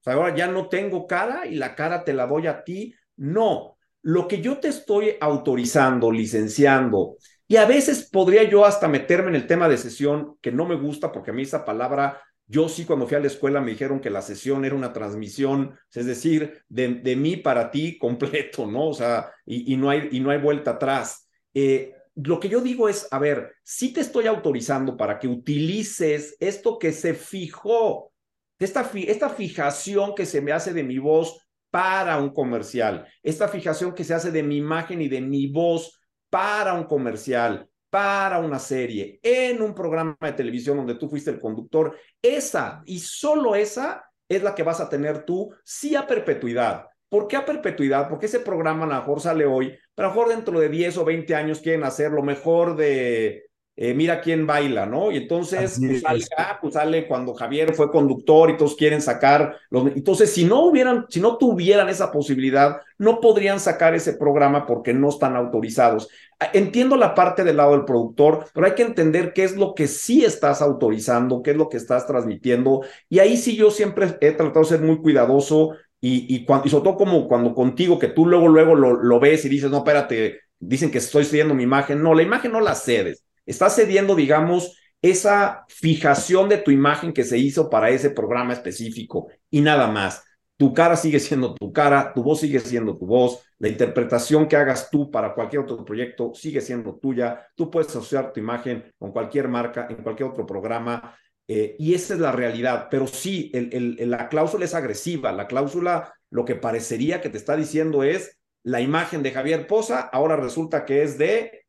O 0.00 0.02
sea, 0.02 0.14
ahora 0.14 0.34
ya 0.34 0.46
no 0.48 0.68
tengo 0.68 1.06
cara 1.06 1.46
y 1.46 1.54
la 1.56 1.74
cara 1.74 2.04
te 2.04 2.12
la 2.12 2.26
doy 2.26 2.46
a 2.46 2.62
ti. 2.64 2.94
No, 3.16 3.78
lo 4.02 4.28
que 4.28 4.40
yo 4.40 4.58
te 4.58 4.68
estoy 4.68 5.16
autorizando, 5.20 6.12
licenciando, 6.12 7.16
y 7.48 7.56
a 7.56 7.64
veces 7.66 8.08
podría 8.10 8.44
yo 8.44 8.64
hasta 8.64 8.86
meterme 8.88 9.30
en 9.30 9.36
el 9.36 9.46
tema 9.46 9.68
de 9.68 9.78
sesión, 9.78 10.36
que 10.40 10.52
no 10.52 10.64
me 10.66 10.76
gusta 10.76 11.10
porque 11.10 11.30
a 11.30 11.34
mí 11.34 11.42
esa 11.42 11.64
palabra, 11.64 12.20
yo 12.46 12.68
sí 12.68 12.84
cuando 12.84 13.06
fui 13.08 13.16
a 13.16 13.20
la 13.20 13.26
escuela 13.26 13.60
me 13.60 13.72
dijeron 13.72 14.00
que 14.00 14.10
la 14.10 14.22
sesión 14.22 14.64
era 14.64 14.74
una 14.76 14.92
transmisión, 14.92 15.76
es 15.92 16.06
decir, 16.06 16.62
de, 16.68 16.94
de 16.96 17.16
mí 17.16 17.36
para 17.36 17.70
ti 17.70 17.98
completo, 18.00 18.66
¿no? 18.66 18.88
O 18.90 18.94
sea, 18.94 19.32
y, 19.44 19.72
y, 19.72 19.76
no, 19.76 19.90
hay, 19.90 20.08
y 20.12 20.20
no 20.20 20.30
hay 20.30 20.38
vuelta 20.38 20.72
atrás. 20.72 21.28
Eh, 21.54 21.95
lo 22.16 22.40
que 22.40 22.48
yo 22.48 22.60
digo 22.60 22.88
es, 22.88 23.08
a 23.10 23.18
ver, 23.18 23.54
si 23.62 23.92
te 23.92 24.00
estoy 24.00 24.26
autorizando 24.26 24.96
para 24.96 25.18
que 25.18 25.28
utilices 25.28 26.36
esto 26.40 26.78
que 26.78 26.92
se 26.92 27.12
fijó, 27.12 28.12
esta, 28.58 28.90
esta 28.94 29.28
fijación 29.28 30.14
que 30.14 30.24
se 30.24 30.40
me 30.40 30.52
hace 30.52 30.72
de 30.72 30.82
mi 30.82 30.98
voz 30.98 31.38
para 31.70 32.16
un 32.16 32.30
comercial, 32.30 33.06
esta 33.22 33.48
fijación 33.48 33.94
que 33.94 34.02
se 34.02 34.14
hace 34.14 34.30
de 34.30 34.42
mi 34.42 34.56
imagen 34.56 35.02
y 35.02 35.08
de 35.08 35.20
mi 35.20 35.46
voz 35.46 36.00
para 36.30 36.72
un 36.72 36.84
comercial, 36.84 37.68
para 37.90 38.38
una 38.38 38.58
serie, 38.58 39.20
en 39.22 39.60
un 39.60 39.74
programa 39.74 40.16
de 40.20 40.32
televisión 40.32 40.78
donde 40.78 40.94
tú 40.94 41.10
fuiste 41.10 41.30
el 41.30 41.40
conductor, 41.40 41.98
esa 42.22 42.82
y 42.86 42.98
solo 42.98 43.54
esa 43.54 44.04
es 44.26 44.42
la 44.42 44.54
que 44.54 44.62
vas 44.62 44.80
a 44.80 44.88
tener 44.88 45.24
tú, 45.24 45.54
sí 45.64 45.94
a 45.94 46.06
perpetuidad. 46.06 46.86
¿Por 47.08 47.28
qué 47.28 47.36
a 47.36 47.44
perpetuidad? 47.44 48.08
Porque 48.08 48.26
ese 48.26 48.40
programa 48.40 48.84
a 48.84 48.88
lo 48.88 48.94
mejor 48.94 49.20
sale 49.20 49.46
hoy, 49.46 49.76
pero 49.94 50.08
a 50.08 50.10
lo 50.10 50.16
mejor 50.16 50.34
dentro 50.34 50.60
de 50.60 50.68
10 50.68 50.98
o 50.98 51.04
20 51.04 51.34
años 51.34 51.60
quieren 51.60 51.84
hacer 51.84 52.10
lo 52.10 52.22
mejor 52.22 52.76
de 52.76 53.46
eh, 53.78 53.92
Mira 53.92 54.22
quién 54.22 54.46
baila, 54.46 54.86
¿no? 54.86 55.12
Y 55.12 55.18
entonces 55.18 55.78
pues, 55.78 56.00
sale, 56.00 56.24
ah, 56.38 56.58
pues, 56.58 56.72
sale 56.72 57.06
cuando 57.06 57.34
Javier 57.34 57.74
fue 57.74 57.90
conductor 57.90 58.48
y 58.48 58.56
todos 58.56 58.74
quieren 58.74 59.02
sacar 59.02 59.54
los... 59.68 59.86
Entonces, 59.88 60.32
si 60.32 60.46
no 60.46 60.64
hubieran, 60.64 61.04
si 61.10 61.20
no 61.20 61.36
tuvieran 61.36 61.90
esa 61.90 62.10
posibilidad, 62.10 62.80
no 62.96 63.20
podrían 63.20 63.60
sacar 63.60 63.94
ese 63.94 64.14
programa 64.14 64.64
porque 64.64 64.94
no 64.94 65.10
están 65.10 65.36
autorizados. 65.36 66.08
Ah, 66.40 66.48
entiendo 66.54 66.96
la 66.96 67.14
parte 67.14 67.44
del 67.44 67.58
lado 67.58 67.72
del 67.72 67.84
productor, 67.84 68.46
pero 68.54 68.66
hay 68.66 68.74
que 68.74 68.82
entender 68.82 69.34
qué 69.34 69.44
es 69.44 69.56
lo 69.56 69.74
que 69.74 69.88
sí 69.88 70.24
estás 70.24 70.62
autorizando, 70.62 71.42
qué 71.42 71.50
es 71.50 71.56
lo 71.58 71.68
que 71.68 71.76
estás 71.76 72.06
transmitiendo. 72.06 72.80
Y 73.10 73.18
ahí 73.18 73.36
sí 73.36 73.56
yo 73.56 73.70
siempre 73.70 74.16
he 74.22 74.32
tratado 74.32 74.60
de 74.60 74.70
ser 74.70 74.80
muy 74.80 75.02
cuidadoso 75.02 75.72
y, 76.00 76.34
y, 76.34 76.44
cuando, 76.44 76.68
sobre 76.68 76.84
todo 76.84 76.96
como 76.96 77.26
cuando 77.26 77.54
contigo, 77.54 77.98
que 77.98 78.08
tú 78.08 78.26
luego, 78.26 78.48
luego 78.48 78.74
lo, 78.74 79.02
lo, 79.02 79.18
ves 79.18 79.44
y 79.44 79.48
dices, 79.48 79.70
no, 79.70 79.78
espérate, 79.78 80.40
dicen 80.58 80.90
que 80.90 80.98
estoy 80.98 81.24
cediendo 81.24 81.54
mi 81.54 81.62
imagen. 81.62 82.02
No, 82.02 82.14
la 82.14 82.22
imagen 82.22 82.52
no 82.52 82.60
la 82.60 82.74
cedes. 82.74 83.24
Estás 83.46 83.76
cediendo, 83.76 84.14
digamos, 84.14 84.76
esa 85.02 85.64
fijación 85.68 86.48
de 86.48 86.58
tu 86.58 86.70
imagen 86.70 87.12
que 87.12 87.24
se 87.24 87.38
hizo 87.38 87.70
para 87.70 87.90
ese 87.90 88.10
programa 88.10 88.52
específico 88.52 89.28
y 89.50 89.60
nada 89.60 89.88
más. 89.88 90.22
Tu 90.58 90.72
cara 90.72 90.96
sigue 90.96 91.20
siendo 91.20 91.54
tu 91.54 91.70
cara, 91.70 92.12
tu 92.14 92.22
voz 92.22 92.40
sigue 92.40 92.60
siendo 92.60 92.96
tu 92.96 93.06
voz, 93.06 93.42
la 93.58 93.68
interpretación 93.68 94.48
que 94.48 94.56
hagas 94.56 94.90
tú 94.90 95.10
para 95.10 95.34
cualquier 95.34 95.62
otro 95.62 95.84
proyecto 95.84 96.32
sigue 96.34 96.62
siendo 96.62 96.96
tuya. 96.96 97.46
Tú 97.54 97.70
puedes 97.70 97.88
asociar 97.90 98.32
tu 98.32 98.40
imagen 98.40 98.90
con 98.98 99.12
cualquier 99.12 99.48
marca, 99.48 99.86
en 99.90 99.96
cualquier 99.96 100.30
otro 100.30 100.46
programa. 100.46 101.14
Eh, 101.48 101.76
y 101.78 101.94
esa 101.94 102.14
es 102.14 102.20
la 102.20 102.32
realidad. 102.32 102.88
Pero 102.90 103.06
sí, 103.06 103.50
el, 103.54 103.96
el, 103.98 104.10
la 104.10 104.28
cláusula 104.28 104.64
es 104.64 104.74
agresiva. 104.74 105.32
La 105.32 105.46
cláusula 105.46 106.12
lo 106.30 106.44
que 106.44 106.56
parecería 106.56 107.20
que 107.20 107.30
te 107.30 107.38
está 107.38 107.56
diciendo 107.56 108.02
es 108.02 108.38
la 108.62 108.80
imagen 108.80 109.22
de 109.22 109.30
Javier 109.30 109.66
Poza, 109.66 110.00
ahora 110.00 110.36
resulta 110.36 110.84
que 110.84 111.02
es 111.02 111.16
de 111.18 111.66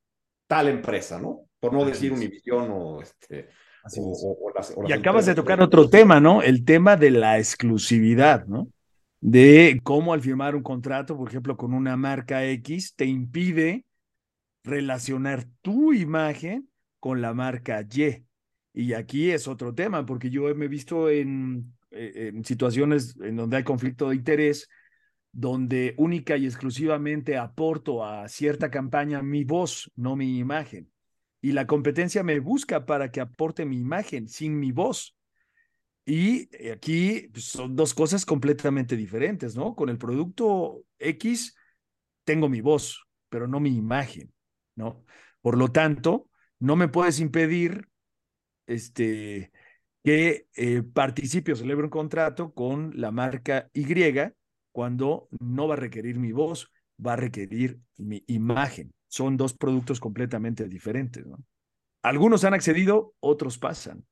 tal 0.47 0.67
empresa, 0.67 1.19
¿no? 1.19 1.41
Por 1.59 1.71
no 1.71 1.85
decir 1.85 2.11
Univisión 2.11 2.69
o 2.71 3.01
este. 3.01 3.49
O, 3.95 4.01
o, 4.01 4.47
o 4.47 4.53
las, 4.53 4.75
y 4.85 4.91
acabas 4.91 5.25
de 5.27 5.35
tocar 5.35 5.61
otro 5.61 5.89
tema, 5.89 6.19
¿no? 6.19 6.41
El 6.41 6.65
tema 6.65 6.97
de 6.97 7.11
la 7.11 7.37
exclusividad, 7.37 8.45
¿no? 8.47 8.67
De 9.21 9.79
cómo 9.83 10.13
al 10.13 10.21
firmar 10.21 10.55
un 10.55 10.63
contrato, 10.63 11.15
por 11.15 11.29
ejemplo, 11.29 11.55
con 11.55 11.73
una 11.73 11.95
marca 11.95 12.43
X, 12.45 12.95
te 12.95 13.05
impide 13.05 13.85
relacionar 14.63 15.45
tu 15.61 15.93
imagen 15.93 16.67
con 16.99 17.21
la 17.21 17.33
marca 17.33 17.81
Y. 17.81 18.26
Y 18.79 18.93
aquí 18.93 19.31
es 19.31 19.47
otro 19.47 19.73
tema, 19.73 20.05
porque 20.05 20.29
yo 20.29 20.53
me 20.53 20.65
he 20.65 20.67
visto 20.67 21.09
en, 21.09 21.73
eh, 21.89 22.31
en 22.31 22.45
situaciones 22.45 23.17
en 23.19 23.35
donde 23.35 23.57
hay 23.57 23.63
conflicto 23.63 24.09
de 24.09 24.15
interés, 24.15 24.69
donde 25.31 25.95
única 25.97 26.37
y 26.37 26.45
exclusivamente 26.45 27.37
aporto 27.37 28.05
a 28.05 28.29
cierta 28.29 28.69
campaña 28.69 29.23
mi 29.23 29.43
voz, 29.43 29.91
no 29.95 30.15
mi 30.15 30.37
imagen. 30.37 30.91
Y 31.41 31.53
la 31.53 31.65
competencia 31.65 32.21
me 32.21 32.39
busca 32.39 32.85
para 32.85 33.09
que 33.11 33.19
aporte 33.19 33.65
mi 33.65 33.79
imagen 33.79 34.27
sin 34.27 34.59
mi 34.59 34.71
voz. 34.71 35.17
Y 36.05 36.47
aquí 36.69 37.29
pues, 37.33 37.45
son 37.45 37.75
dos 37.75 37.95
cosas 37.95 38.27
completamente 38.27 38.95
diferentes, 38.95 39.55
¿no? 39.55 39.73
Con 39.73 39.89
el 39.89 39.97
producto 39.97 40.83
X 40.99 41.55
tengo 42.25 42.47
mi 42.47 42.61
voz, 42.61 43.07
pero 43.29 43.47
no 43.47 43.59
mi 43.59 43.75
imagen, 43.75 44.31
¿no? 44.75 45.03
Por 45.41 45.57
lo 45.57 45.69
tanto, 45.69 46.29
no 46.59 46.75
me 46.75 46.89
puedes 46.89 47.19
impedir 47.19 47.89
este, 48.67 49.51
que 50.03 50.47
eh, 50.55 50.83
participe 50.83 51.53
o 51.53 51.55
celebre 51.55 51.85
un 51.85 51.89
contrato 51.89 52.53
con 52.53 52.91
la 52.95 53.11
marca 53.11 53.69
Y 53.73 53.85
cuando 54.71 55.27
no 55.39 55.67
va 55.67 55.73
a 55.73 55.77
requerir 55.77 56.19
mi 56.19 56.31
voz, 56.31 56.71
va 57.03 57.13
a 57.13 57.15
requerir 57.15 57.79
mi 57.97 58.23
imagen. 58.27 58.93
Son 59.07 59.37
dos 59.37 59.53
productos 59.53 59.99
completamente 59.99 60.67
diferentes. 60.67 61.25
¿no? 61.25 61.43
Algunos 62.03 62.43
han 62.43 62.53
accedido, 62.53 63.15
otros 63.19 63.57
pasan. 63.57 64.05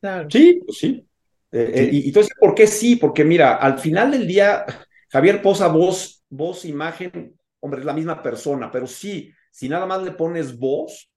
Claro. 0.00 0.30
Sí, 0.30 0.60
pues 0.64 0.78
sí. 0.78 1.06
Eh, 1.52 1.72
eh, 1.74 1.90
y 1.92 2.06
entonces, 2.08 2.32
¿por 2.38 2.54
qué 2.54 2.66
sí? 2.66 2.96
Porque 2.96 3.24
mira, 3.24 3.56
al 3.56 3.78
final 3.78 4.12
del 4.12 4.26
día, 4.26 4.64
Javier 5.10 5.42
Posa, 5.42 5.68
voz, 5.68 6.24
voz, 6.28 6.64
imagen, 6.64 7.36
hombre, 7.58 7.80
es 7.80 7.86
la 7.86 7.92
misma 7.92 8.22
persona, 8.22 8.70
pero 8.70 8.86
sí, 8.86 9.32
si 9.50 9.68
nada 9.68 9.84
más 9.84 10.02
le 10.02 10.12
pones 10.12 10.58
voz, 10.58 11.09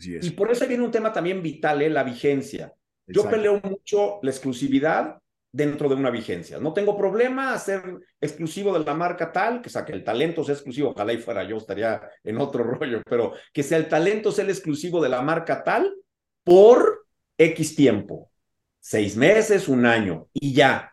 y 0.00 0.30
por 0.30 0.50
eso 0.50 0.66
viene 0.66 0.84
un 0.84 0.90
tema 0.90 1.12
también 1.12 1.42
vital, 1.42 1.82
¿eh? 1.82 1.90
la 1.90 2.02
vigencia. 2.02 2.72
Exacto. 3.06 3.12
Yo 3.12 3.30
peleo 3.30 3.60
mucho 3.62 4.18
la 4.22 4.30
exclusividad 4.30 5.18
dentro 5.52 5.88
de 5.88 5.94
una 5.94 6.10
vigencia. 6.10 6.58
No 6.58 6.72
tengo 6.72 6.96
problema 6.96 7.52
a 7.52 7.58
ser 7.58 7.82
exclusivo 8.20 8.76
de 8.76 8.84
la 8.84 8.94
marca 8.94 9.30
tal, 9.30 9.60
que 9.60 9.68
sea 9.68 9.84
que 9.84 9.92
el 9.92 10.02
talento 10.02 10.42
sea 10.42 10.54
exclusivo, 10.54 10.90
ojalá 10.90 11.12
y 11.12 11.18
fuera 11.18 11.44
yo, 11.44 11.58
estaría 11.58 12.00
en 12.24 12.38
otro 12.38 12.64
rollo, 12.64 13.02
pero 13.04 13.34
que 13.52 13.62
sea 13.62 13.78
el 13.78 13.88
talento 13.88 14.32
sea 14.32 14.44
el 14.44 14.50
exclusivo 14.50 15.02
de 15.02 15.10
la 15.10 15.20
marca 15.20 15.62
tal 15.62 15.94
por 16.42 17.06
X 17.36 17.76
tiempo, 17.76 18.30
seis 18.80 19.16
meses, 19.16 19.68
un 19.68 19.86
año, 19.86 20.28
y 20.32 20.54
ya. 20.54 20.88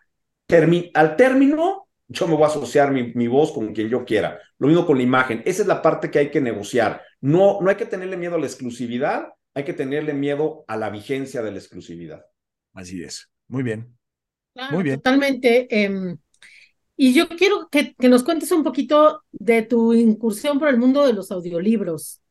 Termi 0.45 0.89
al 0.95 1.15
término, 1.15 1.88
yo 2.10 2.28
me 2.28 2.34
voy 2.34 2.43
a 2.43 2.47
asociar 2.47 2.91
mi, 2.91 3.14
mi, 3.14 3.28
voz 3.28 3.51
con 3.51 3.74
quien 3.74 3.88
yo 3.88 4.03
quiera. 4.03 4.39
Lo 4.57 4.68
mismo 4.68 4.86
con 4.86 4.97
la 4.97 5.03
imagen. 5.03 5.43
Esa 5.45 5.62
es 5.62 5.68
la 5.68 5.82
parte 5.82 6.10
que 6.10 6.20
hay 6.20 6.32
que 6.32 6.41
negociar. 6.41 7.01
No, 7.22 7.62
no 7.62 7.70
hay 7.70 7.76
que 7.76 7.86
tenerle 7.86 8.18
miedo 8.18 8.36
a 8.36 8.39
la 8.39 8.47
exclusividad, 8.47 9.30
hay 9.53 9.64
que 9.64 9.74
tenerle 9.74 10.14
miedo 10.14 10.66
a 10.68 10.76
la 10.76 10.89
vigencia 10.89 11.43
de 11.43 11.51
la 11.51 11.57
exclusividad. 11.57 12.26
Así 12.74 13.03
es. 13.03 13.30
Muy 13.47 13.62
bien. 13.62 13.95
Claro, 14.53 14.74
Muy 14.74 14.84
bien. 14.84 14.95
Totalmente. 14.97 15.68
Eh, 15.70 16.16
y 16.97 17.14
yo 17.14 17.30
quiero 17.30 17.70
que, 17.70 17.93
que, 17.93 18.10
nos 18.10 18.24
cuentes 18.24 18.51
un 18.51 18.64
poquito 18.64 19.24
de 19.32 19.62
tu 19.62 19.93
incursión 19.93 20.60
por 20.60 20.68
el 20.68 20.78
mundo 20.78 21.05
de 21.05 21.14
los 21.14 21.32
audiolibros. 21.32 22.22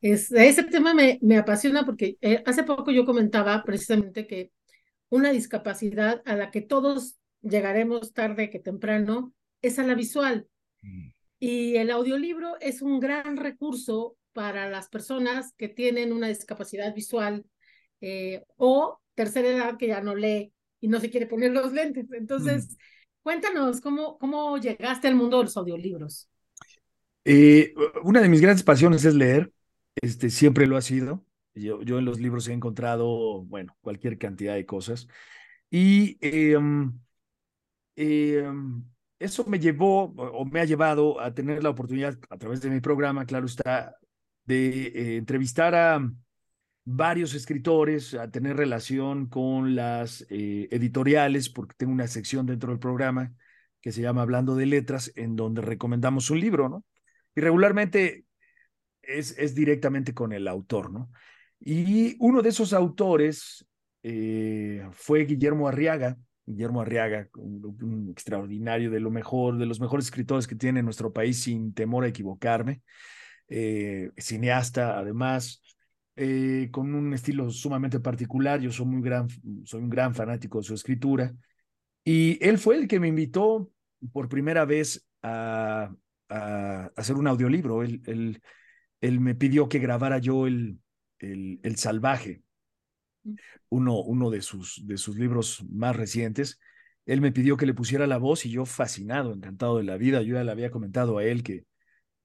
Es, 0.00 0.30
ese 0.30 0.62
tema 0.64 0.94
me, 0.94 1.18
me 1.22 1.38
apasiona 1.38 1.84
porque 1.84 2.18
eh, 2.20 2.42
hace 2.44 2.64
poco 2.64 2.90
yo 2.90 3.06
comentaba 3.06 3.64
precisamente 3.64 4.26
que 4.26 4.52
una 5.08 5.30
discapacidad 5.32 6.22
a 6.24 6.36
la 6.36 6.50
que 6.50 6.60
todos 6.60 7.16
llegaremos 7.42 8.12
tarde 8.12 8.50
que 8.50 8.58
temprano, 8.58 9.32
es 9.62 9.78
a 9.78 9.84
la 9.84 9.94
visual. 9.94 10.48
Mm. 10.82 11.08
Y 11.38 11.76
el 11.76 11.90
audiolibro 11.90 12.56
es 12.60 12.82
un 12.82 13.00
gran 13.00 13.36
recurso 13.36 14.16
para 14.32 14.68
las 14.68 14.88
personas 14.88 15.52
que 15.56 15.68
tienen 15.68 16.12
una 16.12 16.28
discapacidad 16.28 16.94
visual 16.94 17.44
eh, 18.00 18.44
o 18.56 19.00
tercera 19.14 19.48
edad 19.48 19.76
que 19.78 19.88
ya 19.88 20.00
no 20.00 20.14
lee 20.14 20.52
y 20.80 20.88
no 20.88 21.00
se 21.00 21.10
quiere 21.10 21.26
poner 21.26 21.52
los 21.52 21.72
lentes. 21.72 22.06
Entonces, 22.12 22.76
cuéntanos 23.22 23.80
cómo, 23.80 24.18
cómo 24.18 24.58
llegaste 24.58 25.08
al 25.08 25.14
mundo 25.14 25.38
de 25.38 25.44
los 25.44 25.56
audiolibros. 25.56 26.28
Eh, 27.24 27.74
una 28.04 28.20
de 28.20 28.28
mis 28.28 28.40
grandes 28.40 28.62
pasiones 28.62 29.04
es 29.04 29.14
leer, 29.14 29.52
este, 29.96 30.30
siempre 30.30 30.66
lo 30.66 30.76
ha 30.76 30.82
sido. 30.82 31.24
Yo, 31.54 31.82
yo 31.82 31.98
en 31.98 32.04
los 32.04 32.20
libros 32.20 32.46
he 32.48 32.52
encontrado, 32.52 33.42
bueno, 33.44 33.76
cualquier 33.80 34.18
cantidad 34.18 34.54
de 34.54 34.66
cosas. 34.66 35.08
Y 35.70 36.18
em, 36.20 36.98
em, 37.96 38.84
eso 39.18 39.44
me 39.46 39.58
llevó 39.58 40.04
o 40.04 40.44
me 40.44 40.60
ha 40.60 40.64
llevado 40.64 41.20
a 41.20 41.34
tener 41.34 41.62
la 41.62 41.70
oportunidad 41.70 42.18
a 42.30 42.38
través 42.38 42.60
de 42.60 42.70
mi 42.70 42.80
programa, 42.80 43.26
claro 43.26 43.46
está, 43.46 43.96
de 44.44 44.86
eh, 44.88 45.16
entrevistar 45.16 45.74
a 45.74 46.10
varios 46.84 47.34
escritores, 47.34 48.14
a 48.14 48.30
tener 48.30 48.56
relación 48.56 49.26
con 49.28 49.74
las 49.74 50.22
eh, 50.30 50.68
editoriales, 50.70 51.48
porque 51.50 51.74
tengo 51.76 51.92
una 51.92 52.06
sección 52.06 52.46
dentro 52.46 52.70
del 52.70 52.78
programa 52.78 53.34
que 53.80 53.92
se 53.92 54.02
llama 54.02 54.22
Hablando 54.22 54.54
de 54.54 54.66
Letras, 54.66 55.12
en 55.16 55.36
donde 55.36 55.62
recomendamos 55.62 56.30
un 56.30 56.40
libro, 56.40 56.68
¿no? 56.68 56.84
Y 57.34 57.40
regularmente 57.40 58.24
es, 59.02 59.36
es 59.38 59.54
directamente 59.54 60.14
con 60.14 60.32
el 60.32 60.48
autor, 60.48 60.92
¿no? 60.92 61.10
Y 61.58 62.16
uno 62.20 62.42
de 62.42 62.50
esos 62.50 62.72
autores 62.72 63.66
eh, 64.02 64.86
fue 64.92 65.24
Guillermo 65.24 65.68
Arriaga, 65.68 66.16
Guillermo 66.46 66.80
Arriaga, 66.80 67.28
un, 67.34 68.08
extraordinario, 68.10 68.90
de 68.90 69.00
lo 69.00 69.10
mejor, 69.10 69.58
de 69.58 69.66
los 69.66 69.80
mejores 69.80 70.06
escritores 70.06 70.46
que 70.46 70.54
tiene 70.54 70.82
nuestro 70.82 71.12
país, 71.12 71.42
sin 71.42 71.74
temor 71.74 72.04
a 72.04 72.08
equivocarme, 72.08 72.82
eh, 73.48 74.10
cineasta 74.16 74.98
además, 74.98 75.62
eh, 76.14 76.68
con 76.70 76.94
un 76.94 77.12
estilo 77.12 77.50
sumamente 77.50 78.00
particular, 78.00 78.60
yo 78.60 78.70
soy, 78.70 78.86
muy 78.86 79.02
gran, 79.02 79.28
soy 79.64 79.82
un 79.82 79.90
gran 79.90 80.14
fanático 80.14 80.58
de 80.58 80.64
su 80.64 80.74
escritura, 80.74 81.34
y 82.04 82.38
él 82.40 82.58
fue 82.58 82.76
el 82.76 82.86
que 82.86 83.00
me 83.00 83.08
invitó 83.08 83.70
por 84.12 84.28
primera 84.28 84.64
vez 84.64 85.06
a, 85.22 85.90
hacer 86.28 87.16
un 87.16 87.26
audiolibro, 87.28 87.82
él, 87.82 88.02
él, 88.06 88.40
él, 89.00 89.20
me 89.20 89.34
pidió 89.34 89.68
que 89.68 89.78
grabara 89.78 90.18
yo 90.18 90.46
el, 90.46 90.78
el, 91.18 91.60
el 91.62 91.76
Salvaje, 91.76 92.42
uno, 93.68 94.00
uno 94.00 94.30
de, 94.30 94.42
sus, 94.42 94.86
de 94.86 94.96
sus 94.98 95.16
libros 95.16 95.64
más 95.70 95.96
recientes. 95.96 96.58
Él 97.06 97.20
me 97.20 97.32
pidió 97.32 97.56
que 97.56 97.66
le 97.66 97.74
pusiera 97.74 98.06
la 98.06 98.18
voz 98.18 98.46
y 98.46 98.50
yo 98.50 98.66
fascinado, 98.66 99.32
encantado 99.32 99.78
de 99.78 99.84
la 99.84 99.96
vida. 99.96 100.22
Yo 100.22 100.34
ya 100.34 100.44
le 100.44 100.50
había 100.50 100.70
comentado 100.70 101.18
a 101.18 101.24
él 101.24 101.42
que 101.42 101.64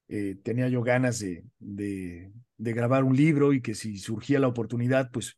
eh, 0.08 0.36
tenía 0.44 0.68
yo 0.68 0.82
ganas 0.84 1.20
de, 1.20 1.46
de, 1.60 2.32
grabar 2.58 3.04
un 3.04 3.16
libro 3.16 3.54
y 3.54 3.62
que 3.62 3.76
si 3.76 3.98
surgía 3.98 4.40
la 4.40 4.48
oportunidad, 4.48 5.12
pues 5.12 5.38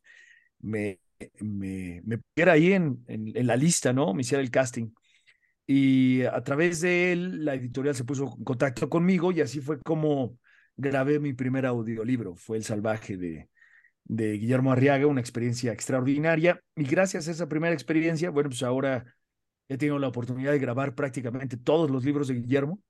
me, 0.60 1.00
me, 1.40 2.02
me 2.04 2.18
pusiera 2.18 2.52
ahí 2.52 2.72
en, 2.72 3.04
en, 3.06 3.36
en, 3.36 3.46
la 3.46 3.56
lista, 3.56 3.92
¿no? 3.92 4.14
Me 4.14 4.22
hiciera 4.22 4.42
el 4.42 4.50
casting. 4.50 4.90
Y 5.66 6.22
a 6.24 6.42
través 6.42 6.80
de 6.80 7.12
él, 7.12 7.44
la 7.44 7.54
editorial 7.54 7.94
se 7.94 8.04
puso 8.04 8.34
en 8.36 8.44
contacto 8.44 8.88
conmigo 8.90 9.32
y 9.32 9.40
así 9.40 9.60
fue 9.60 9.80
como 9.80 10.38
grabé 10.76 11.20
mi 11.20 11.32
primer 11.34 11.66
audiolibro. 11.66 12.34
Fue 12.36 12.56
El 12.56 12.64
Salvaje 12.64 13.16
de, 13.16 13.48
de 14.04 14.32
Guillermo 14.34 14.72
Arriaga, 14.72 15.06
una 15.06 15.20
experiencia 15.20 15.72
extraordinaria. 15.72 16.60
Y 16.76 16.84
gracias 16.84 17.28
a 17.28 17.30
esa 17.30 17.48
primera 17.48 17.74
experiencia, 17.74 18.30
bueno, 18.30 18.50
pues 18.50 18.62
ahora 18.62 19.04
he 19.68 19.78
tenido 19.78 19.98
la 19.98 20.08
oportunidad 20.08 20.52
de 20.52 20.58
grabar 20.58 20.94
prácticamente 20.94 21.56
todos 21.56 21.90
los 21.90 22.04
libros 22.04 22.28
de 22.28 22.34
Guillermo, 22.34 22.80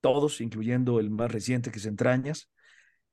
todos, 0.00 0.40
incluyendo 0.40 1.00
el 1.00 1.10
más 1.10 1.32
reciente 1.32 1.70
que 1.70 1.78
es 1.78 1.86
Entrañas. 1.86 2.50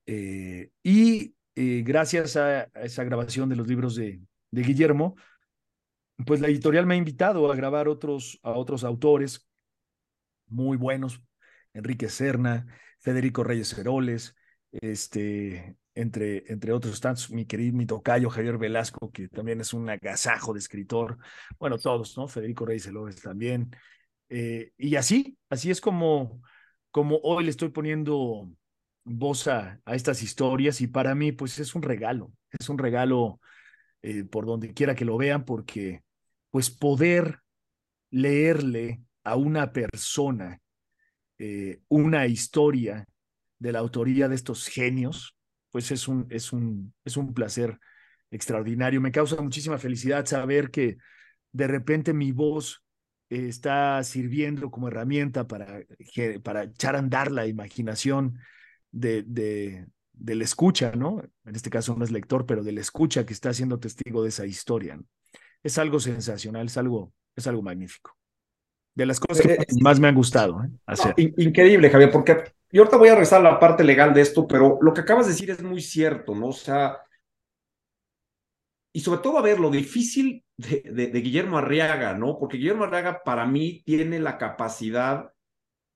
Eh, 0.05 0.69
y 0.83 1.35
eh, 1.55 1.83
gracias 1.85 2.35
a, 2.35 2.63
esa 2.75 3.03
grabación 3.03 3.49
de 3.49 3.55
los 3.55 3.67
libros 3.67 3.95
de, 3.95 4.21
de, 4.51 4.61
Guillermo, 4.61 5.15
pues 6.25 6.41
la 6.41 6.47
editorial 6.47 6.85
me 6.85 6.95
ha 6.95 6.97
invitado 6.97 7.51
a 7.51 7.55
grabar 7.55 7.87
otros, 7.87 8.39
a 8.43 8.51
otros 8.51 8.83
autores 8.83 9.47
muy 10.47 10.77
buenos, 10.77 11.21
Enrique 11.73 12.09
Serna, 12.09 12.67
Federico 12.99 13.43
Reyes 13.43 13.77
Heroles, 13.77 14.35
este, 14.71 15.75
entre, 15.95 16.43
entre 16.51 16.71
otros 16.73 16.99
tantos, 16.99 17.31
mi 17.31 17.45
querido, 17.45 17.75
mi 17.75 17.85
tocayo 17.85 18.29
Javier 18.29 18.57
Velasco, 18.57 19.11
que 19.11 19.27
también 19.29 19.61
es 19.61 19.73
un 19.73 19.89
agasajo 19.89 20.53
de 20.53 20.59
escritor, 20.59 21.17
bueno, 21.57 21.77
todos, 21.77 22.17
¿no? 22.17 22.27
Federico 22.27 22.65
Reyes 22.65 22.87
López 22.87 23.21
también. 23.21 23.75
Eh, 24.29 24.71
y 24.77 24.95
así, 24.95 25.37
así 25.49 25.71
es 25.71 25.81
como, 25.81 26.41
como 26.91 27.19
hoy 27.23 27.45
le 27.45 27.51
estoy 27.51 27.69
poniendo 27.69 28.49
voz 29.05 29.47
a, 29.47 29.79
a, 29.85 29.95
estas 29.95 30.21
historias 30.21 30.81
y 30.81 30.87
para 30.87 31.15
mí, 31.15 31.31
pues 31.31 31.59
es 31.59 31.73
un 31.75 31.81
regalo, 31.81 32.31
es 32.51 32.69
un 32.69 32.77
regalo 32.77 33.39
eh, 34.01 34.23
por 34.23 34.45
donde 34.45 34.73
quiera 34.73 34.95
que 34.95 35.05
lo 35.05 35.17
vean, 35.17 35.45
porque 35.45 36.03
pues 36.51 36.69
poder 36.69 37.39
leerle 38.11 39.01
a 39.23 39.35
una 39.35 39.73
persona 39.73 40.61
eh, 41.37 41.81
una 41.89 42.27
historia 42.27 43.05
de 43.59 43.71
la 43.71 43.79
autoría 43.79 44.29
de 44.29 44.35
estos 44.35 44.67
genios, 44.67 45.34
pues 45.75 45.91
es 45.91 46.07
un, 46.07 46.25
es 46.29 46.53
un, 46.53 46.93
es 47.03 47.17
un 47.17 47.33
placer 47.33 47.77
extraordinario. 48.31 49.01
Me 49.01 49.11
causa 49.11 49.41
muchísima 49.41 49.77
felicidad 49.77 50.25
saber 50.25 50.71
que 50.71 50.95
de 51.51 51.67
repente 51.67 52.13
mi 52.13 52.31
voz 52.31 52.81
está 53.27 54.01
sirviendo 54.05 54.71
como 54.71 54.87
herramienta 54.87 55.49
para, 55.49 55.81
para 56.43 56.63
echar 56.63 56.95
a 56.95 56.99
andar 56.99 57.29
la 57.29 57.45
imaginación 57.45 58.39
de, 58.89 59.23
de, 59.23 59.85
del 60.13 60.43
escucha, 60.43 60.93
¿no? 60.93 61.21
En 61.43 61.55
este 61.57 61.69
caso 61.69 61.93
no 61.93 62.05
es 62.05 62.11
lector, 62.11 62.45
pero 62.45 62.63
del 62.63 62.77
escucha 62.77 63.25
que 63.25 63.33
está 63.33 63.53
siendo 63.53 63.77
testigo 63.77 64.23
de 64.23 64.29
esa 64.29 64.45
historia. 64.45 64.95
¿no? 64.95 65.03
Es 65.61 65.77
algo 65.77 65.99
sensacional, 65.99 66.67
es 66.67 66.77
algo, 66.77 67.11
es 67.35 67.47
algo 67.47 67.61
magnífico. 67.61 68.15
De 68.93 69.05
las 69.05 69.19
cosas 69.19 69.45
que 69.45 69.57
más 69.81 69.99
me 69.99 70.07
han 70.07 70.15
gustado 70.15 70.63
¿eh? 70.63 70.69
hacer. 70.85 71.13
Increíble, 71.17 71.89
Javier, 71.89 72.11
porque 72.11 72.31
y 72.75 72.77
ahorita 72.77 72.97
voy 72.97 73.07
a 73.07 73.13
a 73.15 73.39
la 73.39 73.57
parte 73.57 73.85
legal 73.85 74.13
de 74.13 74.19
esto, 74.19 74.45
pero 74.45 74.77
lo 74.81 74.93
que 74.93 74.99
acabas 74.99 75.27
de 75.27 75.31
decir 75.31 75.49
es 75.49 75.63
muy 75.63 75.81
cierto, 75.81 76.35
¿no? 76.35 76.47
O 76.47 76.51
sea, 76.51 76.97
y 78.91 78.99
sobre 78.99 79.21
todo, 79.21 79.37
a 79.37 79.41
ver, 79.41 79.61
lo 79.61 79.69
difícil 79.69 80.43
de, 80.57 81.07
Guillermo 81.07 81.57
Arriaga, 81.57 82.15
¿no? 82.15 82.37
Porque 82.37 82.57
Guillermo 82.57 82.83
Arriaga 82.83 83.21
para 83.23 83.45
mí 83.45 83.81
tiene 83.85 84.19
la 84.19 84.37
capacidad 84.37 85.31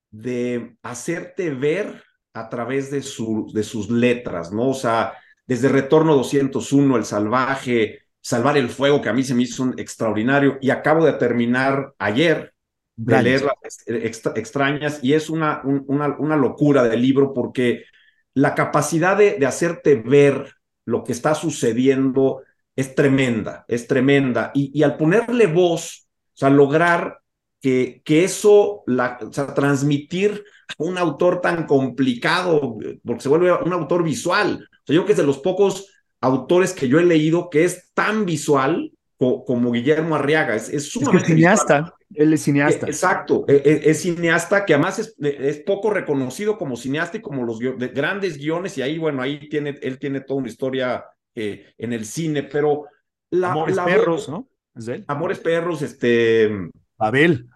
de 0.09 0.77
hacerte 0.81 1.49
ver 1.49 2.01
a 2.33 2.47
través 2.47 2.89
de, 2.89 3.01
su, 3.01 3.51
de 3.53 3.63
sus 3.63 3.89
letras, 3.89 4.53
¿no? 4.53 4.69
O 4.69 4.73
sea, 4.73 5.17
desde 5.45 5.67
Retorno 5.67 6.15
201, 6.15 6.95
El 6.95 7.03
Salvaje, 7.03 8.03
Salvar 8.21 8.55
el 8.55 8.69
Fuego, 8.69 9.01
que 9.01 9.09
a 9.09 9.13
mí 9.13 9.25
se 9.25 9.35
me 9.35 9.43
hizo 9.43 9.63
un 9.63 9.77
extraordinario, 9.77 10.57
y 10.61 10.69
acabo 10.69 11.03
de 11.03 11.11
terminar 11.11 11.93
ayer 11.99 12.53
de 12.99 13.23
leer 13.23 13.43
las 13.43 13.83
extra, 13.87 14.33
extrañas 14.35 14.99
y 15.01 15.13
es 15.13 15.29
una, 15.29 15.61
un, 15.63 15.85
una, 15.87 16.17
una, 16.19 16.35
locura 16.35 16.83
del 16.83 17.01
libro 17.01 17.33
porque 17.33 17.85
la 18.33 18.53
capacidad 18.55 19.15
de, 19.15 19.37
de, 19.39 19.45
hacerte 19.45 19.95
ver 19.95 20.53
lo 20.85 21.03
que 21.03 21.13
está 21.13 21.33
sucediendo 21.33 22.43
es 22.75 22.95
tremenda, 22.95 23.63
es 23.69 23.87
tremenda. 23.87 24.51
Y, 24.53 24.77
y 24.77 24.83
al 24.83 24.97
ponerle 24.97 25.47
voz, 25.47 26.07
o 26.33 26.37
sea, 26.37 26.49
lograr 26.49 27.19
que, 27.61 28.01
que 28.03 28.25
eso, 28.25 28.83
la, 28.85 29.17
o 29.21 29.31
sea, 29.31 29.53
transmitir 29.53 30.43
a 30.77 30.83
un 30.83 30.97
autor 30.97 31.39
tan 31.39 31.65
complicado, 31.65 32.77
porque 33.05 33.21
se 33.21 33.29
vuelve 33.29 33.53
un 33.53 33.73
autor 33.73 34.03
visual. 34.03 34.67
O 34.71 34.85
sea, 34.85 34.95
yo 34.95 35.01
creo 35.01 35.05
que 35.05 35.11
es 35.13 35.17
de 35.17 35.25
los 35.25 35.39
pocos 35.39 35.87
autores 36.19 36.73
que 36.73 36.89
yo 36.89 36.99
he 36.99 37.05
leído 37.05 37.49
que 37.49 37.63
es 37.63 37.91
tan 37.93 38.25
visual 38.25 38.91
como 39.17 39.71
Guillermo 39.71 40.15
Arriaga. 40.15 40.55
Es, 40.55 40.69
es 40.69 40.91
sumamente. 40.91 41.23
Es 41.23 41.27
que 41.27 41.35
cineasta. 41.35 41.93
Él 42.13 42.33
es 42.33 42.41
cineasta. 42.41 42.87
Exacto, 42.87 43.45
es, 43.47 43.65
e, 43.65 43.89
es, 43.89 44.01
cineasta 44.01 44.65
que 44.65 44.73
además 44.73 44.99
es, 44.99 45.15
es, 45.19 45.59
poco 45.59 45.91
reconocido 45.91 46.57
como 46.57 46.75
cineasta 46.75 47.17
y 47.17 47.21
como 47.21 47.43
los 47.43 47.59
de 47.59 47.87
grandes 47.89 48.37
guiones, 48.37 48.77
y 48.77 48.81
ahí, 48.81 48.97
bueno, 48.97 49.21
ahí 49.21 49.47
tiene, 49.49 49.75
él 49.81 49.99
tiene 49.99 50.21
toda 50.21 50.39
una 50.39 50.49
historia 50.49 51.05
eh, 51.35 51.73
en 51.77 51.93
el 51.93 52.05
cine, 52.05 52.43
pero 52.43 52.85
la. 53.29 53.51
Amores 53.51 53.75
la, 53.75 53.85
Perros, 53.85 54.29
¿no? 54.29 54.49
¿Es 54.75 54.87
él? 54.87 55.05
Amores 55.07 55.39
Perros, 55.39 55.81
este. 55.81 56.49
Abel. 56.97 57.47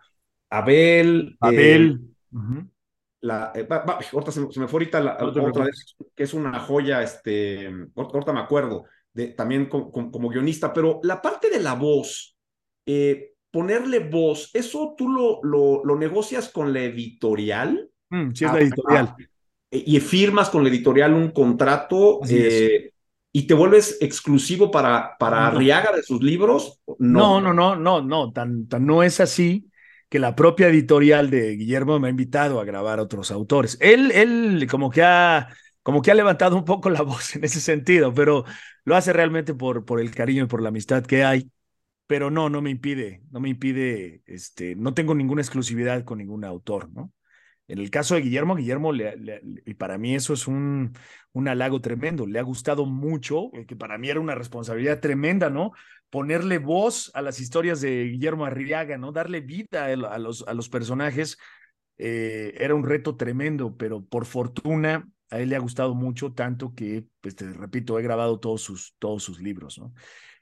Abel. 0.49 1.35
Abel. 1.39 1.99
Eh, 2.01 2.35
uh 2.35 2.39
-huh. 2.39 2.69
La, 3.21 3.53
eh, 3.55 3.63
va, 3.63 3.85
va, 3.85 3.99
ahorita 4.11 4.31
se, 4.31 4.51
se, 4.51 4.59
me 4.59 4.67
fue 4.67 4.79
ahorita 4.79 4.99
la, 4.99 5.17
no 5.17 5.45
otra 5.45 5.65
vez, 5.65 5.95
que 6.13 6.23
es 6.23 6.33
una 6.33 6.59
joya, 6.59 7.01
este, 7.01 7.71
ahorita 7.95 8.33
me 8.33 8.41
acuerdo, 8.41 8.83
de, 9.13 9.27
también 9.29 9.67
como, 9.67 9.89
como, 9.91 10.11
como, 10.11 10.27
guionista, 10.27 10.73
pero 10.73 10.99
la 11.03 11.21
parte 11.21 11.49
de 11.49 11.61
la 11.61 11.73
voz, 11.73 12.35
eh, 12.85 13.32
ponerle 13.53 13.99
voz, 13.99 14.49
¿eso 14.55 14.95
tú 14.97 15.07
lo, 15.07 15.39
lo, 15.43 15.85
lo 15.85 15.95
negocias 15.95 16.49
con 16.49 16.73
la 16.73 16.81
editorial? 16.81 17.87
Mm, 18.09 18.31
sí, 18.33 18.45
es 18.45 18.51
la 18.51 18.59
editorial. 18.59 19.09
Ah, 19.11 19.17
y 19.69 19.99
firmas 19.99 20.49
con 20.49 20.63
la 20.63 20.69
editorial 20.69 21.13
un 21.13 21.29
contrato 21.29 22.19
eh, 22.27 22.91
y 23.31 23.43
te 23.43 23.53
vuelves 23.53 23.97
exclusivo 24.01 24.71
para, 24.71 25.15
para 25.19 25.39
no. 25.39 25.45
Arriaga 25.45 25.95
de 25.95 26.01
sus 26.01 26.21
libros. 26.23 26.81
No, 26.97 27.39
no, 27.39 27.53
no, 27.53 27.75
no, 27.75 28.01
no, 28.01 28.33
tan, 28.33 28.67
tan 28.67 28.85
no 28.87 29.03
es 29.03 29.19
así 29.19 29.69
que 30.09 30.17
la 30.17 30.35
propia 30.35 30.67
editorial 30.67 31.29
de 31.29 31.55
Guillermo 31.55 31.99
me 31.99 32.07
ha 32.07 32.11
invitado 32.11 32.59
a 32.59 32.65
grabar 32.65 32.99
otros 32.99 33.29
autores. 33.29 33.77
Él, 33.81 34.11
él 34.11 34.67
como 34.69 34.89
que 34.89 35.03
ha 35.03 35.47
como 35.83 36.01
que 36.01 36.09
ha 36.09 36.15
levantado 36.15 36.55
un 36.55 36.65
poco 36.65 36.89
la 36.89 37.01
voz 37.03 37.35
en 37.35 37.43
ese 37.43 37.61
sentido, 37.61 38.13
pero 38.15 38.45
lo 38.83 38.95
hace 38.95 39.13
realmente 39.13 39.53
por, 39.53 39.85
por 39.85 39.99
el 39.99 40.09
cariño 40.09 40.45
y 40.45 40.47
por 40.47 40.61
la 40.61 40.69
amistad 40.69 41.05
que 41.05 41.23
hay. 41.23 41.51
Pero 42.07 42.29
no, 42.29 42.49
no 42.49 42.61
me 42.61 42.69
impide, 42.69 43.23
no 43.31 43.39
me 43.39 43.49
impide, 43.49 44.21
este, 44.25 44.75
no 44.75 44.93
tengo 44.93 45.15
ninguna 45.15 45.41
exclusividad 45.41 46.03
con 46.03 46.17
ningún 46.17 46.43
autor, 46.43 46.91
¿no? 46.91 47.13
En 47.67 47.79
el 47.79 47.89
caso 47.89 48.15
de 48.15 48.21
Guillermo, 48.21 48.55
Guillermo, 48.55 48.91
y 48.93 49.73
para 49.75 49.97
mí 49.97 50.15
eso 50.15 50.33
es 50.33 50.47
un, 50.47 50.91
un 51.31 51.47
halago 51.47 51.79
tremendo. 51.79 52.27
Le 52.27 52.37
ha 52.39 52.43
gustado 52.43 52.85
mucho, 52.85 53.51
eh, 53.53 53.65
que 53.65 53.77
para 53.77 53.97
mí 53.97 54.09
era 54.09 54.19
una 54.19 54.35
responsabilidad 54.35 54.99
tremenda, 54.99 55.49
¿no? 55.49 55.71
Ponerle 56.09 56.57
voz 56.57 57.09
a 57.13 57.21
las 57.21 57.39
historias 57.39 57.79
de 57.79 58.03
Guillermo 58.03 58.45
Arriaga, 58.45 58.97
¿no? 58.97 59.13
Darle 59.13 59.39
vida 59.39 59.85
a 59.85 60.19
los, 60.19 60.45
a 60.45 60.53
los 60.53 60.67
personajes. 60.67 61.37
Eh, 61.97 62.53
era 62.57 62.75
un 62.75 62.83
reto 62.83 63.15
tremendo, 63.15 63.77
pero 63.77 64.03
por 64.03 64.25
fortuna 64.25 65.09
a 65.29 65.39
él 65.39 65.49
le 65.49 65.55
ha 65.55 65.59
gustado 65.59 65.95
mucho, 65.95 66.33
tanto 66.33 66.75
que, 66.75 67.05
pues 67.21 67.35
repito, 67.55 67.97
he 67.97 68.03
grabado 68.03 68.39
todos 68.41 68.61
sus, 68.61 68.93
todos 68.99 69.23
sus 69.23 69.39
libros, 69.39 69.79
¿no? 69.79 69.93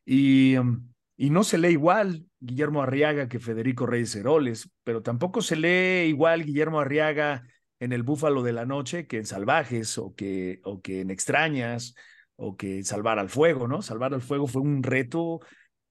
Y. 0.04 0.58
Um, 0.58 0.91
y 1.22 1.30
no 1.30 1.44
se 1.44 1.60
lee 1.60 1.74
igual 1.74 2.26
Guillermo 2.40 2.82
Arriaga 2.82 3.30
que 3.30 3.38
Federico 3.38 3.86
Reyes 3.86 4.16
Heroles, 4.16 4.72
pero 4.84 5.04
tampoco 5.04 5.44
se 5.44 5.56
lee 5.56 6.10
igual 6.10 6.44
Guillermo 6.44 6.80
Arriaga 6.80 7.44
en 7.80 7.94
El 7.94 8.02
Búfalo 8.02 8.42
de 8.42 8.54
la 8.54 8.66
Noche 8.66 9.06
que 9.06 9.18
en 9.18 9.28
Salvajes 9.28 10.00
o 10.00 10.16
que, 10.16 10.62
o 10.64 10.82
que 10.82 11.02
en 11.02 11.12
Extrañas 11.12 11.94
o 12.38 12.58
que 12.58 12.84
Salvar 12.84 13.20
al 13.20 13.30
Fuego, 13.30 13.68
¿no? 13.68 13.84
Salvar 13.84 14.16
al 14.16 14.24
Fuego 14.24 14.48
fue 14.48 14.64
un 14.64 14.82
reto 14.82 15.42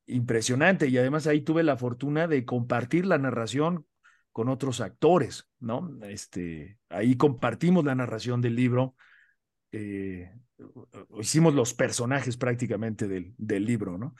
impresionante 0.04 0.88
y 0.88 0.98
además 0.98 1.28
ahí 1.28 1.42
tuve 1.42 1.62
la 1.62 1.76
fortuna 1.76 2.26
de 2.26 2.44
compartir 2.44 3.06
la 3.06 3.18
narración 3.18 3.86
con 4.32 4.48
otros 4.48 4.80
actores, 4.80 5.48
¿no? 5.60 5.96
Este, 6.08 6.80
ahí 6.88 7.14
compartimos 7.14 7.84
la 7.84 7.94
narración 7.94 8.40
del 8.40 8.56
libro, 8.56 8.96
eh, 9.70 10.32
hicimos 11.20 11.54
los 11.54 11.72
personajes 11.72 12.36
prácticamente 12.36 13.06
del, 13.06 13.32
del 13.38 13.64
libro, 13.64 13.96
¿no? 13.96 14.16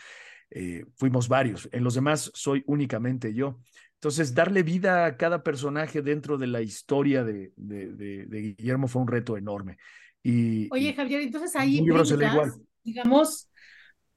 Eh, 0.51 0.85
fuimos 0.97 1.29
varios, 1.29 1.69
en 1.73 1.85
los 1.85 1.95
demás 1.95 2.31
soy 2.35 2.63
únicamente 2.67 3.33
yo. 3.33 3.61
Entonces, 3.95 4.35
darle 4.35 4.63
vida 4.63 5.05
a 5.05 5.17
cada 5.17 5.43
personaje 5.43 6.01
dentro 6.01 6.39
de 6.39 6.47
la 6.47 6.63
historia 6.63 7.23
de, 7.23 7.53
de, 7.57 8.55
Guillermo 8.57 8.89
fue 8.89 9.03
un 9.03 9.09
reto 9.09 9.37
enorme. 9.37 9.77
Y, 10.23 10.69
Oye, 10.73 10.95
Javier, 10.95 11.21
entonces 11.21 11.55
ahí 11.55 11.85
digamos, 12.83 13.51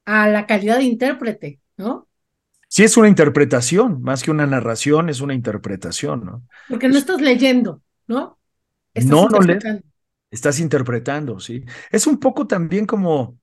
a 0.06 0.28
la 0.28 0.46
calidad 0.46 0.78
de 0.78 0.84
intérprete, 0.84 1.60
¿no? 1.76 2.08
Sí, 2.66 2.82
es 2.82 2.96
una 2.96 3.08
interpretación, 3.08 4.02
más 4.02 4.22
que 4.22 4.30
una 4.30 4.46
narración, 4.46 5.08
es 5.08 5.20
una 5.20 5.34
interpretación, 5.34 6.24
¿no? 6.24 6.42
Porque 6.68 6.88
no 6.88 6.98
estás 6.98 7.20
leyendo, 7.20 7.82
¿no? 8.06 8.38
no, 8.94 9.28
no 9.28 9.38
le, 9.40 9.58
estás 10.30 10.60
interpretando, 10.60 11.38
sí. 11.38 11.64
Es 11.90 12.06
un 12.06 12.18
poco 12.18 12.46
también 12.46 12.86
como, 12.86 13.38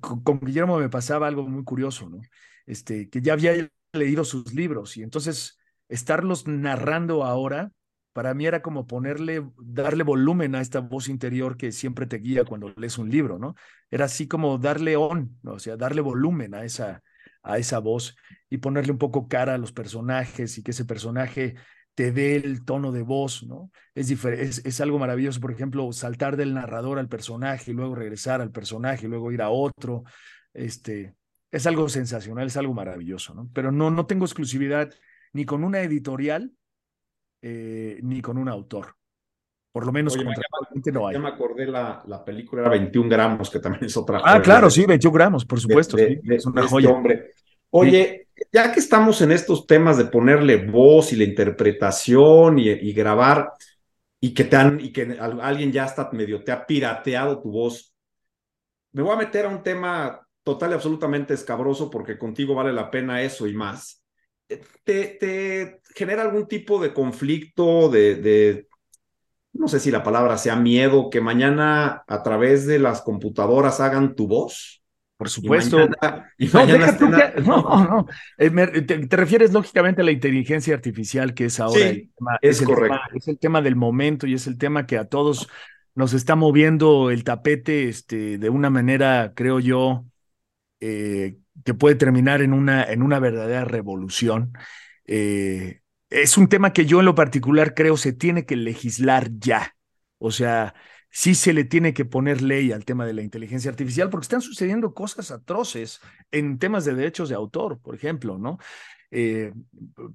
con, 0.00 0.40
Guillermo 0.40 0.78
me 0.78 0.88
pasaba 0.88 1.26
algo 1.26 1.46
muy 1.48 1.64
curioso, 1.64 2.08
¿no? 2.08 2.20
Este, 2.66 3.08
que 3.08 3.20
ya 3.20 3.34
había 3.34 3.68
leído 3.92 4.24
sus 4.24 4.52
libros 4.54 4.96
y 4.96 5.02
entonces 5.02 5.58
estarlos 5.88 6.46
narrando 6.46 7.24
ahora, 7.24 7.72
para 8.12 8.34
mí 8.34 8.46
era 8.46 8.62
como 8.62 8.86
ponerle, 8.86 9.46
darle 9.58 10.02
volumen 10.02 10.54
a 10.54 10.60
esta 10.60 10.80
voz 10.80 11.08
interior 11.08 11.56
que 11.56 11.70
siempre 11.70 12.06
te 12.06 12.18
guía 12.18 12.44
cuando 12.44 12.72
lees 12.76 12.98
un 12.98 13.10
libro, 13.10 13.38
¿no? 13.38 13.54
Era 13.90 14.06
así 14.06 14.26
como 14.26 14.58
darle 14.58 14.96
on, 14.96 15.38
o 15.44 15.58
sea, 15.58 15.76
darle 15.76 16.00
volumen 16.00 16.54
a 16.54 16.64
esa, 16.64 17.02
a 17.42 17.58
esa 17.58 17.78
voz 17.78 18.16
y 18.48 18.58
ponerle 18.58 18.92
un 18.92 18.98
poco 18.98 19.28
cara 19.28 19.54
a 19.54 19.58
los 19.58 19.72
personajes 19.72 20.56
y 20.58 20.62
que 20.62 20.70
ese 20.70 20.84
personaje 20.84 21.56
te 21.96 22.12
dé 22.12 22.36
el 22.36 22.64
tono 22.64 22.92
de 22.92 23.00
voz, 23.00 23.42
¿no? 23.42 23.70
Es, 23.94 24.10
es, 24.10 24.64
es, 24.64 24.80
algo 24.82 24.98
maravilloso, 24.98 25.40
por 25.40 25.50
ejemplo, 25.50 25.90
saltar 25.92 26.36
del 26.36 26.52
narrador 26.52 26.98
al 26.98 27.08
personaje 27.08 27.70
y 27.70 27.74
luego 27.74 27.94
regresar 27.94 28.42
al 28.42 28.52
personaje 28.52 29.06
y 29.06 29.08
luego 29.08 29.32
ir 29.32 29.40
a 29.40 29.48
otro. 29.48 30.04
Este, 30.52 31.14
es 31.50 31.66
algo 31.66 31.88
sensacional, 31.88 32.48
es 32.48 32.56
algo 32.58 32.74
maravilloso, 32.74 33.34
¿no? 33.34 33.48
Pero 33.54 33.72
no, 33.72 33.90
no 33.90 34.04
tengo 34.04 34.26
exclusividad 34.26 34.92
ni 35.32 35.46
con 35.46 35.64
una 35.64 35.80
editorial 35.80 36.52
eh, 37.40 37.98
ni 38.02 38.20
con 38.20 38.36
un 38.36 38.50
autor. 38.50 38.94
Por 39.72 39.86
lo 39.86 39.92
menos 39.92 40.14
Oye, 40.16 40.24
no 40.92 41.06
hay. 41.06 41.14
Ya 41.14 41.20
me 41.20 41.28
acordé 41.28 41.66
la, 41.66 42.02
la 42.06 42.22
película 42.22 42.60
era 42.62 42.70
21 42.72 43.08
gramos, 43.08 43.48
que 43.48 43.58
también 43.58 43.86
es 43.86 43.96
otra. 43.96 44.20
Ah, 44.22 44.42
claro, 44.42 44.68
sí, 44.68 44.84
21 44.84 45.14
gramos, 45.14 45.46
por 45.46 45.60
supuesto. 45.60 45.96
sí, 45.96 46.20
es 46.24 46.44
una 46.44 46.60
este 46.60 46.70
joya. 46.70 46.90
hombre. 46.90 47.30
Oye, 47.70 48.25
ya 48.52 48.72
que 48.72 48.80
estamos 48.80 49.20
en 49.22 49.32
estos 49.32 49.66
temas 49.66 49.96
de 49.96 50.06
ponerle 50.06 50.66
voz 50.66 51.12
y 51.12 51.16
la 51.16 51.24
interpretación 51.24 52.58
y, 52.58 52.92
grabar, 52.92 53.52
y 54.20 54.34
que, 54.34 54.44
te 54.44 54.56
han, 54.56 54.80
y 54.80 54.92
que 54.92 55.18
alguien 55.20 55.72
ya 55.72 55.84
hasta 55.84 56.10
medio 56.12 56.42
te 56.44 56.52
ha 56.52 56.66
pirateado 56.66 57.40
tu 57.40 57.50
voz, 57.50 57.94
me 58.92 59.02
voy 59.02 59.12
a 59.12 59.18
meter 59.18 59.46
a 59.46 59.48
un 59.48 59.62
tema 59.62 60.20
total 60.42 60.70
y 60.70 60.74
absolutamente 60.74 61.34
escabroso 61.34 61.90
porque 61.90 62.18
contigo 62.18 62.54
vale 62.54 62.72
la 62.72 62.90
pena 62.90 63.22
eso 63.22 63.46
y 63.46 63.54
más. 63.54 64.02
¿Te, 64.84 65.18
te 65.18 65.80
genera 65.94 66.22
algún 66.22 66.46
tipo 66.46 66.80
de 66.80 66.94
conflicto, 66.94 67.88
de, 67.88 68.14
de, 68.16 68.68
no 69.54 69.68
sé 69.68 69.80
si 69.80 69.90
la 69.90 70.04
palabra 70.04 70.38
sea 70.38 70.56
miedo, 70.56 71.10
que 71.10 71.20
mañana 71.20 72.04
a 72.06 72.22
través 72.22 72.66
de 72.66 72.78
las 72.78 73.02
computadoras 73.02 73.80
hagan 73.80 74.14
tu 74.14 74.28
voz? 74.28 74.82
Por 75.16 75.30
supuesto. 75.30 75.88
no, 77.44 77.84
no, 77.84 78.06
eh, 78.36 78.82
te, 78.82 79.16
refieres 79.16 79.52
lógicamente 79.52 80.02
a 80.02 80.04
la 80.04 80.10
inteligencia 80.10 80.74
artificial, 80.74 81.32
que 81.32 81.46
es 81.46 81.58
ahora 81.58 81.88
el 81.88 82.10
tema, 82.16 82.38
es, 82.42 82.60
correcto. 82.60 82.98
es 83.14 83.28
el 83.28 83.38
tema 83.38 83.62
del 83.62 83.76
momento 83.76 84.26
y 84.26 84.34
es 84.34 84.46
el 84.46 84.58
tema 84.58 84.86
que 84.86 84.98
a 84.98 85.06
todos 85.06 85.48
nos 85.94 86.12
está 86.12 86.36
moviendo 86.36 87.10
el 87.10 87.24
tapete 87.24 87.88
este, 87.88 88.36
de 88.36 88.50
una 88.50 88.68
manera, 88.68 89.32
creo 89.34 89.58
yo, 89.58 90.04
eh, 90.80 91.38
que 91.64 91.72
puede 91.72 91.94
terminar 91.94 92.42
en 92.42 92.52
una, 92.52 92.84
en 92.84 93.02
una 93.02 93.18
verdadera 93.18 93.64
revolución. 93.64 94.52
Eh, 95.06 95.80
es 96.10 96.36
un 96.36 96.48
tema 96.48 96.74
que 96.74 96.84
yo 96.84 97.00
en 97.00 97.06
lo 97.06 97.14
particular 97.14 97.74
creo 97.74 97.96
se 97.96 98.12
tiene 98.12 98.44
que 98.44 98.56
legislar 98.56 99.30
ya. 99.38 99.74
O 100.18 100.30
sea, 100.30 100.74
sí 101.16 101.34
se 101.34 101.54
le 101.54 101.64
tiene 101.64 101.94
que 101.94 102.04
poner 102.04 102.42
ley 102.42 102.72
al 102.72 102.84
tema 102.84 103.06
de 103.06 103.14
la 103.14 103.22
inteligencia 103.22 103.70
artificial 103.70 104.10
porque 104.10 104.26
están 104.26 104.42
sucediendo 104.42 104.92
cosas 104.92 105.30
atroces 105.30 106.02
en 106.30 106.58
temas 106.58 106.84
de 106.84 106.94
derechos 106.94 107.30
de 107.30 107.34
autor, 107.34 107.80
por 107.80 107.94
ejemplo, 107.94 108.36
¿no? 108.36 108.58
Eh, 109.10 109.54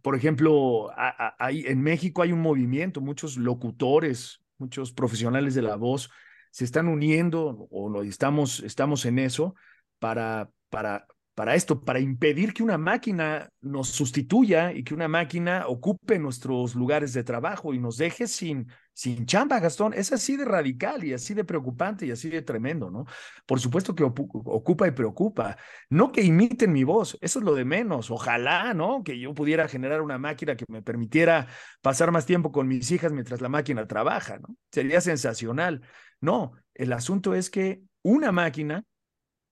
por 0.04 0.16
ejemplo, 0.16 0.92
hay, 1.40 1.66
en 1.66 1.82
México 1.82 2.22
hay 2.22 2.32
un 2.32 2.42
movimiento, 2.42 3.02
muchos 3.02 3.38
locutores, 3.38 4.44
muchos 4.60 4.94
profesionales 4.94 5.56
de 5.56 5.64
la 5.64 5.76
voz 5.76 6.12
se 6.52 6.66
están 6.66 6.88
uniendo 6.88 7.68
o 7.72 8.04
estamos, 8.04 8.60
estamos 8.60 9.04
en 9.06 9.18
eso 9.18 9.56
para, 9.98 10.52
para 10.70 11.08
para 11.34 11.56
esto, 11.56 11.82
para 11.82 12.00
impedir 12.00 12.54
que 12.54 12.62
una 12.62 12.78
máquina 12.78 13.50
nos 13.62 13.88
sustituya 13.88 14.74
y 14.74 14.84
que 14.84 14.94
una 14.94 15.08
máquina 15.08 15.66
ocupe 15.68 16.20
nuestros 16.20 16.76
lugares 16.76 17.14
de 17.14 17.24
trabajo 17.24 17.74
y 17.74 17.80
nos 17.80 17.96
deje 17.96 18.28
sin, 18.28 18.68
sin 18.94 19.26
chamba, 19.26 19.60
Gastón. 19.60 19.94
Es 19.94 20.12
así 20.12 20.36
de 20.36 20.44
radical 20.44 21.06
y 21.06 21.14
así 21.14 21.34
de 21.34 21.46
preocupante 21.46 22.06
y 22.06 22.12
así 22.12 22.30
de 22.30 22.42
tremendo, 22.42 22.92
¿no? 22.92 23.06
Por 23.46 23.62
supuesto 23.62 23.96
que 23.96 24.04
ocupa 24.04 24.88
y 24.88 24.92
preocupa. 24.92 25.58
No 25.90 26.12
que 26.12 26.22
imiten 26.22 26.74
mi 26.74 26.84
voz, 26.84 27.18
eso 27.22 27.40
es 27.40 27.46
lo 27.46 27.56
de 27.56 27.64
menos. 27.64 28.12
Ojalá, 28.12 28.74
¿no? 28.74 29.02
Que 29.02 29.18
yo 29.18 29.34
pudiera 29.34 29.70
generar 29.70 30.02
una 30.02 30.18
máquina 30.18 30.58
que 30.58 30.66
me 30.68 30.82
permitiera 30.82 31.48
pasar 31.82 32.12
más 32.12 32.26
tiempo 32.26 32.52
con 32.52 32.68
mis 32.68 32.92
hijas 32.92 33.14
mientras 33.14 33.40
la 33.40 33.50
máquina 33.50 33.88
trabaja, 33.88 34.38
¿no? 34.40 34.56
Sería 34.70 35.00
sensacional. 35.00 35.82
No, 36.20 36.52
el 36.74 36.92
asunto 36.92 37.34
es 37.34 37.50
que 37.50 37.82
una 38.04 38.34
máquina 38.34 38.84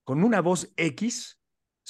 con 0.04 0.22
una 0.22 0.40
voz 0.40 0.72
X 0.76 1.39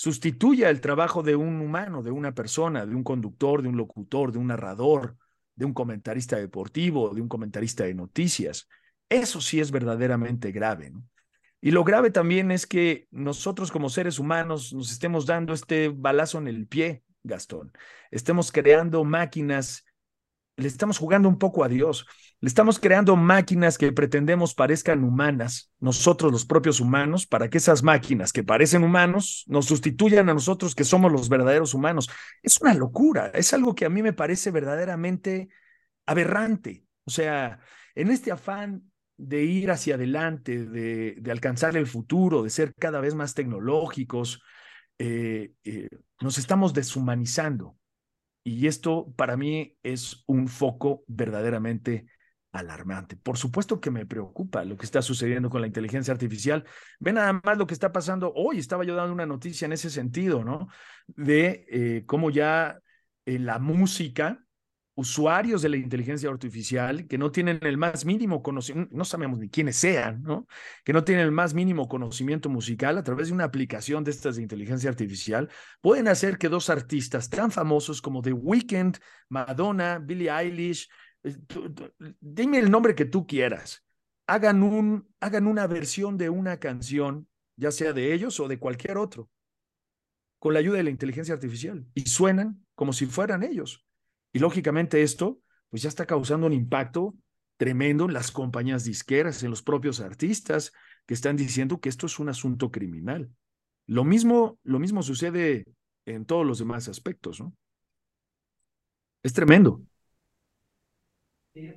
sustituya 0.01 0.71
el 0.71 0.81
trabajo 0.81 1.23
de 1.23 1.37
un 1.37 1.61
humano, 1.61 2.03
de 2.03 2.11
una 2.11 2.35
persona, 2.35 2.87
de 2.87 2.95
un 2.95 3.05
conductor, 3.05 3.61
de 3.61 3.69
un 3.69 3.77
locutor, 3.77 4.33
de 4.33 4.39
un 4.39 4.47
narrador, 4.47 5.19
de 5.55 5.67
un 5.67 5.75
comentarista 5.75 6.39
deportivo, 6.39 7.13
de 7.15 7.21
un 7.21 7.29
comentarista 7.29 7.85
de 7.85 7.93
noticias. 7.93 8.67
Eso 9.11 9.43
sí 9.43 9.61
es 9.61 9.71
verdaderamente 9.71 10.53
grave. 10.53 10.91
Y 11.61 11.73
lo 11.73 11.85
grave 11.85 12.11
también 12.11 12.51
es 12.51 12.67
que 12.67 13.09
nosotros 13.11 13.71
como 13.71 13.91
seres 13.91 14.19
humanos 14.19 14.73
nos 14.73 14.91
estemos 14.91 15.27
dando 15.27 15.53
este 15.53 15.91
balazo 15.91 16.39
en 16.39 16.49
el 16.49 16.67
pie, 16.67 17.05
Gastón. 17.23 17.71
Estemos 18.11 18.53
creando 18.53 19.05
máquinas 19.05 19.85
le 20.61 20.69
estamos 20.69 20.99
jugando 20.99 21.29
un 21.29 21.39
poco 21.39 21.65
a 21.65 21.69
Dios. 21.69 22.07
Le 22.41 22.49
estamos 22.49 22.79
creando 22.79 23.17
máquinas 23.17 23.77
que 23.77 23.93
pretendemos 23.93 24.55
parezcan 24.55 25.05
humanas, 25.05 25.73
nosotros 25.81 26.33
los 26.33 26.45
propios 26.45 26.81
humanos, 26.81 27.27
para 27.27 27.51
que 27.51 27.59
esas 27.59 27.83
máquinas 27.83 28.33
que 28.33 28.45
parecen 28.45 28.85
humanos 28.85 29.45
nos 29.47 29.67
sustituyan 29.67 30.29
a 30.29 30.35
nosotros 30.35 30.75
que 30.75 30.85
somos 30.85 31.11
los 31.13 31.29
verdaderos 31.29 31.75
humanos. 31.75 32.09
Es 32.43 32.61
una 32.61 32.75
locura, 32.75 33.31
es 33.35 33.53
algo 33.53 33.75
que 33.75 33.85
a 33.85 33.91
mí 33.91 34.03
me 34.03 34.13
parece 34.13 34.51
verdaderamente 34.51 35.49
aberrante. 36.07 36.85
O 37.05 37.11
sea, 37.11 37.61
en 37.95 38.11
este 38.11 38.33
afán 38.33 38.91
de 39.17 39.45
ir 39.45 39.71
hacia 39.71 39.97
adelante, 39.97 40.65
de, 40.65 41.31
alcanzar 41.31 41.77
el 41.77 41.87
futuro, 41.87 42.43
de 42.43 42.51
ser 42.51 42.75
cada 42.75 43.01
vez 43.01 43.15
más 43.15 43.35
tecnológicos, 43.35 44.43
eh, 44.99 45.53
eh, 45.65 45.89
nos 46.21 46.39
estamos 46.39 46.73
deshumanizando. 46.73 47.77
Y 48.43 48.67
esto 48.67 49.13
para 49.17 49.37
mí 49.37 49.77
es 49.83 50.25
un 50.27 50.49
foco 50.49 51.05
verdaderamente 51.07 52.07
alarmante. 52.53 53.17
Por 53.17 53.37
supuesto 53.37 53.81
que 53.81 53.91
me 53.91 54.07
preocupa 54.07 54.65
lo 54.65 54.77
que 54.77 54.85
está 54.85 55.03
sucediendo 55.03 55.51
con 55.51 55.61
la 55.61 55.67
inteligencia 55.67 56.13
artificial. 56.13 56.65
Ve 56.99 57.13
nada 57.13 57.41
más 57.45 57.59
lo 57.59 57.67
que 57.67 57.75
está 57.75 57.93
pasando 57.93 58.33
hoy. 58.35 58.59
Estaba 58.59 58.85
yo 58.85 58.95
dando 58.95 59.13
una 59.13 59.27
noticia 59.27 59.67
en 59.67 59.73
ese 59.73 59.91
sentido, 59.91 60.45
¿no? 60.45 60.69
De 61.07 61.67
eh, 61.71 62.05
cómo 62.07 62.31
ya 62.31 62.81
en 63.25 63.47
la 63.47 63.59
música, 63.59 64.45
usuarios 64.95 65.63
de 65.63 65.69
la 65.69 65.77
inteligencia 65.77 66.29
artificial 66.29 67.07
que 67.07 67.17
no 67.17 67.31
tienen 67.31 67.59
el 67.63 67.77
más 67.77 68.05
mínimo 68.05 68.43
conocimiento, 68.43 68.95
no 68.95 69.05
sabemos 69.05 69.39
ni 69.39 69.49
quiénes 69.49 69.77
sean, 69.77 70.23
¿no? 70.23 70.47
Que 70.85 70.93
no 70.93 71.05
tienen 71.05 71.25
el 71.25 71.33
más 71.33 71.55
mínimo 71.55 71.89
conocimiento 71.89 72.49
musical 72.49 72.99
a 72.99 73.03
través 73.03 73.29
de 73.29 73.35
una 73.35 73.45
aplicación 73.45 74.05
de 74.05 74.11
estas 74.11 74.37
de 74.37 74.43
inteligencia 74.43 74.91
artificial, 74.91 75.49
pueden 75.81 76.09
hacer 76.09 76.39
que 76.39 76.49
dos 76.49 76.71
artistas 76.71 77.31
tan 77.31 77.51
famosos 77.51 78.03
como 78.03 78.21
The 78.21 78.33
Weeknd, 78.33 78.99
Madonna, 79.29 79.99
Billie 79.99 80.31
Eilish, 80.31 80.89
eh, 81.23 81.37
dime 82.21 82.59
el 82.59 82.71
nombre 82.71 82.95
que 82.95 83.05
tú 83.05 83.27
quieras, 83.27 83.85
hagan, 84.27 84.63
un, 84.63 85.09
hagan 85.21 85.47
una 85.47 85.67
versión 85.67 86.19
de 86.19 86.31
una 86.31 86.59
canción, 86.59 87.29
ya 87.57 87.71
sea 87.71 87.93
de 87.93 88.13
ellos 88.13 88.39
o 88.41 88.49
de 88.49 88.59
cualquier 88.59 88.99
otro, 88.99 89.31
con 90.39 90.53
la 90.53 90.61
ayuda 90.61 90.79
de 90.79 90.85
la 90.85 90.91
inteligencia 90.91 91.35
artificial, 91.35 91.87
y 91.95 92.03
suenan 92.09 92.65
como 92.75 92.93
si 92.93 93.07
fueran 93.07 93.43
ellos. 93.43 93.85
Y 94.33 94.39
lógicamente 94.39 95.03
esto, 95.03 95.41
pues 95.69 95.83
ya 95.83 95.89
está 95.89 96.07
causando 96.07 96.47
un 96.47 96.53
impacto 96.53 97.15
tremendo 97.57 98.07
en 98.07 98.15
las 98.15 98.31
compañías 98.31 98.85
disqueras, 98.85 99.43
en 99.43 99.51
los 99.51 99.63
propios 99.63 100.01
artistas 100.01 100.73
que 101.07 101.15
están 101.15 101.37
diciendo 101.37 101.81
que 101.81 101.89
esto 101.89 102.07
es 102.07 102.19
un 102.19 102.29
asunto 102.29 102.71
criminal. 102.71 103.31
Lo 103.87 104.05
mismo, 104.05 104.59
lo 104.63 104.79
mismo 104.79 105.03
sucede 105.03 105.67
en 106.07 106.25
todos 106.25 106.47
los 106.47 106.59
demás 106.59 106.89
aspectos, 106.89 107.41
¿no? 107.41 107.55
Es 109.23 109.33
tremendo. 109.33 109.83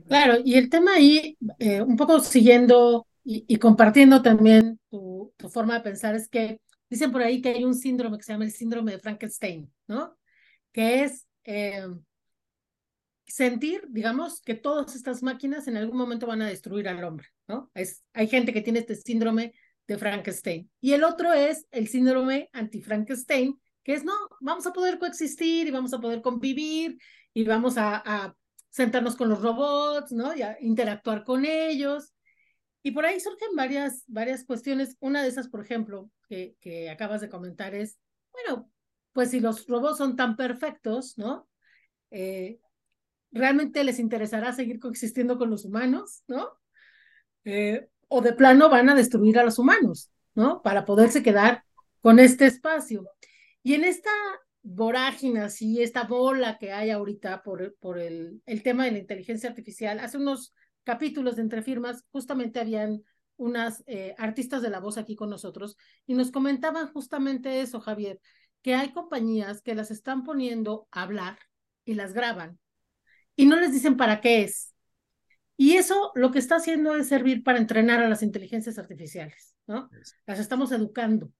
Claro, 0.08 0.36
y 0.44 0.56
el 0.56 0.70
tema 0.70 0.94
ahí, 0.94 1.38
eh, 1.60 1.82
un 1.82 1.98
poco 1.98 2.20
siguiendo 2.20 3.08
y, 3.26 3.58
compartiendo 3.58 4.22
también 4.22 4.80
tu, 4.90 5.34
forma 5.50 5.76
de 5.76 5.82
pensar, 5.82 6.16
es 6.16 6.30
que 6.30 6.60
dicen 6.90 7.12
por 7.12 7.22
ahí 7.22 7.42
que 7.42 7.50
hay 7.50 7.64
un 7.64 7.74
síndrome 7.74 8.18
que 8.18 8.24
se 8.24 8.34
llama 8.34 8.46
el 8.46 8.52
síndrome 8.52 8.92
de 8.94 9.00
Frankenstein, 9.00 9.72
¿no? 9.88 10.18
Que 10.72 11.04
es 11.04 11.28
eh, 11.46 11.88
sentir, 13.26 13.86
digamos, 13.90 14.42
que 14.42 14.56
todas 14.56 14.96
estas 14.96 15.24
máquinas 15.24 15.68
en 15.68 15.78
algún 15.78 15.98
momento 15.98 16.28
van 16.28 16.42
a 16.42 16.48
destruir 16.48 16.88
al 16.88 17.04
hombre, 17.04 17.28
¿no? 17.48 17.72
Es, 17.74 18.04
hay 18.14 18.28
gente 18.28 18.54
que 18.54 18.62
tiene 18.62 18.80
este 18.80 18.96
síndrome 18.96 19.54
de 19.88 19.98
Frankenstein. 19.98 20.70
Y 20.82 20.94
el 20.94 21.04
otro 21.04 21.34
es 21.34 21.66
el 21.72 21.88
síndrome 21.88 22.50
anti-Frankenstein, 22.54 23.60
que 23.84 23.94
es, 23.94 24.04
no, 24.04 24.14
vamos 24.42 24.66
a 24.68 24.74
poder 24.74 25.00
coexistir 25.00 25.68
y 25.68 25.72
vamos 25.72 25.94
a 25.94 26.00
poder 26.00 26.22
convivir 26.22 26.98
y 27.34 27.44
vamos 27.44 27.76
a 27.78 28.36
sentarnos 28.74 29.16
con 29.16 29.30
los 29.30 29.42
robots, 29.42 30.12
¿no? 30.12 30.36
Y 30.36 30.42
interactuar 30.62 31.24
con 31.24 31.46
ellos. 31.46 32.12
Y 32.82 32.92
por 32.92 33.06
ahí 33.06 33.20
surgen 33.20 33.56
varias, 33.56 34.04
varias 34.08 34.44
cuestiones. 34.44 34.98
Una 35.00 35.22
de 35.22 35.30
esas, 35.30 35.48
por 35.48 35.62
ejemplo, 35.62 36.10
que, 36.28 36.56
que 36.60 36.90
acabas 36.90 37.22
de 37.22 37.30
comentar 37.30 37.76
es, 37.76 38.00
bueno, 38.32 38.70
pues 39.12 39.30
si 39.30 39.40
los 39.40 39.68
robots 39.68 40.00
son 40.00 40.16
tan 40.16 40.36
perfectos, 40.36 41.18
¿no? 41.20 41.48
Eh, 42.10 42.60
¿Realmente 43.34 43.84
les 43.84 43.98
interesará 43.98 44.54
seguir 44.54 44.80
coexistiendo 44.80 45.38
con 45.40 45.50
los 45.50 45.66
humanos, 45.66 46.24
¿no? 46.28 46.50
Eh, 47.46 47.90
o 48.08 48.22
de 48.22 48.34
plano 48.34 48.70
van 48.70 48.90
a 48.90 48.96
destruir 48.96 49.40
a 49.40 49.44
los 49.44 49.58
humanos, 49.58 50.12
¿no? 50.36 50.62
Para 50.62 50.86
poderse 50.86 51.24
quedar 51.24 51.64
con 52.00 52.20
este 52.20 52.46
espacio. 52.46 53.10
Y 53.64 53.74
en 53.74 53.86
esta 53.86 54.12
vorágine 54.62 55.42
así, 55.42 55.82
esta 55.82 56.04
bola 56.04 56.58
que 56.60 56.72
hay 56.72 56.92
ahorita 56.92 57.42
por, 57.42 57.74
el 58.00 58.42
tema 58.64 58.86
de 58.86 58.92
la 58.92 59.00
inteligencia 59.00 59.50
artificial. 59.50 60.00
Hace 60.00 60.18
unos 60.18 60.54
capítulos 60.84 61.36
de 61.36 61.42
Entre 61.42 61.64
Firmas, 61.64 62.06
justamente 62.12 62.60
habían 62.60 63.04
unas 63.36 63.84
eh, 63.88 64.14
artistas 64.20 64.62
de 64.62 64.70
la 64.70 64.80
voz 64.80 64.98
aquí 64.98 65.16
con 65.16 65.30
nosotros 65.30 65.76
y 66.06 66.14
nos 66.14 66.32
comentaban 66.32 66.92
justamente 66.94 67.62
eso, 67.62 67.80
Javier, 67.82 68.22
que 68.62 68.76
hay 68.76 68.94
compañías 68.94 69.62
que 69.62 69.76
las 69.76 69.90
están 69.90 70.24
poniendo 70.24 70.88
a 70.92 71.02
hablar 71.02 71.40
y 71.84 71.96
las 71.96 72.14
graban 72.14 72.60
y 73.36 73.46
no 73.46 73.56
les 73.60 73.72
dicen 73.72 73.98
para 73.98 74.22
qué 74.22 74.44
es. 74.44 74.74
Y 75.56 75.74
eso 75.74 76.12
lo 76.16 76.32
que 76.32 76.40
está 76.40 76.56
haciendo 76.56 76.96
es 76.96 77.08
servir 77.08 77.44
para 77.44 77.60
entrenar 77.60 78.02
a 78.02 78.10
las 78.10 78.24
inteligencias 78.24 78.80
artificiales, 78.80 79.56
¿no? 79.68 79.90
Las 80.26 80.40
estamos 80.40 80.72
educando 80.72 81.32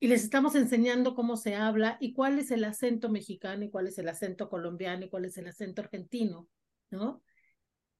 y 0.00 0.08
les 0.08 0.24
estamos 0.24 0.54
enseñando 0.54 1.14
cómo 1.14 1.36
se 1.36 1.54
habla 1.54 1.98
y 2.00 2.14
cuál 2.14 2.38
es 2.38 2.50
el 2.50 2.64
acento 2.64 3.10
mexicano 3.10 3.64
y 3.64 3.70
cuál 3.70 3.86
es 3.86 3.98
el 3.98 4.08
acento 4.08 4.48
colombiano 4.48 5.04
y 5.04 5.10
cuál 5.10 5.26
es 5.26 5.36
el 5.36 5.46
acento 5.46 5.82
argentino, 5.82 6.48
¿no? 6.90 7.22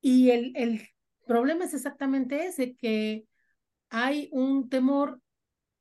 Y 0.00 0.30
el, 0.30 0.52
el 0.56 0.88
problema 1.26 1.66
es 1.66 1.74
exactamente 1.74 2.46
ese, 2.46 2.74
que 2.74 3.26
hay 3.90 4.30
un 4.32 4.70
temor 4.70 5.20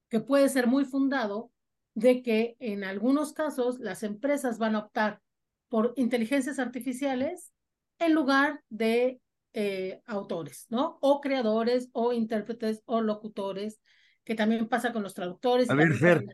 que 0.09 0.19
puede 0.19 0.49
ser 0.49 0.67
muy 0.67 0.83
fundado 0.83 1.51
de 1.93 2.21
que 2.21 2.57
en 2.59 2.83
algunos 2.83 3.31
casos 3.31 3.79
las 3.79 4.03
empresas 4.03 4.57
van 4.57 4.75
a 4.75 4.79
optar 4.79 5.21
por 5.69 5.93
inteligencias 5.95 6.59
artificiales 6.59 7.51
en 7.99 8.13
lugar 8.13 8.61
de 8.69 9.21
eh, 9.53 10.01
autores, 10.05 10.65
¿no? 10.69 10.97
O 11.01 11.21
creadores, 11.21 11.89
o 11.93 12.13
intérpretes, 12.13 12.81
o 12.85 13.01
locutores, 13.01 13.79
que 14.23 14.35
también 14.35 14.67
pasa 14.67 14.91
con 14.91 15.03
los 15.03 15.13
traductores. 15.13 15.69
A 15.69 15.75
ver, 15.75 15.93
Fer, 15.93 16.25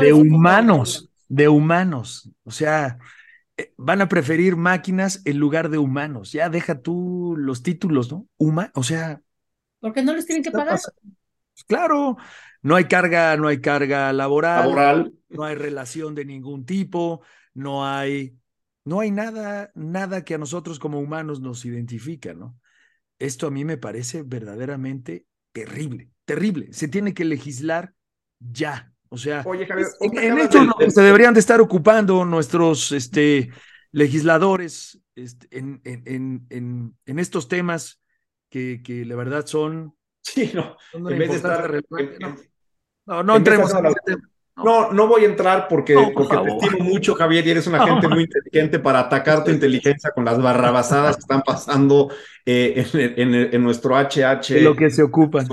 de 0.00 0.12
humanos, 0.12 1.10
de 1.28 1.48
humanos. 1.48 2.30
O 2.44 2.50
sea, 2.50 2.98
eh, 3.56 3.72
van 3.76 4.00
a 4.00 4.08
preferir 4.08 4.56
máquinas 4.56 5.22
en 5.24 5.38
lugar 5.38 5.70
de 5.70 5.78
humanos. 5.78 6.32
Ya 6.32 6.48
deja 6.48 6.80
tú 6.80 7.34
los 7.36 7.62
títulos, 7.62 8.10
¿no? 8.10 8.28
Huma, 8.36 8.70
o 8.74 8.82
sea. 8.82 9.20
Porque 9.80 10.02
no 10.02 10.14
les 10.14 10.26
tienen 10.26 10.42
que 10.42 10.50
pagar. 10.50 10.78
Claro, 11.66 12.16
no 12.62 12.76
hay 12.76 12.84
carga, 12.84 13.36
no 13.36 13.48
hay 13.48 13.60
carga 13.60 14.12
laboral, 14.12 14.68
laboral, 14.68 15.12
no 15.28 15.44
hay 15.44 15.54
relación 15.54 16.14
de 16.14 16.24
ningún 16.24 16.66
tipo, 16.66 17.22
no 17.54 17.86
hay, 17.86 18.36
no 18.86 19.00
hay 19.00 19.10
nada, 19.10 19.70
nada 19.74 20.24
que 20.24 20.32
a 20.32 20.38
nosotros 20.38 20.78
como 20.78 20.98
humanos 20.98 21.42
nos 21.42 21.66
identifica, 21.66 22.32
¿no? 22.32 22.58
Esto 23.18 23.46
a 23.46 23.50
mí 23.50 23.66
me 23.66 23.76
parece 23.76 24.22
verdaderamente 24.22 25.26
terrible 25.52 26.10
terrible. 26.26 26.72
Se 26.72 26.88
tiene 26.88 27.14
que 27.14 27.24
legislar 27.24 27.94
ya. 28.38 28.92
O 29.08 29.16
sea, 29.16 29.44
en, 30.00 30.38
esto 30.38 30.58
se 30.88 31.00
deberían 31.00 31.32
de 31.32 31.40
estar 31.40 31.60
ocupando 31.60 32.24
nuestros 32.26 32.92
este, 32.92 33.50
legisladores 33.92 35.00
este, 35.14 35.46
en, 35.56 35.80
en, 35.84 36.46
en, 36.50 36.96
en, 37.06 37.18
estos 37.20 37.48
temas 37.48 38.02
que, 38.50 38.82
que 38.82 39.06
la 39.06 39.14
verdad 39.14 39.46
son. 39.46 39.94
Sí, 40.22 40.50
no. 40.52 40.76
en 40.92 41.18
vez 41.18 41.30
de 41.30 41.36
estar. 41.36 41.80
No, 43.06 43.22
no, 43.22 43.36
entremos 43.36 43.72
en 43.72 44.20
No, 44.56 44.90
no 44.90 45.06
voy 45.06 45.24
a 45.24 45.26
entrar 45.26 45.68
porque, 45.68 45.94
porque 46.14 46.36
te 46.36 46.48
estimo 46.48 46.84
mucho, 46.84 47.14
Javier, 47.14 47.46
y 47.46 47.50
eres 47.50 47.66
una 47.66 47.78
gente 47.86 48.08
muy 48.08 48.22
inteligente 48.22 48.78
para 48.78 49.00
atacar 49.00 49.44
tu 49.44 49.50
inteligencia 49.50 50.10
con 50.12 50.24
las 50.24 50.40
barrabasadas 50.40 51.16
que 51.16 51.20
están 51.20 51.42
pasando 51.42 52.10
eh, 52.44 52.86
en, 52.94 53.34
en, 53.34 53.62
nuestro 53.62 53.94
HH. 53.94 54.54
De 54.54 54.60
lo 54.62 54.74
que 54.74 54.90
se 54.90 55.02
ocupan 55.02 55.46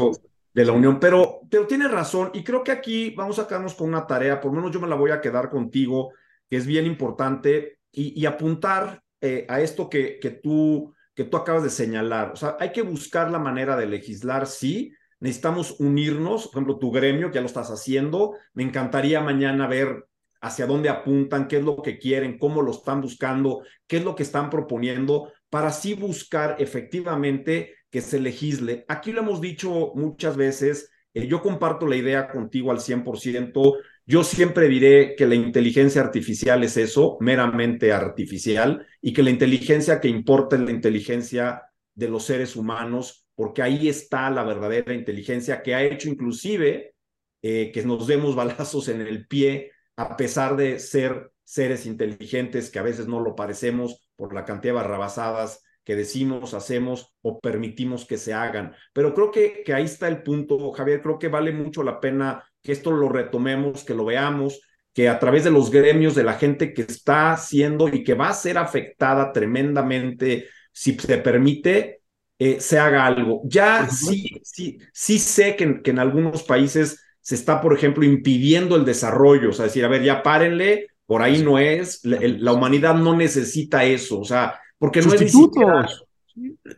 de 0.54 0.66
la 0.66 0.72
Unión. 0.72 0.99
Pero, 0.99 1.41
pero 1.49 1.68
tienes 1.68 1.91
razón 1.91 2.32
y 2.34 2.43
creo 2.43 2.64
que 2.64 2.72
aquí 2.72 3.10
vamos 3.10 3.39
a 3.39 3.47
quedarnos 3.47 3.74
con 3.74 3.89
una 3.89 4.08
tarea, 4.08 4.39
por 4.39 4.51
lo 4.51 4.58
menos 4.58 4.72
yo 4.72 4.80
me 4.80 4.88
la 4.88 4.95
voy 4.95 5.12
a 5.12 5.20
quedar 5.20 5.49
contigo, 5.49 6.12
que 6.49 6.58
es 6.58 6.66
bien 6.66 6.86
importante, 6.86 7.80
y, 7.91 8.26
apuntar 8.26 9.04
eh, 9.22 9.45
a 9.47 9.62
esto 9.62 9.88
que, 9.88 10.18
que, 10.20 10.32
tú, 10.32 10.95
que 11.14 11.26
tú 11.26 11.38
acabas 11.38 11.62
de 11.62 11.70
señalar. 11.70 12.32
O 12.32 12.36
sea, 12.36 12.58
hay 12.60 12.72
que 12.72 12.82
buscar 12.82 13.30
la 13.30 13.38
manera 13.38 13.78
de 13.78 13.86
legislar, 13.86 14.47
sí. 14.47 14.93
Necesitamos 15.24 15.80
unirnos, 15.80 16.49
por 16.49 16.55
ejemplo, 16.55 16.80
tu 16.80 16.91
gremio, 16.91 17.30
que 17.30 17.36
ya 17.36 17.41
lo 17.41 17.47
estás 17.47 17.69
haciendo. 17.69 18.36
Me 18.53 18.61
encantaría 18.61 19.21
mañana 19.21 19.67
ver 19.67 20.05
hacia 20.41 20.67
dónde 20.67 20.89
apuntan, 20.89 21.47
qué 21.47 21.59
es 21.59 21.63
lo 21.63 21.82
que 21.82 21.97
quieren, 21.97 22.38
cómo 22.38 22.61
lo 22.61 22.71
están 22.71 22.99
buscando, 22.99 23.61
qué 23.88 23.97
es 23.97 24.03
lo 24.03 24.15
que 24.15 24.24
están 24.24 24.49
proponiendo, 24.49 25.32
para 25.49 25.69
así 25.69 25.93
buscar 25.93 26.57
efectivamente 26.59 27.74
que 27.89 28.01
se 28.01 28.19
legisle. 28.19 28.84
Aquí 28.89 29.13
lo 29.13 29.21
hemos 29.21 29.39
dicho 29.39 29.93
muchas 29.95 30.36
veces, 30.36 30.91
eh, 31.13 31.26
yo 31.26 31.41
comparto 31.41 31.88
la 31.88 31.95
idea 31.95 32.28
contigo 32.28 32.71
al 32.71 32.82
100%, 32.82 33.78
yo 34.05 34.26
siempre 34.26 34.67
diré 34.67 35.15
que 35.15 35.26
la 35.26 35.36
inteligencia 35.36 36.01
artificial 36.01 36.65
es 36.65 36.76
eso, 36.76 37.15
meramente 37.21 37.93
artificial, 37.93 38.86
y 38.99 39.13
que 39.13 39.24
la 39.24 39.30
inteligencia 39.30 40.01
que 40.01 40.09
importa 40.09 40.57
es 40.57 40.63
la 40.63 40.71
inteligencia 40.71 41.61
de 41.95 42.09
los 42.09 42.26
seres 42.26 42.57
humanos, 42.57 43.22
porque 43.36 43.61
ahí 43.61 43.89
está 43.89 44.29
la 44.29 44.43
verdadera 44.43 44.93
inteligencia 44.93 45.61
que 45.61 45.75
ha 45.75 45.84
hecho 45.84 46.09
inclusive 46.09 46.95
eh, 47.41 47.71
que 47.73 47.84
nos 47.84 48.07
demos 48.07 48.36
balazos 48.36 48.88
en 48.88 49.01
el 49.01 49.27
pie, 49.27 49.71
a 49.95 50.15
pesar 50.17 50.55
de 50.55 50.79
ser 50.79 51.31
seres 51.43 51.86
inteligentes 51.86 52.71
que 52.71 52.79
a 52.79 52.84
veces 52.84 53.07
no 53.07 53.19
lo 53.19 53.36
parecemos 53.36 54.09
por 54.15 54.34
la 54.34 54.45
cantidad 54.45 54.73
de 54.73 54.79
barrabasadas 54.79 55.61
que 55.84 55.95
decimos, 55.95 56.53
hacemos 56.53 57.13
o 57.21 57.39
permitimos 57.39 58.05
que 58.05 58.17
se 58.17 58.34
hagan. 58.34 58.73
Pero 58.93 59.13
creo 59.13 59.31
que, 59.31 59.63
que 59.65 59.73
ahí 59.73 59.84
está 59.84 60.07
el 60.07 60.23
punto, 60.23 60.71
Javier, 60.71 61.01
creo 61.01 61.19
que 61.19 61.27
vale 61.27 61.51
mucho 61.51 61.84
la 61.84 61.99
pena 61.99 62.43
que 62.61 62.71
esto 62.71 62.91
lo 62.91 63.09
retomemos, 63.09 63.84
que 63.84 63.93
lo 63.93 64.05
veamos, 64.05 64.61
que 64.93 65.09
a 65.09 65.19
través 65.19 65.43
de 65.43 65.51
los 65.51 65.71
gremios 65.71 66.15
de 66.15 66.23
la 66.23 66.36
gente 66.36 66.73
que 66.73 66.84
está 66.84 67.34
haciendo 67.34 67.89
y 67.89 68.03
que 68.03 68.13
va 68.13 68.29
a 68.29 68.34
ser 68.34 68.57
afectada 68.57 69.34
tremendamente 69.34 70.45
si 70.71 70.97
se 70.97 71.17
permite, 71.17 72.03
eh, 72.46 72.60
se 72.60 72.78
haga 72.78 73.06
algo. 73.06 73.41
Ya 73.46 73.89
sí, 73.89 74.41
sí, 74.44 74.78
sí 74.91 75.18
sé 75.18 75.56
que, 75.56 75.82
que 75.82 75.91
en 75.91 76.00
algunos 76.00 76.44
países 76.44 77.02
se 77.22 77.36
está, 77.36 77.62
por 77.62 77.74
ejemplo, 77.74 78.04
impidiendo 78.04 78.76
el 78.76 78.84
desarrollo, 78.84 79.52
o 79.52 79.54
sea, 79.54 79.66
decir, 79.66 79.86
a 79.86 79.88
ver, 79.88 80.04
ya 80.04 80.22
párenle, 80.22 80.88
por 81.06 81.22
ahí 81.22 81.41
no 81.41 81.58
es, 81.58 82.02
la, 82.04 82.52
humanidad 82.52 82.96
no 82.96 83.16
necesita 83.16 83.86
eso, 83.86 84.20
o 84.20 84.26
sea, 84.26 84.60
porque 84.78 85.02
no 85.02 85.14
es 85.14 85.22
ni 85.22 85.30
siquiera, 85.30 85.88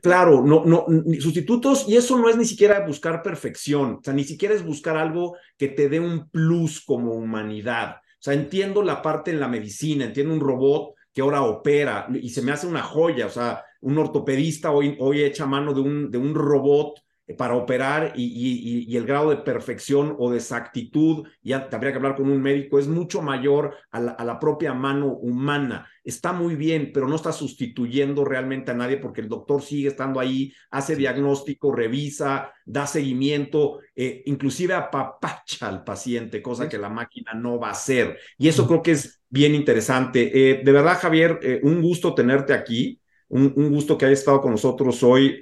claro, 0.03 0.43
no, 0.45 0.63
no, 0.63 0.85
sustitutos, 1.19 1.85
y 1.87 1.97
eso 1.97 2.19
no 2.19 2.29
es 2.29 2.37
ni 2.37 2.45
siquiera 2.45 2.85
buscar 2.85 3.23
perfección, 3.23 3.95
o 3.95 4.01
sea, 4.03 4.13
ni 4.13 4.23
siquiera 4.23 4.53
es 4.53 4.63
buscar 4.63 4.97
algo 4.97 5.35
que 5.57 5.69
te 5.69 5.89
dé 5.89 5.99
un 5.99 6.29
plus 6.29 6.79
como 6.79 7.13
humanidad. 7.13 7.95
O 7.95 8.23
sea, 8.25 8.35
entiendo 8.35 8.83
la 8.83 9.01
parte 9.01 9.31
en 9.31 9.39
la 9.39 9.47
medicina, 9.47 10.05
entiendo 10.05 10.31
un 10.31 10.39
robot 10.39 10.93
que 11.11 11.21
ahora 11.21 11.41
opera 11.41 12.07
y 12.13 12.29
se 12.29 12.43
me 12.43 12.51
hace 12.51 12.67
una 12.67 12.83
joya, 12.83 13.25
o 13.25 13.31
sea, 13.31 13.64
un 13.81 13.97
ortopedista 13.97 14.71
hoy, 14.71 14.95
hoy 14.99 15.23
echa 15.23 15.45
mano 15.45 15.73
de 15.73 15.81
un, 15.81 16.11
de 16.11 16.17
un 16.17 16.33
robot 16.33 16.99
eh, 17.27 17.33
para 17.33 17.55
operar 17.55 18.13
y, 18.15 18.95
el 18.95 19.05
grado 19.05 19.31
de 19.31 19.37
perfección 19.37 20.15
o 20.19 20.29
de 20.29 20.37
exactitud, 20.37 21.27
ya 21.41 21.67
habría 21.71 21.91
que 21.91 21.97
hablar 21.97 22.15
con 22.15 22.29
un 22.29 22.39
médico, 22.41 22.77
es 22.77 22.87
mucho 22.87 23.21
mayor 23.21 23.75
a 23.91 23.99
la, 23.99 24.39
propia 24.39 24.73
mano 24.73 25.07
humana. 25.07 25.87
Está 26.03 26.33
muy 26.33 26.55
bien, 26.55 26.91
pero 26.93 27.07
no 27.07 27.15
está 27.15 27.31
sustituyendo 27.31 28.25
realmente 28.25 28.71
a 28.71 28.75
nadie 28.75 28.97
porque 28.97 29.21
el 29.21 29.29
doctor 29.29 29.63
sigue 29.63 29.87
estando 29.87 30.19
ahí, 30.19 30.53
hace 30.69 30.95
diagnóstico, 30.95 31.73
revisa, 31.73 32.53
da 32.63 32.85
seguimiento, 32.85 33.79
eh, 33.95 34.21
inclusive 34.27 34.75
apapacha 34.75 35.67
al 35.67 35.83
paciente, 35.83 36.43
cosa 36.43 36.69
que 36.69 36.77
la 36.77 36.89
máquina 36.89 37.33
no 37.33 37.59
va 37.59 37.69
a 37.69 37.71
hacer. 37.71 38.19
Y 38.37 38.49
eso 38.49 38.67
creo 38.67 38.83
que 38.83 38.91
es 38.91 39.23
bien 39.29 39.55
interesante. 39.55 40.51
Eh, 40.51 40.61
de 40.63 40.71
verdad, 40.71 40.99
Javier, 40.99 41.39
un 41.63 41.81
gusto 41.81 42.13
tenerte 42.13 42.53
aquí, 42.53 42.99
un, 43.29 43.71
gusto 43.71 43.97
que 43.97 44.05
hayas 44.05 44.19
estado 44.19 44.41
con 44.41 44.51
nosotros 44.51 45.01
hoy 45.03 45.39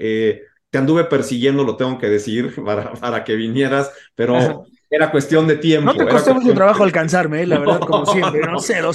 te 0.73 0.79
anduve 0.79 1.03
persiguiendo, 1.05 1.63
lo 1.63 1.77
tengo 1.77 1.99
que 1.99 2.07
decir, 2.07 2.51
para, 2.65 2.93
para 2.93 3.23
que 3.23 3.35
vinieras, 3.35 3.91
pero 4.15 4.65
era 4.89 5.11
cuestión 5.11 5.47
de 5.47 5.57
tiempo. 5.57 5.93
No 5.93 5.97
te 5.97 6.07
costó 6.07 6.33
mucho 6.33 6.51
trabajo 6.55 6.83
alcanzarme, 6.83 7.43
eh, 7.43 7.45
la 7.45 7.59
verdad, 7.59 7.79
como 7.79 8.07
siempre. 8.07 8.41
No, 8.41 8.59
sé, 8.59 8.81
no, 8.81 8.91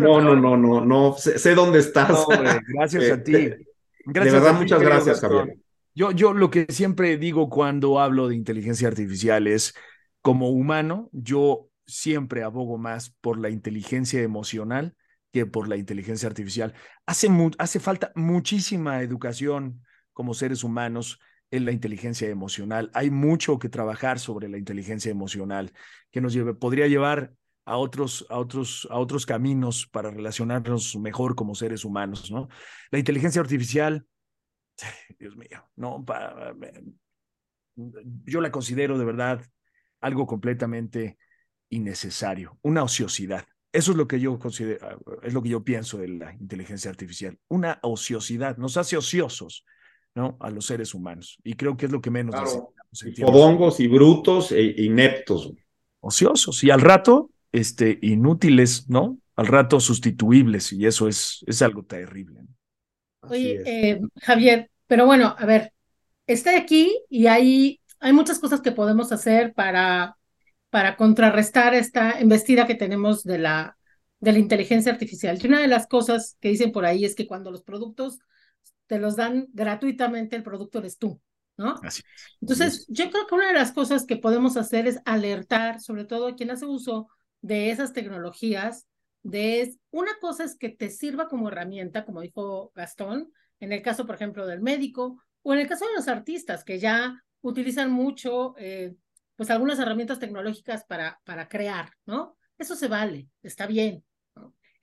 no, 0.00 0.22
no, 0.22 0.34
no, 0.34 0.56
no, 0.56 0.80
no, 0.80 1.14
sé, 1.18 1.54
dónde 1.54 1.80
estás. 1.80 2.26
gracias 2.74 3.10
a 3.10 3.22
ti. 3.24 3.50
Gracias 4.06 4.32
de 4.32 4.40
verdad, 4.40 4.58
muchas 4.58 4.80
gracias, 4.80 5.20
Javier. 5.20 5.56
Yo, 5.94 6.12
yo 6.12 6.32
lo 6.32 6.50
que 6.50 6.64
siempre 6.70 7.18
digo 7.18 7.50
cuando 7.50 8.00
hablo 8.00 8.28
de 8.28 8.34
inteligencia 8.34 8.88
artificial 8.88 9.46
es, 9.46 9.74
como 10.22 10.48
humano, 10.48 11.10
yo 11.12 11.68
siempre 11.86 12.42
abogo 12.42 12.78
más 12.78 13.10
por 13.20 13.38
la 13.38 13.50
inteligencia 13.50 14.22
emocional 14.22 14.94
que 15.32 15.46
por 15.46 15.68
la 15.68 15.76
inteligencia 15.76 16.28
artificial. 16.28 16.74
Hace, 17.06 17.28
hace 17.58 17.80
falta 17.80 18.12
muchísima 18.14 19.02
educación 19.02 19.82
como 20.12 20.34
seres 20.34 20.62
humanos 20.62 21.18
en 21.50 21.64
la 21.64 21.72
inteligencia 21.72 22.28
emocional. 22.28 22.90
Hay 22.94 23.10
mucho 23.10 23.58
que 23.58 23.68
trabajar 23.68 24.18
sobre 24.18 24.48
la 24.48 24.58
inteligencia 24.58 25.10
emocional 25.10 25.72
que 26.10 26.20
nos 26.20 26.36
podría 26.58 26.86
llevar 26.86 27.32
a 27.64 27.76
otros, 27.76 28.26
a 28.28 28.38
otros, 28.38 28.88
a 28.90 28.98
otros 28.98 29.24
caminos 29.26 29.86
para 29.86 30.10
relacionarnos 30.10 30.96
mejor 30.96 31.34
como 31.34 31.54
seres 31.54 31.84
humanos, 31.84 32.30
¿no? 32.30 32.48
La 32.90 32.98
inteligencia 32.98 33.40
artificial, 33.40 34.06
Dios 35.18 35.36
mío, 35.36 35.70
no, 35.76 36.04
yo 38.24 38.40
la 38.40 38.50
considero 38.50 38.98
de 38.98 39.04
verdad 39.04 39.42
algo 40.00 40.26
completamente 40.26 41.18
innecesario, 41.68 42.58
una 42.62 42.82
ociosidad. 42.82 43.46
Eso 43.72 43.92
es 43.92 43.96
lo 43.96 44.06
que 44.06 44.20
yo 44.20 44.38
considero, 44.38 45.00
es 45.22 45.32
lo 45.32 45.42
que 45.42 45.48
yo 45.48 45.64
pienso 45.64 45.96
de 45.98 46.08
la 46.08 46.34
inteligencia 46.34 46.90
artificial, 46.90 47.38
una 47.48 47.78
ociosidad, 47.82 48.58
nos 48.58 48.76
hace 48.76 48.98
ociosos, 48.98 49.64
¿no? 50.14 50.36
A 50.40 50.50
los 50.50 50.66
seres 50.66 50.92
humanos. 50.92 51.38
Y 51.42 51.54
creo 51.54 51.76
que 51.76 51.86
es 51.86 51.92
lo 51.92 52.02
que 52.02 52.10
menos 52.10 52.34
claro. 52.34 52.74
Podongos 53.22 53.80
y 53.80 53.88
brutos 53.88 54.52
e 54.52 54.62
ineptos. 54.76 55.52
Ociosos. 56.00 56.62
Y 56.64 56.70
al 56.70 56.82
rato, 56.82 57.30
este, 57.50 57.98
inútiles, 58.02 58.90
¿no? 58.90 59.18
Al 59.36 59.46
rato 59.46 59.80
sustituibles. 59.80 60.72
Y 60.74 60.84
eso 60.84 61.08
es, 61.08 61.42
es 61.46 61.62
algo 61.62 61.84
terrible. 61.84 62.40
Oye, 63.22 63.62
eh, 63.64 64.00
Javier, 64.20 64.70
pero 64.86 65.06
bueno, 65.06 65.34
a 65.38 65.46
ver, 65.46 65.72
estoy 66.26 66.54
aquí 66.54 67.00
y 67.08 67.26
hay, 67.26 67.80
hay 68.00 68.12
muchas 68.12 68.38
cosas 68.38 68.60
que 68.60 68.72
podemos 68.72 69.12
hacer 69.12 69.54
para, 69.54 70.16
para 70.72 70.96
contrarrestar 70.96 71.74
esta 71.74 72.18
embestida 72.18 72.66
que 72.66 72.74
tenemos 72.74 73.24
de 73.24 73.38
la, 73.38 73.76
de 74.20 74.32
la 74.32 74.38
inteligencia 74.38 74.90
artificial. 74.90 75.38
Y 75.38 75.46
una 75.46 75.60
de 75.60 75.68
las 75.68 75.86
cosas 75.86 76.38
que 76.40 76.48
dicen 76.48 76.72
por 76.72 76.86
ahí 76.86 77.04
es 77.04 77.14
que 77.14 77.26
cuando 77.26 77.50
los 77.50 77.62
productos 77.62 78.20
te 78.86 78.98
los 78.98 79.14
dan 79.14 79.48
gratuitamente, 79.52 80.34
el 80.34 80.42
producto 80.42 80.78
eres 80.78 80.96
tú, 80.96 81.20
¿no? 81.58 81.78
Así 81.82 82.02
Entonces, 82.40 82.86
yo 82.88 83.10
creo 83.10 83.26
que 83.26 83.34
una 83.34 83.48
de 83.48 83.52
las 83.52 83.72
cosas 83.72 84.06
que 84.06 84.16
podemos 84.16 84.56
hacer 84.56 84.86
es 84.86 84.98
alertar, 85.04 85.78
sobre 85.78 86.06
todo 86.06 86.28
a 86.28 86.36
quien 86.36 86.50
hace 86.50 86.64
uso 86.64 87.10
de 87.42 87.68
esas 87.68 87.92
tecnologías, 87.92 88.86
de 89.22 89.76
una 89.90 90.12
cosa 90.22 90.44
es 90.44 90.56
que 90.56 90.70
te 90.70 90.88
sirva 90.88 91.28
como 91.28 91.48
herramienta, 91.48 92.06
como 92.06 92.22
dijo 92.22 92.72
Gastón, 92.74 93.30
en 93.60 93.72
el 93.74 93.82
caso, 93.82 94.06
por 94.06 94.14
ejemplo, 94.14 94.46
del 94.46 94.62
médico, 94.62 95.22
o 95.42 95.52
en 95.52 95.60
el 95.60 95.68
caso 95.68 95.84
de 95.84 95.96
los 95.96 96.08
artistas, 96.08 96.64
que 96.64 96.78
ya 96.78 97.22
utilizan 97.42 97.92
mucho, 97.92 98.54
eh, 98.56 98.94
pues 99.42 99.50
algunas 99.50 99.80
herramientas 99.80 100.20
tecnológicas 100.20 100.84
para, 100.84 101.20
para 101.24 101.48
crear, 101.48 101.90
¿no? 102.06 102.38
Eso 102.58 102.76
se 102.76 102.86
vale, 102.86 103.28
está 103.42 103.66
bien. 103.66 104.04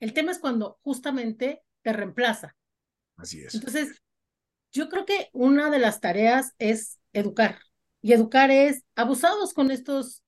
El 0.00 0.12
tema 0.12 0.32
es 0.32 0.38
cuando 0.38 0.78
justamente 0.82 1.62
te 1.80 1.94
reemplaza, 1.94 2.54
Así 3.16 3.40
es. 3.40 3.54
Entonces, 3.54 4.02
yo 4.70 4.90
creo 4.90 5.06
que 5.06 5.30
una 5.32 5.70
de 5.70 5.78
las 5.78 6.00
tareas 6.00 6.52
es 6.58 6.98
educar. 7.14 7.58
Y 8.02 8.12
educar 8.12 8.50
es 8.50 8.84
abusados 8.96 9.54
con 9.54 9.70
estos, 9.70 10.24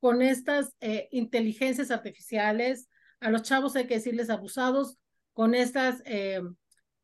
con 0.00 0.22
estas 0.22 0.72
eh, 0.80 1.06
inteligencias 1.12 1.92
artificiales. 1.92 2.88
A 3.20 3.30
los 3.30 3.42
chavos 3.42 3.76
hay 3.76 3.86
que 3.86 3.94
decirles 3.94 4.28
abusados 4.28 4.98
con 5.34 5.54
estas 5.54 6.02
eh, 6.04 6.42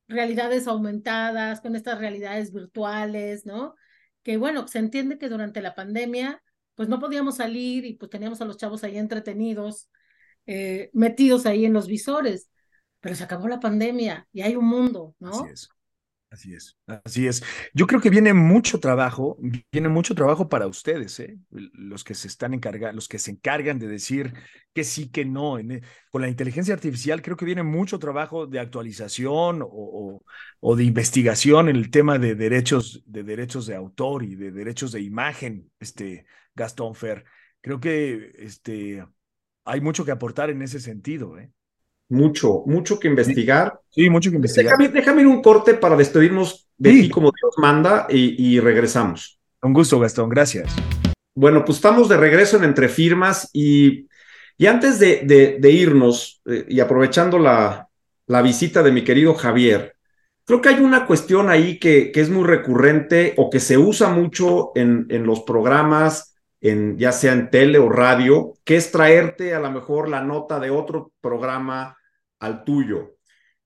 realidades 0.09 0.66
aumentadas, 0.66 1.61
con 1.61 1.77
estas 1.77 2.01
realidades 2.01 2.53
virtuales, 2.53 3.47
¿no? 3.47 3.77
Que 4.25 4.39
bueno, 4.39 4.66
se 4.66 4.81
entiende 4.81 5.18
que 5.18 5.29
durante 5.29 5.62
la 5.62 5.77
pandemia, 5.77 6.43
pues 6.75 6.89
no 6.89 6.99
podíamos 7.01 7.37
salir 7.37 7.85
y 7.85 7.95
pues 7.95 8.11
teníamos 8.11 8.41
a 8.41 8.45
los 8.45 8.57
chavos 8.57 8.85
ahí 8.85 8.99
entretenidos, 8.99 9.89
eh, 10.47 10.91
metidos 10.93 11.47
ahí 11.47 11.64
en 11.64 11.72
los 11.72 11.87
visores 11.87 12.51
pero 13.05 13.14
se 13.14 13.22
acabó 13.22 13.49
la 13.49 13.61
pandemia 13.61 14.27
y 14.33 14.41
hay 14.41 14.57
un 14.57 14.64
mundo, 14.64 15.14
¿no? 15.20 15.29
Así 15.29 15.53
es. 15.53 15.68
Así 16.31 16.55
es, 16.55 16.77
así 17.05 17.27
es. 17.29 17.45
Yo 17.75 17.87
creo 17.87 18.01
que 18.01 18.11
viene 18.11 18.33
mucho 18.33 18.81
trabajo, 18.81 19.39
viene 19.70 19.89
mucho 19.89 20.16
trabajo 20.16 20.49
para 20.49 20.66
ustedes, 20.66 21.20
¿eh? 21.20 21.39
los 21.51 22.03
que 22.03 22.14
se 22.14 22.27
están 22.27 22.55
encargando, 22.55 22.97
los 22.97 23.07
que 23.07 23.20
se 23.20 23.31
encargan 23.31 23.79
de 23.79 23.87
decir 23.87 24.33
que 24.72 24.83
sí, 24.83 25.11
que 25.11 25.25
no. 25.25 25.61
E, 25.61 25.83
con 26.11 26.22
la 26.22 26.29
inteligencia 26.29 26.75
artificial 26.75 27.22
creo 27.22 27.37
que 27.37 27.45
viene 27.45 27.62
mucho 27.62 28.01
trabajo 28.01 28.49
de 28.49 28.59
actualización 28.59 29.62
o, 29.62 30.22
o, 30.59 30.75
de 30.75 30.83
investigación 30.83 31.68
en 31.68 31.77
el 31.77 31.91
tema 31.91 32.18
de 32.18 32.35
derechos, 32.35 33.05
de 33.07 33.22
derechos 33.22 33.66
de 33.66 33.77
autor 33.77 34.25
y 34.25 34.35
de 34.35 34.51
derechos 34.51 34.91
de 34.91 35.03
imagen, 35.03 35.70
este 35.79 36.25
Gastón 36.55 36.95
Fer. 36.95 37.25
Creo 37.61 37.81
que 37.81 38.33
este, 38.39 39.05
hay 39.65 39.81
mucho 39.81 40.05
que 40.05 40.13
aportar 40.13 40.51
en 40.51 40.63
ese 40.63 40.81
sentido, 40.81 41.39
¿eh? 41.39 41.51
mucho, 42.09 42.63
mucho 42.67 42.99
que 42.99 43.09
investigar. 43.09 43.81
Sí, 43.91 44.09
mucho 44.11 44.31
que 44.31 44.37
investigar. 44.37 44.77
Déjame, 44.93 45.23
ir 45.23 45.27
un 45.27 45.43
corte 45.43 45.75
para 45.75 45.97
despedirnos 45.97 46.69
de 46.77 46.91
ti 46.91 47.11
como 47.11 47.31
Dios 47.31 47.55
manda 47.59 48.07
y, 48.09 48.59
regresamos. 48.61 49.41
Un 49.63 49.73
gusto, 49.73 49.99
Gastón, 49.99 50.29
gracias. 50.29 50.75
Bueno, 51.35 51.65
pues 51.65 51.79
estamos 51.79 52.09
de 52.09 52.17
regreso 52.17 52.57
en 52.57 52.65
Entre 52.65 52.89
Firmas 52.89 53.51
y, 53.53 54.07
y 54.57 54.67
antes 54.67 54.99
de, 54.99 55.57
de, 55.59 55.71
irnos 55.71 56.43
eh, 56.47 56.65
y 56.69 56.81
aprovechando 56.81 57.39
la, 57.39 57.89
la 58.27 58.43
visita 58.43 58.83
de 58.83 58.93
mi 58.93 59.03
querido 59.03 59.35
Javier, 59.35 59.97
creo 60.45 60.61
que 60.61 60.69
hay 60.69 60.81
una 60.81 61.07
cuestión 61.07 61.49
ahí 61.49 61.79
que, 61.79 62.13
que 62.13 62.21
es 62.21 62.31
muy 62.31 62.45
recurrente 62.45 63.35
o 63.37 63.51
que 63.51 63.59
se 63.59 63.79
usa 63.79 64.11
mucho 64.11 64.71
en, 64.77 65.07
en 65.09 65.27
los 65.27 65.41
programas 65.41 66.34
en, 66.65 66.99
ya 66.99 67.12
sea 67.12 67.35
en 67.35 67.51
tele 67.51 67.79
o 67.79 67.91
radio, 67.91 68.55
que 68.65 68.77
es 68.77 68.91
traerte 68.91 69.55
a 69.55 69.61
lo 69.61 69.71
mejor 69.71 70.09
la 70.09 70.23
nota 70.23 70.59
de 70.59 70.71
otro 70.71 71.12
programa 71.21 71.99
al 72.41 72.65
tuyo. 72.65 73.17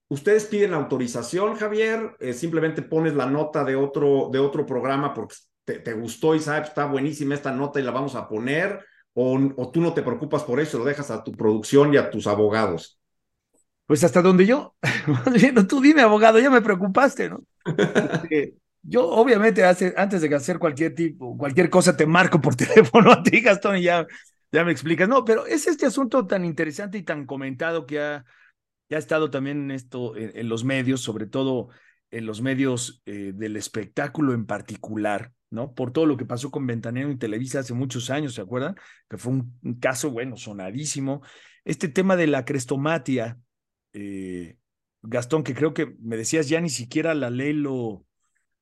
Ustedes 0.09 0.47
piden 0.47 0.75
autorización, 0.75 1.55
Javier, 1.55 2.17
eh, 2.19 2.33
simplemente 2.33 2.83
pones 2.83 3.15
la 3.15 3.27
nota 3.27 3.63
de 3.63 3.77
otro, 3.77 4.31
de 4.33 4.41
otro 4.41 4.67
programa 4.67 5.15
porque 5.15 5.37
te, 5.65 5.93
gustó 5.93 6.35
y 6.35 6.41
sabes, 6.41 6.71
está 6.71 6.87
buenísima 6.87 7.37
esta 7.37 7.53
nota 7.53 7.79
y 7.79 7.85
la 7.85 7.93
vamos 7.93 8.17
a 8.17 8.29
poner, 8.29 8.85
o, 9.15 9.39
o 9.57 9.71
tú 9.71 9.81
no 9.81 9.95
te 9.95 10.03
preocupas 10.03 10.43
por 10.43 10.59
eso, 10.59 10.79
lo 10.79 10.85
dejas 10.85 11.13
a 11.13 11.23
tu 11.23 11.31
producción 11.31 11.95
y 11.95 11.99
a 11.99 12.11
tus 12.11 12.27
abogados. 12.27 12.99
Pues 13.87 14.03
hasta 14.03 14.23
donde 14.23 14.45
yo, 14.45 14.75
tú 15.69 15.81
dime, 15.81 16.03
abogado, 16.03 16.41
ya 16.41 16.51
me 16.51 16.63
preocupaste, 16.63 17.31
¿no? 17.31 17.45
Yo, 18.83 19.09
obviamente, 19.09 19.65
hace, 19.65 19.93
antes 19.97 20.23
de 20.23 20.35
hacer 20.35 20.59
cualquier 20.59 20.95
tipo, 20.95 21.37
cualquier 21.37 21.69
cosa, 21.71 21.97
te 21.97 22.07
marco 22.07 22.41
por 22.41 22.55
teléfono 22.57 23.13
a 23.13 23.23
ti, 23.23 23.41
Gastón, 23.41 23.79
y 23.79 23.83
ya, 23.83 24.07
ya 24.53 24.65
me 24.65 24.73
explicas. 24.73 25.09
No, 25.09 25.25
pero 25.25 25.47
es 25.47 25.67
este 25.67 25.87
asunto 25.87 26.27
tan 26.27 26.45
interesante 26.45 26.99
y 26.99 27.03
tan 27.03 27.27
comentado 27.27 27.87
que 27.87 28.01
ha, 28.01 28.25
ha 28.91 28.99
estado 28.99 29.31
también 29.31 29.65
en 29.65 29.71
esto, 29.73 30.17
en, 30.17 30.49
los 30.49 30.65
medios, 30.65 31.01
sobre 31.01 31.27
todo 31.27 31.69
en 32.11 32.25
los 32.25 32.41
medios 32.41 33.03
eh, 33.05 33.33
del 33.35 33.57
espectáculo 33.57 34.33
en 34.33 34.47
particular, 34.47 35.33
¿no? 35.51 35.75
Por 35.75 35.93
todo 35.93 36.07
lo 36.07 36.17
que 36.17 36.25
pasó 36.25 36.51
con 36.51 36.67
Ventanero 36.67 37.11
y 37.11 37.19
Televisa 37.19 37.61
hace 37.61 37.75
muchos 37.75 38.09
años, 38.11 38.35
¿se 38.35 38.41
acuerdan? 38.41 38.77
Que 39.09 39.19
fue 39.19 39.33
un, 39.33 39.79
caso, 39.81 40.11
bueno, 40.11 40.37
sonadísimo. 40.37 41.23
Este 41.65 41.89
tema 41.89 42.17
de 42.17 42.27
la 42.29 42.45
crestomatia, 42.45 43.39
eh, 43.93 44.57
Gastón, 45.03 45.43
que 45.43 45.55
creo 45.55 45.75
que 45.75 45.95
me 46.01 46.17
decías, 46.17 46.49
ya 46.49 46.61
ni 46.61 46.71
siquiera 46.71 47.15
la 47.15 47.29
ley 47.29 47.53
lo, 47.53 48.07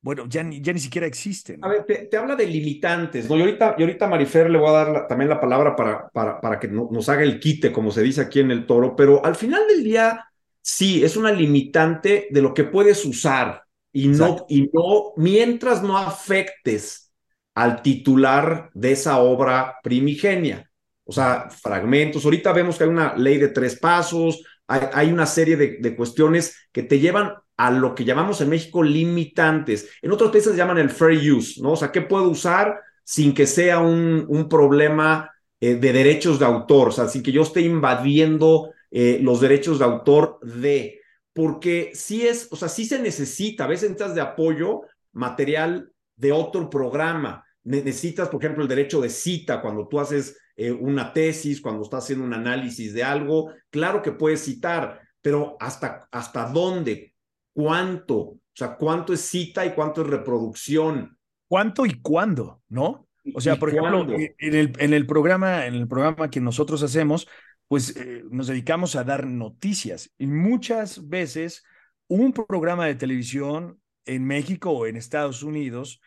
bueno, 0.06 0.24
ya 0.28 0.44
ni, 0.44 0.60
ya 0.60 0.72
ni 0.72 0.78
siquiera 0.78 1.04
existe. 1.04 1.58
A 1.60 1.66
ver, 1.66 1.84
te, 1.84 2.16
habla 2.16 2.36
de 2.36 2.46
limitantes, 2.46 3.28
¿no? 3.28 3.36
Y 3.36 3.40
ahorita, 3.40 3.74
y 3.76 3.82
ahorita 3.82 4.04
a 4.04 4.08
Marifer 4.08 4.48
le 4.48 4.56
voy 4.56 4.68
a 4.68 4.84
dar 4.84 5.08
también 5.08 5.28
la 5.28 5.40
palabra 5.40 5.74
para, 5.74 6.08
para, 6.10 6.40
para 6.40 6.60
que 6.60 6.68
nos 6.68 7.08
haga 7.08 7.24
el 7.24 7.40
quite, 7.40 7.72
como 7.72 7.90
se 7.90 8.04
dice 8.04 8.20
aquí 8.20 8.38
en 8.38 8.52
el 8.52 8.66
toro, 8.66 8.94
pero 8.94 9.24
al 9.26 9.34
final 9.34 9.66
del 9.66 9.82
día, 9.82 10.24
sí, 10.62 11.02
es 11.02 11.16
una 11.16 11.32
limitante 11.32 12.28
de 12.30 12.40
lo 12.40 12.54
que 12.54 12.62
puedes 12.62 13.04
usar 13.04 13.64
y 13.92 14.06
no, 14.06 14.46
y 14.48 14.70
no, 14.72 15.12
mientras 15.16 15.82
no 15.82 15.98
afectes 15.98 17.12
al 17.56 17.82
titular 17.82 18.70
de 18.74 18.92
esa 18.92 19.18
obra 19.18 19.74
primigenia. 19.82 20.70
O 21.02 21.10
sea, 21.10 21.50
fragmentos. 21.50 22.24
Ahorita 22.24 22.52
vemos 22.52 22.78
que 22.78 22.84
hay 22.84 22.90
una 22.90 23.16
ley 23.16 23.38
de 23.38 23.48
tres 23.48 23.76
pasos, 23.76 24.44
hay, 24.68 25.10
una 25.10 25.26
serie 25.26 25.56
de, 25.56 25.78
de, 25.80 25.96
cuestiones 25.96 26.68
que 26.70 26.84
te 26.84 27.00
llevan 27.00 27.32
a 27.56 27.70
lo 27.70 27.94
que 27.94 28.04
llamamos 28.04 28.40
en 28.40 28.50
México 28.50 28.82
limitantes. 28.82 29.88
En 30.02 30.12
otros 30.12 30.30
países 30.30 30.52
se 30.52 30.58
llaman 30.58 30.78
el 30.78 30.90
fair 30.90 31.32
use, 31.32 31.60
¿no? 31.62 31.72
O 31.72 31.76
sea, 31.76 31.90
¿qué 31.90 32.02
puedo 32.02 32.28
usar 32.28 32.80
sin 33.02 33.32
que 33.32 33.46
sea 33.46 33.78
un, 33.78 34.26
un 34.28 34.48
problema 34.48 35.30
eh, 35.60 35.76
de 35.76 35.92
derechos 35.92 36.38
de 36.38 36.44
autor? 36.44 36.88
O 36.88 36.92
sea, 36.92 37.08
sin 37.08 37.22
que 37.22 37.32
yo 37.32 37.42
esté 37.42 37.62
invadiendo 37.62 38.70
eh, 38.90 39.18
los 39.22 39.40
derechos 39.40 39.78
de 39.78 39.84
autor 39.84 40.38
de. 40.42 41.00
Porque 41.32 41.92
sí 41.94 42.26
es, 42.26 42.48
o 42.50 42.56
sea, 42.56 42.68
sí 42.68 42.86
se 42.86 42.98
necesita, 42.98 43.64
a 43.64 43.68
veces 43.68 43.90
necesitas 43.90 44.14
de 44.14 44.22
apoyo 44.22 44.82
material 45.12 45.92
de 46.16 46.32
otro 46.32 46.70
programa. 46.70 47.44
Necesitas, 47.64 48.28
por 48.28 48.42
ejemplo, 48.42 48.62
el 48.62 48.68
derecho 48.68 49.00
de 49.00 49.10
cita 49.10 49.60
cuando 49.60 49.86
tú 49.86 50.00
haces 50.00 50.38
eh, 50.56 50.70
una 50.70 51.12
tesis, 51.12 51.60
cuando 51.60 51.82
estás 51.82 52.04
haciendo 52.04 52.24
un 52.24 52.32
análisis 52.32 52.94
de 52.94 53.04
algo, 53.04 53.50
claro 53.68 54.00
que 54.00 54.12
puedes 54.12 54.44
citar, 54.44 55.00
pero 55.20 55.56
¿hasta, 55.60 56.08
hasta 56.10 56.48
dónde? 56.48 57.15
¿Cuánto? 57.56 58.18
O 58.18 58.40
sea, 58.52 58.76
¿cuánto 58.76 59.14
es 59.14 59.22
cita 59.22 59.64
y 59.64 59.72
cuánto 59.72 60.02
es 60.02 60.08
reproducción? 60.08 61.16
¿Cuánto 61.48 61.86
y 61.86 62.02
cuándo? 62.02 62.60
¿No? 62.68 63.08
O 63.34 63.40
sea, 63.40 63.56
por 63.56 63.70
ejemplo, 63.70 64.06
eh, 64.12 64.34
en 64.38 64.54
el, 64.54 64.72
en 64.78 64.92
el, 64.92 65.06
programa, 65.06 65.64
en 65.64 65.74
el 65.74 65.88
programa 65.88 66.28
que 66.28 66.38
nosotros 66.38 66.82
hacemos, 66.82 67.26
pues 67.66 67.96
eh, 67.96 68.24
nos 68.30 68.48
dedicamos 68.48 68.94
a 68.94 69.04
dar 69.04 69.26
noticias 69.26 70.12
y 70.18 70.26
muchas 70.26 71.08
veces 71.08 71.64
un 72.08 72.34
programa 72.34 72.84
de 72.84 72.94
televisión 72.94 73.80
en 74.04 74.26
México 74.26 74.72
o 74.72 74.86
en 74.86 74.96
Estados 74.96 75.42
Unidos 75.42 76.02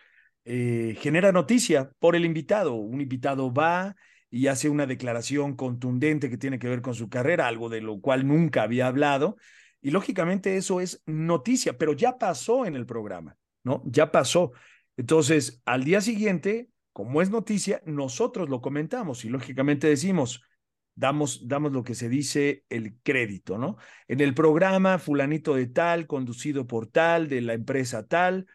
genera 0.45 1.31
noticia 1.31 1.91
por 1.99 2.15
el 2.15 2.25
invitado. 2.25 2.73
Un 2.73 3.01
invitado 3.01 3.53
va 3.53 3.95
y 4.31 4.47
hace 4.47 4.69
una 4.69 4.87
declaración 4.87 5.55
contundente 5.55 6.29
que 6.29 6.37
tiene 6.37 6.57
que 6.57 6.69
ver 6.69 6.81
con 6.81 6.95
su 6.95 7.09
carrera, 7.09 7.47
algo 7.47 7.69
de 7.69 7.81
lo 7.81 7.99
cual 8.01 8.27
nunca 8.27 8.63
había 8.63 8.87
hablado. 8.87 9.37
Y 9.81 9.91
lógicamente 9.91 10.57
eso 10.57 10.81
es 10.81 11.01
noticia, 11.05 11.77
pero 11.77 11.93
ya 11.93 12.17
pasó 12.17 12.65
en 12.65 12.75
el 12.75 12.85
programa, 12.85 13.37
¿no? 13.63 13.81
Ya 13.85 14.11
pasó. 14.11 14.51
Entonces, 14.97 15.61
al 15.65 15.83
día 15.83 16.01
siguiente, 16.01 16.69
como 16.91 17.21
es 17.21 17.29
noticia, 17.29 17.81
nosotros 17.85 18.49
lo 18.49 18.61
comentamos 18.61 19.23
y 19.23 19.29
lógicamente 19.29 19.87
decimos, 19.87 20.43
damos, 20.95 21.47
damos 21.47 21.71
lo 21.71 21.83
que 21.83 21.95
se 21.95 22.09
dice 22.09 22.65
el 22.69 22.97
crédito, 23.01 23.57
¿no? 23.57 23.77
En 24.07 24.19
el 24.19 24.33
programa 24.33 24.99
fulanito 24.99 25.55
de 25.55 25.67
tal, 25.67 26.07
conducido 26.07 26.67
por 26.67 26.87
tal, 26.87 27.29
de 27.29 27.41
la 27.41 27.53
empresa 27.53 28.05
tal, 28.05 28.47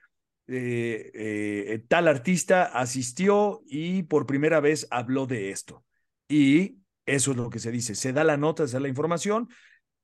eh, 0.46 1.10
eh, 1.14 1.84
tal 1.88 2.06
artista 2.06 2.64
asistió 2.64 3.62
y 3.66 4.02
por 4.02 4.26
primera 4.26 4.60
vez 4.60 4.86
habló 4.90 5.26
de 5.26 5.50
esto. 5.50 5.84
Y 6.28 6.80
eso 7.06 7.30
es 7.30 7.36
lo 7.36 7.48
que 7.48 7.58
se 7.58 7.70
dice, 7.70 7.94
se 7.94 8.12
da 8.12 8.24
la 8.24 8.36
nota, 8.36 8.66
se 8.66 8.74
da 8.74 8.80
la 8.80 8.88
información. 8.88 9.48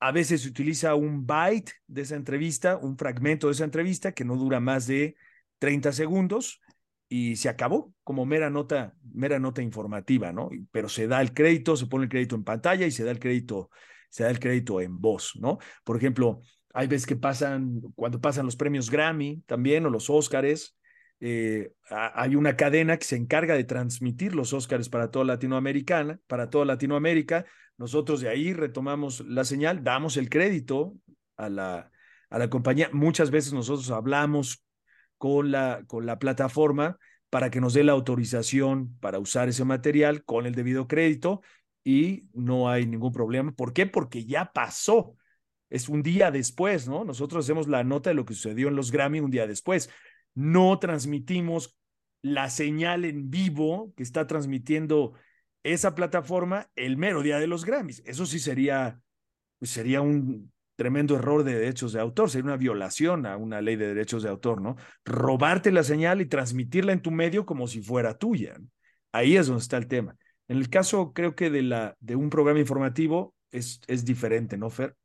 A 0.00 0.12
veces 0.12 0.42
se 0.42 0.48
utiliza 0.48 0.94
un 0.94 1.26
byte 1.26 1.72
de 1.86 2.02
esa 2.02 2.16
entrevista, 2.16 2.76
un 2.76 2.96
fragmento 2.96 3.46
de 3.46 3.52
esa 3.52 3.64
entrevista 3.64 4.12
que 4.12 4.24
no 4.24 4.36
dura 4.36 4.58
más 4.58 4.86
de 4.86 5.14
30 5.58 5.92
segundos 5.92 6.60
y 7.08 7.36
se 7.36 7.48
acabó 7.48 7.92
como 8.02 8.24
mera 8.24 8.50
nota, 8.50 8.94
mera 9.12 9.38
nota 9.38 9.62
informativa, 9.62 10.32
¿no? 10.32 10.48
Pero 10.70 10.88
se 10.88 11.06
da 11.06 11.20
el 11.20 11.34
crédito, 11.34 11.76
se 11.76 11.86
pone 11.86 12.04
el 12.04 12.10
crédito 12.10 12.36
en 12.36 12.44
pantalla 12.44 12.86
y 12.86 12.90
se 12.90 13.04
da 13.04 13.10
el 13.10 13.18
crédito, 13.18 13.70
se 14.08 14.22
da 14.24 14.30
el 14.30 14.38
crédito 14.38 14.80
en 14.80 15.00
voz, 15.00 15.32
¿no? 15.38 15.58
Por 15.84 15.96
ejemplo, 15.96 16.40
hay 16.72 16.86
veces 16.86 17.06
que 17.06 17.16
pasan, 17.16 17.80
cuando 17.94 18.20
pasan 18.20 18.46
los 18.46 18.56
premios 18.56 18.90
Grammy 18.90 19.42
también 19.46 19.84
o 19.86 19.90
los 19.90 20.08
Óscares, 20.08 20.76
eh, 21.20 21.72
hay 21.90 22.34
una 22.34 22.56
cadena 22.56 22.96
que 22.96 23.04
se 23.04 23.16
encarga 23.16 23.54
de 23.54 23.64
transmitir 23.64 24.34
los 24.34 24.52
Óscares 24.52 24.88
para 24.88 25.10
toda 25.10 25.26
Latinoamérica, 25.26 26.18
para 26.26 26.48
toda 26.48 26.64
Latinoamérica. 26.64 27.44
Nosotros 27.76 28.20
de 28.20 28.28
ahí 28.28 28.52
retomamos 28.54 29.20
la 29.20 29.44
señal, 29.44 29.84
damos 29.84 30.16
el 30.16 30.30
crédito 30.30 30.94
a 31.36 31.50
la, 31.50 31.90
a 32.30 32.38
la 32.38 32.48
compañía. 32.48 32.88
Muchas 32.92 33.30
veces 33.30 33.52
nosotros 33.52 33.90
hablamos 33.90 34.64
con 35.18 35.50
la, 35.50 35.84
con 35.86 36.06
la 36.06 36.18
plataforma 36.18 36.98
para 37.28 37.50
que 37.50 37.60
nos 37.60 37.74
dé 37.74 37.84
la 37.84 37.92
autorización 37.92 38.98
para 38.98 39.18
usar 39.18 39.48
ese 39.48 39.64
material 39.64 40.24
con 40.24 40.46
el 40.46 40.54
debido 40.54 40.88
crédito 40.88 41.42
y 41.84 42.28
no 42.32 42.70
hay 42.70 42.86
ningún 42.86 43.12
problema. 43.12 43.52
¿Por 43.52 43.74
qué? 43.74 43.86
Porque 43.86 44.24
ya 44.24 44.52
pasó 44.52 45.16
es 45.70 45.88
un 45.88 46.02
día 46.02 46.30
después, 46.30 46.88
¿no? 46.88 47.04
Nosotros 47.04 47.44
hacemos 47.44 47.68
la 47.68 47.84
nota 47.84 48.10
de 48.10 48.14
lo 48.14 48.24
que 48.24 48.34
sucedió 48.34 48.68
en 48.68 48.76
los 48.76 48.90
Grammy 48.90 49.20
un 49.20 49.30
día 49.30 49.46
después. 49.46 49.88
No 50.34 50.78
transmitimos 50.78 51.76
la 52.22 52.50
señal 52.50 53.04
en 53.04 53.30
vivo 53.30 53.92
que 53.96 54.02
está 54.02 54.26
transmitiendo 54.26 55.14
esa 55.62 55.94
plataforma 55.94 56.70
el 56.76 56.96
mero 56.96 57.22
día 57.22 57.38
de 57.38 57.46
los 57.46 57.64
Grammys. 57.64 58.02
Eso 58.06 58.26
sí 58.26 58.38
sería, 58.38 59.00
pues 59.58 59.70
sería 59.70 60.00
un 60.00 60.52
tremendo 60.76 61.16
error 61.16 61.44
de 61.44 61.54
derechos 61.58 61.92
de 61.92 62.00
autor, 62.00 62.30
sería 62.30 62.46
una 62.46 62.56
violación 62.56 63.26
a 63.26 63.36
una 63.36 63.60
ley 63.60 63.76
de 63.76 63.88
derechos 63.88 64.22
de 64.22 64.30
autor, 64.30 64.62
¿no? 64.62 64.76
Robarte 65.04 65.72
la 65.72 65.82
señal 65.82 66.22
y 66.22 66.26
transmitirla 66.26 66.92
en 66.92 67.02
tu 67.02 67.10
medio 67.10 67.44
como 67.44 67.66
si 67.66 67.82
fuera 67.82 68.16
tuya. 68.16 68.56
Ahí 69.12 69.36
es 69.36 69.46
donde 69.46 69.60
está 69.60 69.76
el 69.76 69.88
tema. 69.88 70.16
En 70.48 70.56
el 70.56 70.70
caso, 70.70 71.12
creo 71.12 71.34
que 71.34 71.50
de, 71.50 71.62
la, 71.62 71.96
de 72.00 72.16
un 72.16 72.30
programa 72.30 72.60
informativo 72.60 73.34
es, 73.50 73.80
es 73.88 74.04
diferente, 74.04 74.56
¿no, 74.56 74.70
Fer? 74.70 74.96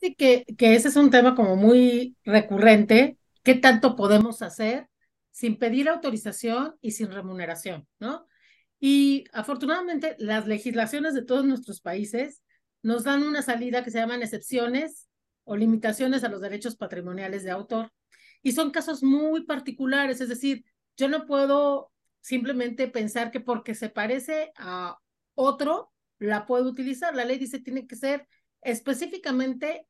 Sí, 0.00 0.14
que, 0.14 0.46
que 0.56 0.74
ese 0.74 0.88
es 0.88 0.96
un 0.96 1.10
tema 1.10 1.34
como 1.34 1.56
muy 1.56 2.16
recurrente. 2.24 3.18
¿Qué 3.42 3.54
tanto 3.54 3.96
podemos 3.96 4.42
hacer 4.42 4.88
sin 5.30 5.58
pedir 5.58 5.88
autorización 5.88 6.76
y 6.80 6.92
sin 6.92 7.10
remuneración, 7.10 7.86
¿no? 7.98 8.26
Y 8.78 9.24
afortunadamente 9.32 10.16
las 10.18 10.46
legislaciones 10.46 11.14
de 11.14 11.22
todos 11.22 11.44
nuestros 11.44 11.80
países 11.80 12.42
nos 12.82 13.04
dan 13.04 13.22
una 13.22 13.42
salida 13.42 13.84
que 13.84 13.90
se 13.90 13.98
llaman 13.98 14.22
excepciones 14.22 15.08
o 15.44 15.56
limitaciones 15.56 16.24
a 16.24 16.28
los 16.28 16.40
derechos 16.40 16.76
patrimoniales 16.76 17.44
de 17.44 17.50
autor. 17.50 17.92
Y 18.42 18.52
son 18.52 18.70
casos 18.70 19.02
muy 19.02 19.44
particulares, 19.44 20.20
es 20.20 20.28
decir, 20.28 20.64
yo 20.96 21.08
no 21.08 21.26
puedo 21.26 21.92
simplemente 22.20 22.88
pensar 22.88 23.30
que 23.30 23.40
porque 23.40 23.74
se 23.74 23.88
parece 23.88 24.52
a 24.56 24.98
otro, 25.34 25.92
la 26.18 26.46
puedo 26.46 26.68
utilizar. 26.68 27.14
La 27.14 27.24
ley 27.24 27.38
dice 27.38 27.60
tiene 27.60 27.86
que 27.86 27.96
ser 27.96 28.26
específicamente 28.62 29.86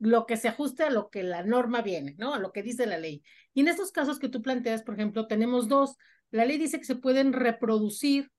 lo 0.00 0.26
que 0.26 0.38
se 0.38 0.48
ajuste 0.48 0.82
a 0.82 0.90
lo 0.90 1.10
que 1.10 1.22
la 1.22 1.44
norma 1.44 1.82
viene, 1.82 2.16
¿no? 2.18 2.34
A 2.34 2.38
lo 2.38 2.52
que 2.52 2.62
dice 2.62 2.86
la 2.86 2.98
ley. 2.98 3.22
Y 3.52 3.60
en 3.60 3.68
estos 3.68 3.92
casos 3.92 4.18
que 4.18 4.30
tú 4.30 4.42
planteas, 4.42 4.82
por 4.82 4.94
ejemplo, 4.94 5.26
tenemos 5.26 5.68
dos. 5.68 5.96
La 6.30 6.46
ley 6.46 6.58
dice 6.58 6.78
que 6.78 6.86
se 6.86 6.96
pueden 6.96 7.32
reproducir 7.32 8.32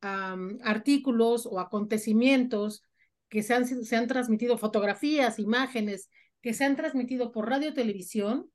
artículos 0.00 1.44
o 1.44 1.60
acontecimientos 1.60 2.82
que 3.28 3.42
se 3.42 3.54
han, 3.54 3.66
se 3.66 3.96
han 3.96 4.06
transmitido, 4.06 4.56
fotografías, 4.56 5.38
imágenes, 5.38 6.08
que 6.40 6.54
se 6.54 6.64
han 6.64 6.76
transmitido 6.76 7.32
por 7.32 7.50
radio 7.50 7.74
televisión, 7.74 8.50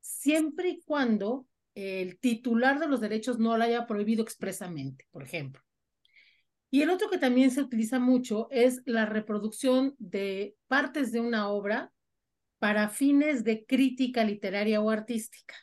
siempre 0.00 0.70
y 0.70 0.80
cuando 0.84 1.46
el 1.74 2.18
titular 2.18 2.80
de 2.80 2.88
los 2.88 3.00
derechos 3.00 3.38
no 3.38 3.56
lo 3.56 3.62
haya 3.62 3.86
prohibido 3.86 4.22
expresamente, 4.22 5.06
por 5.10 5.22
ejemplo. 5.22 5.62
Y 6.70 6.82
el 6.82 6.90
otro 6.90 7.08
que 7.08 7.18
también 7.18 7.50
se 7.50 7.62
utiliza 7.62 7.98
mucho 7.98 8.48
es 8.50 8.82
la 8.84 9.06
reproducción 9.06 9.94
de 9.98 10.56
partes 10.66 11.12
de 11.12 11.20
una 11.20 11.48
obra 11.48 11.92
para 12.58 12.88
fines 12.88 13.44
de 13.44 13.64
crítica 13.64 14.24
literaria 14.24 14.80
o 14.80 14.90
artística. 14.90 15.54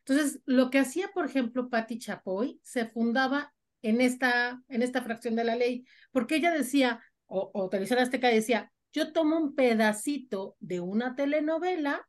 Entonces, 0.00 0.40
lo 0.44 0.70
que 0.70 0.78
hacía, 0.78 1.10
por 1.14 1.24
ejemplo, 1.24 1.70
Patti 1.70 1.98
Chapoy 1.98 2.60
se 2.62 2.86
fundaba 2.86 3.54
en 3.82 4.00
esta, 4.00 4.62
en 4.68 4.82
esta 4.82 5.02
fracción 5.02 5.36
de 5.36 5.44
la 5.44 5.56
ley, 5.56 5.84
porque 6.10 6.36
ella 6.36 6.50
decía, 6.50 7.00
o, 7.26 7.50
o 7.54 7.68
Televisión 7.68 8.00
Azteca 8.00 8.28
decía, 8.28 8.72
yo 8.92 9.12
tomo 9.12 9.38
un 9.38 9.54
pedacito 9.54 10.56
de 10.58 10.80
una 10.80 11.14
telenovela 11.14 12.06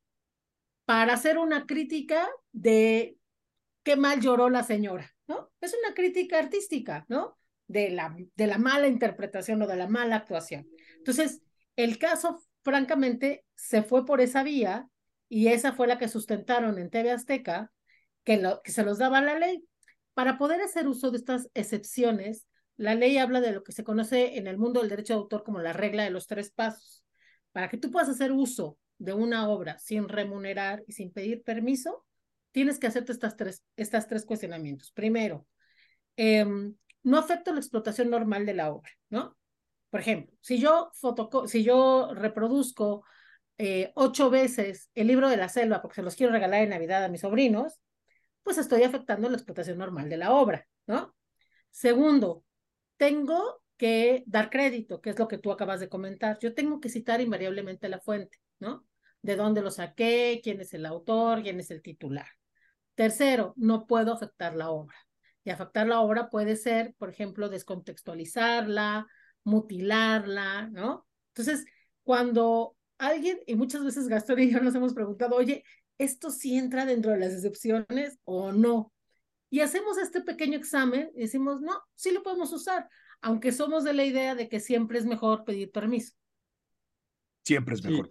para 0.85 1.13
hacer 1.13 1.37
una 1.37 1.65
crítica 1.65 2.27
de 2.51 3.17
qué 3.83 3.95
mal 3.95 4.19
lloró 4.19 4.49
la 4.49 4.63
señora, 4.63 5.09
¿no? 5.27 5.51
Es 5.61 5.75
una 5.85 5.93
crítica 5.93 6.39
artística, 6.39 7.05
¿no? 7.07 7.37
De 7.71 7.89
la, 7.89 8.15
de 8.35 8.47
la 8.47 8.57
mala 8.57 8.87
interpretación 8.87 9.61
o 9.61 9.67
de 9.67 9.75
la 9.75 9.87
mala 9.87 10.17
actuación. 10.17 10.67
Entonces, 10.97 11.41
el 11.75 11.97
caso, 11.97 12.41
francamente, 12.63 13.45
se 13.55 13.83
fue 13.83 14.05
por 14.05 14.21
esa 14.21 14.43
vía 14.43 14.87
y 15.29 15.47
esa 15.47 15.73
fue 15.73 15.87
la 15.87 15.97
que 15.97 16.09
sustentaron 16.09 16.77
en 16.77 16.89
TV 16.89 17.11
Azteca, 17.11 17.71
que, 18.23 18.37
lo, 18.37 18.61
que 18.61 18.71
se 18.71 18.83
los 18.83 18.97
daba 18.97 19.21
la 19.21 19.39
ley. 19.39 19.63
Para 20.13 20.37
poder 20.37 20.61
hacer 20.61 20.87
uso 20.87 21.09
de 21.09 21.17
estas 21.17 21.49
excepciones, 21.53 22.45
la 22.75 22.95
ley 22.95 23.17
habla 23.17 23.39
de 23.39 23.53
lo 23.53 23.63
que 23.63 23.71
se 23.71 23.83
conoce 23.83 24.37
en 24.37 24.47
el 24.47 24.57
mundo 24.57 24.81
del 24.81 24.89
derecho 24.89 25.13
de 25.13 25.19
autor 25.19 25.43
como 25.43 25.59
la 25.59 25.71
regla 25.71 26.03
de 26.03 26.09
los 26.09 26.27
tres 26.27 26.51
pasos. 26.51 27.05
Para 27.53 27.69
que 27.69 27.77
tú 27.77 27.91
puedas 27.91 28.09
hacer 28.09 28.31
uso 28.31 28.77
de 28.97 29.13
una 29.13 29.49
obra 29.49 29.77
sin 29.79 30.09
remunerar 30.09 30.83
y 30.87 30.93
sin 30.93 31.11
pedir 31.11 31.43
permiso, 31.43 32.05
tienes 32.51 32.79
que 32.79 32.87
hacerte 32.87 33.13
estas 33.13 33.37
tres, 33.37 33.63
estas 33.77 34.07
tres 34.07 34.25
cuestionamientos. 34.25 34.91
Primero, 34.91 35.47
em, 36.17 36.75
no 37.03 37.17
afecta 37.17 37.51
la 37.51 37.59
explotación 37.59 38.09
normal 38.09 38.45
de 38.45 38.53
la 38.53 38.71
obra, 38.71 38.91
¿no? 39.09 39.37
Por 39.89 39.99
ejemplo, 39.99 40.35
si 40.41 40.59
yo, 40.59 40.91
si 41.47 41.63
yo 41.63 42.11
reproduzco 42.13 43.03
eh, 43.57 43.91
ocho 43.95 44.29
veces 44.29 44.89
el 44.95 45.07
libro 45.07 45.29
de 45.29 45.37
la 45.37 45.49
selva 45.49 45.81
porque 45.81 45.95
se 45.95 46.03
los 46.03 46.15
quiero 46.15 46.31
regalar 46.31 46.63
en 46.63 46.69
Navidad 46.69 47.03
a 47.03 47.09
mis 47.09 47.21
sobrinos, 47.21 47.81
pues 48.43 48.57
estoy 48.57 48.83
afectando 48.83 49.29
la 49.29 49.37
explotación 49.37 49.77
normal 49.77 50.09
de 50.09 50.17
la 50.17 50.31
obra, 50.31 50.67
¿no? 50.87 51.15
Segundo, 51.69 52.43
tengo 52.97 53.61
que 53.77 54.23
dar 54.27 54.49
crédito, 54.49 55.01
que 55.01 55.09
es 55.09 55.19
lo 55.19 55.27
que 55.27 55.37
tú 55.37 55.51
acabas 55.51 55.79
de 55.79 55.89
comentar. 55.89 56.37
Yo 56.39 56.53
tengo 56.53 56.79
que 56.79 56.89
citar 56.89 57.21
invariablemente 57.21 57.89
la 57.89 57.99
fuente, 57.99 58.37
¿no? 58.59 58.85
De 59.21 59.35
dónde 59.35 59.61
lo 59.61 59.71
saqué, 59.71 60.39
quién 60.43 60.61
es 60.61 60.73
el 60.73 60.85
autor, 60.85 61.41
quién 61.41 61.59
es 61.59 61.71
el 61.71 61.81
titular. 61.81 62.27
Tercero, 62.95 63.53
no 63.57 63.87
puedo 63.87 64.13
afectar 64.13 64.55
la 64.55 64.69
obra. 64.69 64.95
Y 65.43 65.49
afectar 65.49 65.87
la 65.87 66.01
obra 66.01 66.29
puede 66.29 66.55
ser, 66.55 66.93
por 66.97 67.09
ejemplo, 67.09 67.49
descontextualizarla, 67.49 69.07
mutilarla, 69.43 70.67
¿no? 70.67 71.07
Entonces, 71.29 71.65
cuando 72.03 72.75
alguien, 72.97 73.39
y 73.47 73.55
muchas 73.55 73.83
veces 73.83 74.07
Gastón 74.07 74.39
y 74.39 74.51
yo 74.51 74.59
nos 74.59 74.75
hemos 74.75 74.93
preguntado, 74.93 75.35
oye, 75.35 75.63
¿esto 75.97 76.29
sí 76.29 76.57
entra 76.57 76.85
dentro 76.85 77.11
de 77.11 77.19
las 77.19 77.33
excepciones 77.33 78.19
o 78.23 78.51
no? 78.51 78.91
Y 79.49 79.61
hacemos 79.61 79.97
este 79.97 80.21
pequeño 80.21 80.57
examen 80.57 81.11
y 81.15 81.21
decimos, 81.21 81.61
no, 81.61 81.81
sí 81.95 82.11
lo 82.11 82.23
podemos 82.23 82.53
usar, 82.53 82.87
aunque 83.21 83.51
somos 83.51 83.83
de 83.83 83.93
la 83.93 84.05
idea 84.05 84.35
de 84.35 84.47
que 84.47 84.59
siempre 84.59 84.99
es 84.99 85.05
mejor 85.05 85.43
pedir 85.43 85.71
permiso. 85.71 86.13
Siempre 87.43 87.75
es 87.75 87.83
mejor. 87.83 88.07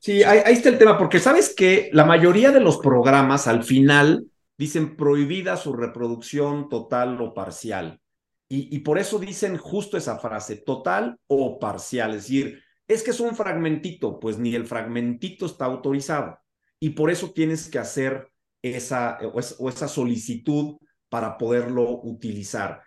Sí, 0.00 0.24
ahí, 0.24 0.52
está 0.52 0.68
el 0.68 0.78
tema, 0.78 0.98
porque 0.98 1.20
sabes 1.20 1.54
que 1.54 1.90
la 1.92 2.04
mayoría 2.04 2.50
de 2.50 2.60
los 2.60 2.78
programas 2.78 3.46
al 3.46 3.62
final 3.62 4.26
dicen 4.58 4.96
prohibida 4.96 5.56
su 5.56 5.72
reproducción 5.72 6.68
total 6.68 7.20
o 7.20 7.34
parcial. 7.34 8.00
Y, 8.48 8.78
por 8.80 8.98
eso 8.98 9.18
dicen 9.18 9.56
justo 9.56 9.96
esa 9.96 10.18
frase, 10.18 10.56
total 10.56 11.18
o 11.26 11.58
parcial. 11.58 12.10
Es 12.10 12.22
decir, 12.22 12.62
es 12.86 13.02
que 13.02 13.10
es 13.10 13.18
un 13.18 13.34
fragmentito, 13.34 14.20
pues 14.20 14.38
ni 14.38 14.54
el 14.54 14.66
fragmentito 14.66 15.46
está 15.46 15.64
autorizado. 15.64 16.38
Y 16.78 16.90
por 16.90 17.10
eso 17.10 17.32
tienes 17.32 17.68
que 17.68 17.80
hacer 17.80 18.30
esa, 18.62 19.18
o, 19.32 19.68
esa 19.68 19.88
solicitud 19.88 20.76
para 21.08 21.36
poderlo 21.38 22.00
utilizar. 22.04 22.82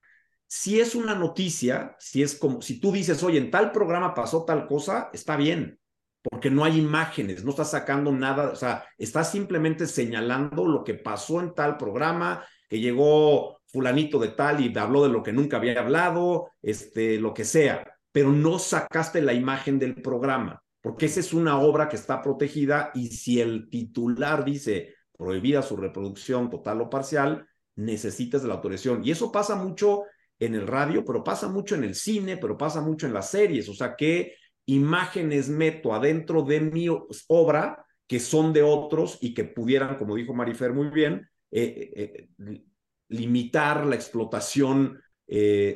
Si 0.47 0.79
es 0.79 0.95
una 0.95 1.13
noticia, 1.13 1.93
si 1.99 2.23
es 2.23 2.35
como, 2.35 2.61
si 2.61 2.79
tú 2.79 2.93
dices, 2.93 3.21
oye, 3.21 3.37
en 3.37 3.51
tal 3.51 3.73
programa 3.73 4.13
pasó 4.13 4.45
tal 4.45 4.65
cosa, 4.65 5.09
está 5.11 5.35
bien, 5.35 5.77
porque 6.21 6.49
no 6.49 6.63
hay 6.63 6.77
imágenes, 6.79 7.43
no 7.43 7.51
estás 7.51 7.71
sacando 7.71 8.11
nada, 8.11 8.51
o 8.51 8.55
sea, 8.55 8.85
estás 8.97 9.31
simplemente 9.31 9.87
señalando 9.87 10.65
lo 10.67 10.83
que 10.83 10.95
pasó 10.95 11.39
en 11.39 11.53
tal 11.53 11.77
programa, 11.77 12.43
que 12.67 12.79
llegó 12.79 13.61
fulanito 13.67 14.19
de 14.19 14.29
tal 14.29 14.59
y 14.61 14.77
habló 14.77 15.03
de 15.03 15.09
lo 15.09 15.23
que 15.23 15.31
nunca 15.31 15.57
había 15.57 15.79
hablado, 15.79 16.51
este, 16.61 17.19
lo 17.19 17.33
que 17.33 17.45
sea, 17.45 17.95
pero 18.11 18.31
no 18.31 18.59
sacaste 18.59 19.21
la 19.21 19.33
imagen 19.33 19.79
del 19.79 20.01
programa, 20.01 20.61
porque 20.81 21.05
esa 21.05 21.19
es 21.19 21.33
una 21.33 21.59
obra 21.59 21.87
que 21.87 21.95
está 21.95 22.21
protegida 22.21 22.91
y 22.93 23.07
si 23.07 23.39
el 23.39 23.69
titular 23.69 24.43
dice 24.43 24.95
prohibida 25.17 25.61
su 25.61 25.75
reproducción 25.75 26.49
total 26.49 26.81
o 26.81 26.89
parcial, 26.89 27.45
necesitas 27.75 28.43
la 28.43 28.55
autorización. 28.55 29.01
Y 29.03 29.11
eso 29.11 29.31
pasa 29.31 29.55
mucho 29.55 30.03
en 30.39 30.55
el 30.55 30.65
radio, 30.65 31.03
pero 31.03 31.23
pasa 31.23 31.49
mucho 31.49 31.75
en 31.75 31.83
el 31.83 31.93
cine, 31.93 32.37
pero 32.37 32.57
pasa 32.57 32.81
mucho 32.81 33.05
en 33.05 33.13
las 33.13 33.29
series, 33.29 33.67
o 33.67 33.73
sea, 33.73 33.95
que 33.95 34.35
imágenes 34.73 35.49
meto 35.49 35.93
adentro 35.93 36.43
de 36.43 36.61
mi 36.61 36.87
obra 37.27 37.85
que 38.07 38.19
son 38.19 38.53
de 38.53 38.63
otros 38.63 39.17
y 39.21 39.33
que 39.33 39.43
pudieran, 39.43 39.95
como 39.95 40.15
dijo 40.15 40.33
Marifer 40.33 40.73
muy 40.73 40.89
bien, 40.89 41.29
eh, 41.51 41.91
eh, 41.95 42.27
eh, 42.39 42.63
limitar 43.09 43.85
la 43.85 43.95
explotación 43.95 44.99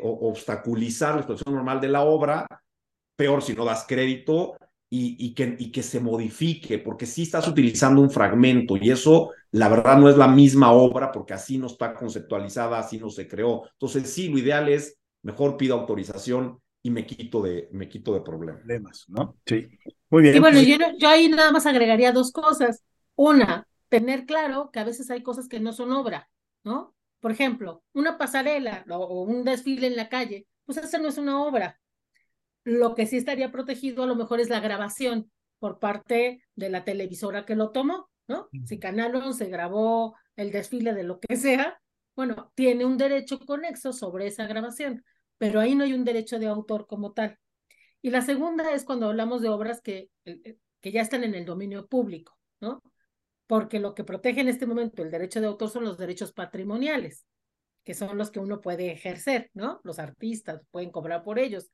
o 0.02 0.30
obstaculizar 0.30 1.14
la 1.14 1.20
explotación 1.20 1.54
normal 1.54 1.80
de 1.80 1.88
la 1.88 2.02
obra, 2.02 2.48
peor 3.16 3.44
si 3.44 3.54
no 3.54 3.64
das 3.64 3.86
crédito, 3.88 4.58
y, 4.90 5.34
que, 5.34 5.84
se 5.84 6.00
modifique, 6.00 6.78
porque 6.80 7.06
si 7.08 7.24
estás 7.24 7.48
utilizando 7.48 8.02
un 8.02 8.12
fragmento 8.12 8.78
y 8.78 8.92
eso, 8.92 9.32
la 9.52 9.70
verdad, 9.70 9.98
no 9.98 10.08
es 10.08 10.18
la 10.18 10.28
misma 10.28 10.72
obra 10.72 11.12
porque 11.12 11.34
así 11.34 11.58
no 11.58 11.68
está 11.68 11.94
conceptualizada, 11.96 12.78
así 12.78 13.00
no 13.00 13.10
se 13.10 13.28
creó. 13.28 13.64
Entonces, 13.74 14.12
sí, 14.12 14.30
lo 14.30 14.38
ideal 14.38 14.70
es 14.70 15.00
mejor 15.24 15.58
pido 15.58 15.80
autorización 15.80 16.60
y 16.84 16.92
me 16.92 17.06
quito 17.06 17.42
de, 17.42 17.70
me 17.72 17.88
quito 17.88 18.14
de 18.14 18.22
problemas. 18.22 19.06
¿no? 19.08 19.38
Sí. 19.46 19.68
Muy 20.10 20.22
bien. 20.22 20.36
Y 20.36 20.40
bueno, 20.40 20.62
yo, 20.62 20.78
yo 21.00 21.08
ahí 21.08 21.30
nada 21.30 21.52
más 21.52 21.66
agregaría 21.66 22.12
dos 22.12 22.32
cosas. 22.32 22.84
Una, 23.16 23.68
tener 23.88 24.26
claro 24.26 24.70
que 24.72 24.80
a 24.80 24.84
veces 24.84 25.10
hay 25.10 25.24
cosas 25.24 25.48
que 25.48 25.62
no 25.62 25.72
son 25.72 25.94
obra, 25.94 26.30
¿no? 26.64 26.94
Por 27.22 27.32
ejemplo, 27.32 27.84
una 27.94 28.18
pasarela 28.18 28.84
o 28.90 29.24
un 29.24 29.46
desfile 29.46 29.88
en 29.88 29.96
la 29.96 30.10
calle, 30.10 30.46
pues 30.66 30.78
esa 30.78 30.98
no 30.98 31.08
es 31.08 31.18
una 31.18 31.42
obra. 31.42 31.80
Lo 32.66 32.96
que 32.96 33.06
sí 33.06 33.16
estaría 33.16 33.52
protegido 33.52 34.04
a 34.04 34.08
lo 34.08 34.16
mejor 34.16 34.42
es 34.42 34.50
la 34.50 34.60
grabación 34.60 35.32
por 35.60 35.80
parte 35.80 36.44
de 36.56 36.70
la 36.70 36.84
televisora 36.84 37.46
que 37.46 37.56
lo 37.56 37.72
tomó, 37.72 38.10
¿no? 38.28 38.50
Si 38.66 38.78
Canal 38.78 39.16
11 39.16 39.46
grabó 39.46 40.16
el 40.36 40.52
desfile 40.52 40.94
de 40.94 41.04
lo 41.04 41.22
que 41.22 41.38
sea, 41.38 41.80
bueno, 42.16 42.52
tiene 42.56 42.84
un 42.84 42.98
derecho 42.98 43.40
conexo 43.40 43.94
sobre 43.94 44.28
esa 44.28 44.48
grabación 44.48 45.04
pero 45.38 45.60
ahí 45.60 45.76
no 45.76 45.84
hay 45.84 45.94
un 45.94 46.06
derecho 46.06 46.40
de 46.40 46.48
autor 46.48 46.88
como 46.88 47.14
tal. 47.14 47.38
Y 48.02 48.10
la 48.10 48.22
segunda 48.22 48.74
es 48.74 48.84
cuando 48.84 49.08
hablamos 49.08 49.42
de 49.42 49.50
obras 49.50 49.82
que, 49.82 50.10
eh, 50.26 50.40
eh, 50.44 50.58
que 50.82 50.92
ya 50.92 51.02
están 51.02 51.24
en 51.24 51.36
el 51.36 51.46
dominio 51.46 51.88
público, 51.88 52.38
¿no? 52.60 52.82
Porque 53.48 53.80
lo 53.80 53.94
que 53.94 54.04
protege 54.04 54.42
en 54.42 54.50
este 54.50 54.66
momento 54.66 55.04
el 55.04 55.12
derecho 55.12 55.42
de 55.42 55.48
autor 55.48 55.70
son 55.70 55.86
los 55.86 55.98
derechos 55.98 56.34
patrimoniales, 56.34 57.26
que 57.84 57.94
son 57.94 58.18
los 58.18 58.32
que 58.32 58.40
uno 58.40 58.62
puede 58.62 58.92
ejercer, 58.92 59.52
¿no? 59.54 59.80
Los 59.84 60.00
artistas 60.00 60.62
pueden 60.72 60.92
cobrar 60.92 61.24
por 61.24 61.40
ellos. 61.40 61.70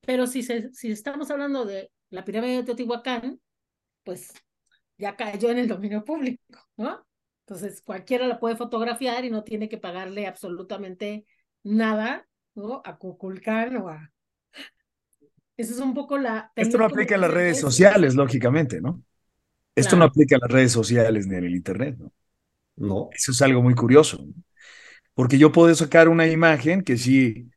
Pero 0.00 0.26
si, 0.26 0.42
si 0.42 0.90
estamos 0.90 1.30
hablando 1.30 1.64
de 1.64 1.90
la 2.10 2.24
pirámide 2.24 2.56
de 2.58 2.64
Teotihuacán, 2.64 3.40
pues 4.04 4.32
ya 4.98 5.16
cayó 5.16 5.50
en 5.50 5.58
el 5.58 5.68
dominio 5.68 6.04
público, 6.04 6.42
¿no? 6.76 7.06
Entonces 7.46 7.82
cualquiera 7.82 8.26
la 8.26 8.38
puede 8.40 8.56
fotografiar 8.56 9.24
y 9.24 9.30
no 9.30 9.44
tiene 9.44 9.68
que 9.68 9.78
pagarle 9.78 10.26
absolutamente 10.26 11.26
nada 11.62 12.26
¿no? 12.54 12.82
A 12.84 12.96
Cuculcán 12.96 13.76
o 13.76 13.88
a... 13.88 14.10
Esa 15.56 15.72
es 15.72 15.78
un 15.78 15.94
poco 15.94 16.18
la... 16.18 16.52
Esto 16.56 16.78
no 16.78 16.84
aplica 16.84 17.14
en 17.14 17.20
las 17.20 17.30
redes 17.30 17.60
sociales, 17.60 18.14
lógicamente, 18.14 18.80
¿no? 18.80 19.02
Esto 19.76 19.96
no 19.96 20.04
aplica 20.04 20.36
en 20.36 20.40
las 20.42 20.50
redes 20.50 20.72
sociales 20.72 21.26
ni 21.26 21.36
en 21.36 21.44
el 21.44 21.54
Internet, 21.54 21.96
¿no? 21.98 22.12
No. 22.76 23.08
Eso 23.12 23.32
es 23.32 23.42
algo 23.42 23.62
muy 23.62 23.74
curioso, 23.74 24.24
porque 25.14 25.38
yo 25.38 25.52
puedo 25.52 25.72
sacar 25.74 26.08
una 26.08 26.26
imagen 26.26 26.82
que 26.82 26.96
sí 26.96 27.48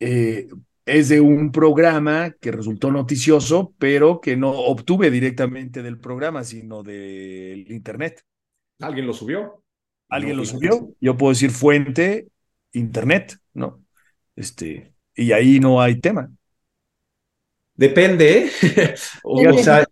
eh, 0.00 0.48
es 0.84 1.08
de 1.08 1.20
un 1.20 1.52
programa 1.52 2.30
que 2.40 2.50
resultó 2.50 2.90
noticioso, 2.90 3.74
pero 3.78 4.20
que 4.20 4.36
no 4.36 4.50
obtuve 4.50 5.10
directamente 5.10 5.82
del 5.82 5.98
programa, 5.98 6.42
sino 6.42 6.82
del 6.82 7.70
Internet. 7.70 8.24
¿Alguien 8.80 9.06
lo 9.06 9.12
subió? 9.12 9.62
¿Alguien 10.08 10.36
lo 10.36 10.44
subió? 10.44 10.94
Yo 11.00 11.16
puedo 11.16 11.32
decir 11.32 11.50
fuente, 11.50 12.28
Internet, 12.72 13.38
¿no? 13.54 13.85
Este, 14.36 14.94
y 15.14 15.32
ahí 15.32 15.58
no 15.58 15.80
hay 15.80 15.98
tema. 15.98 16.30
Depende, 17.74 18.38
¿eh? 18.38 18.94
o 19.24 19.58
sea, 19.58 19.86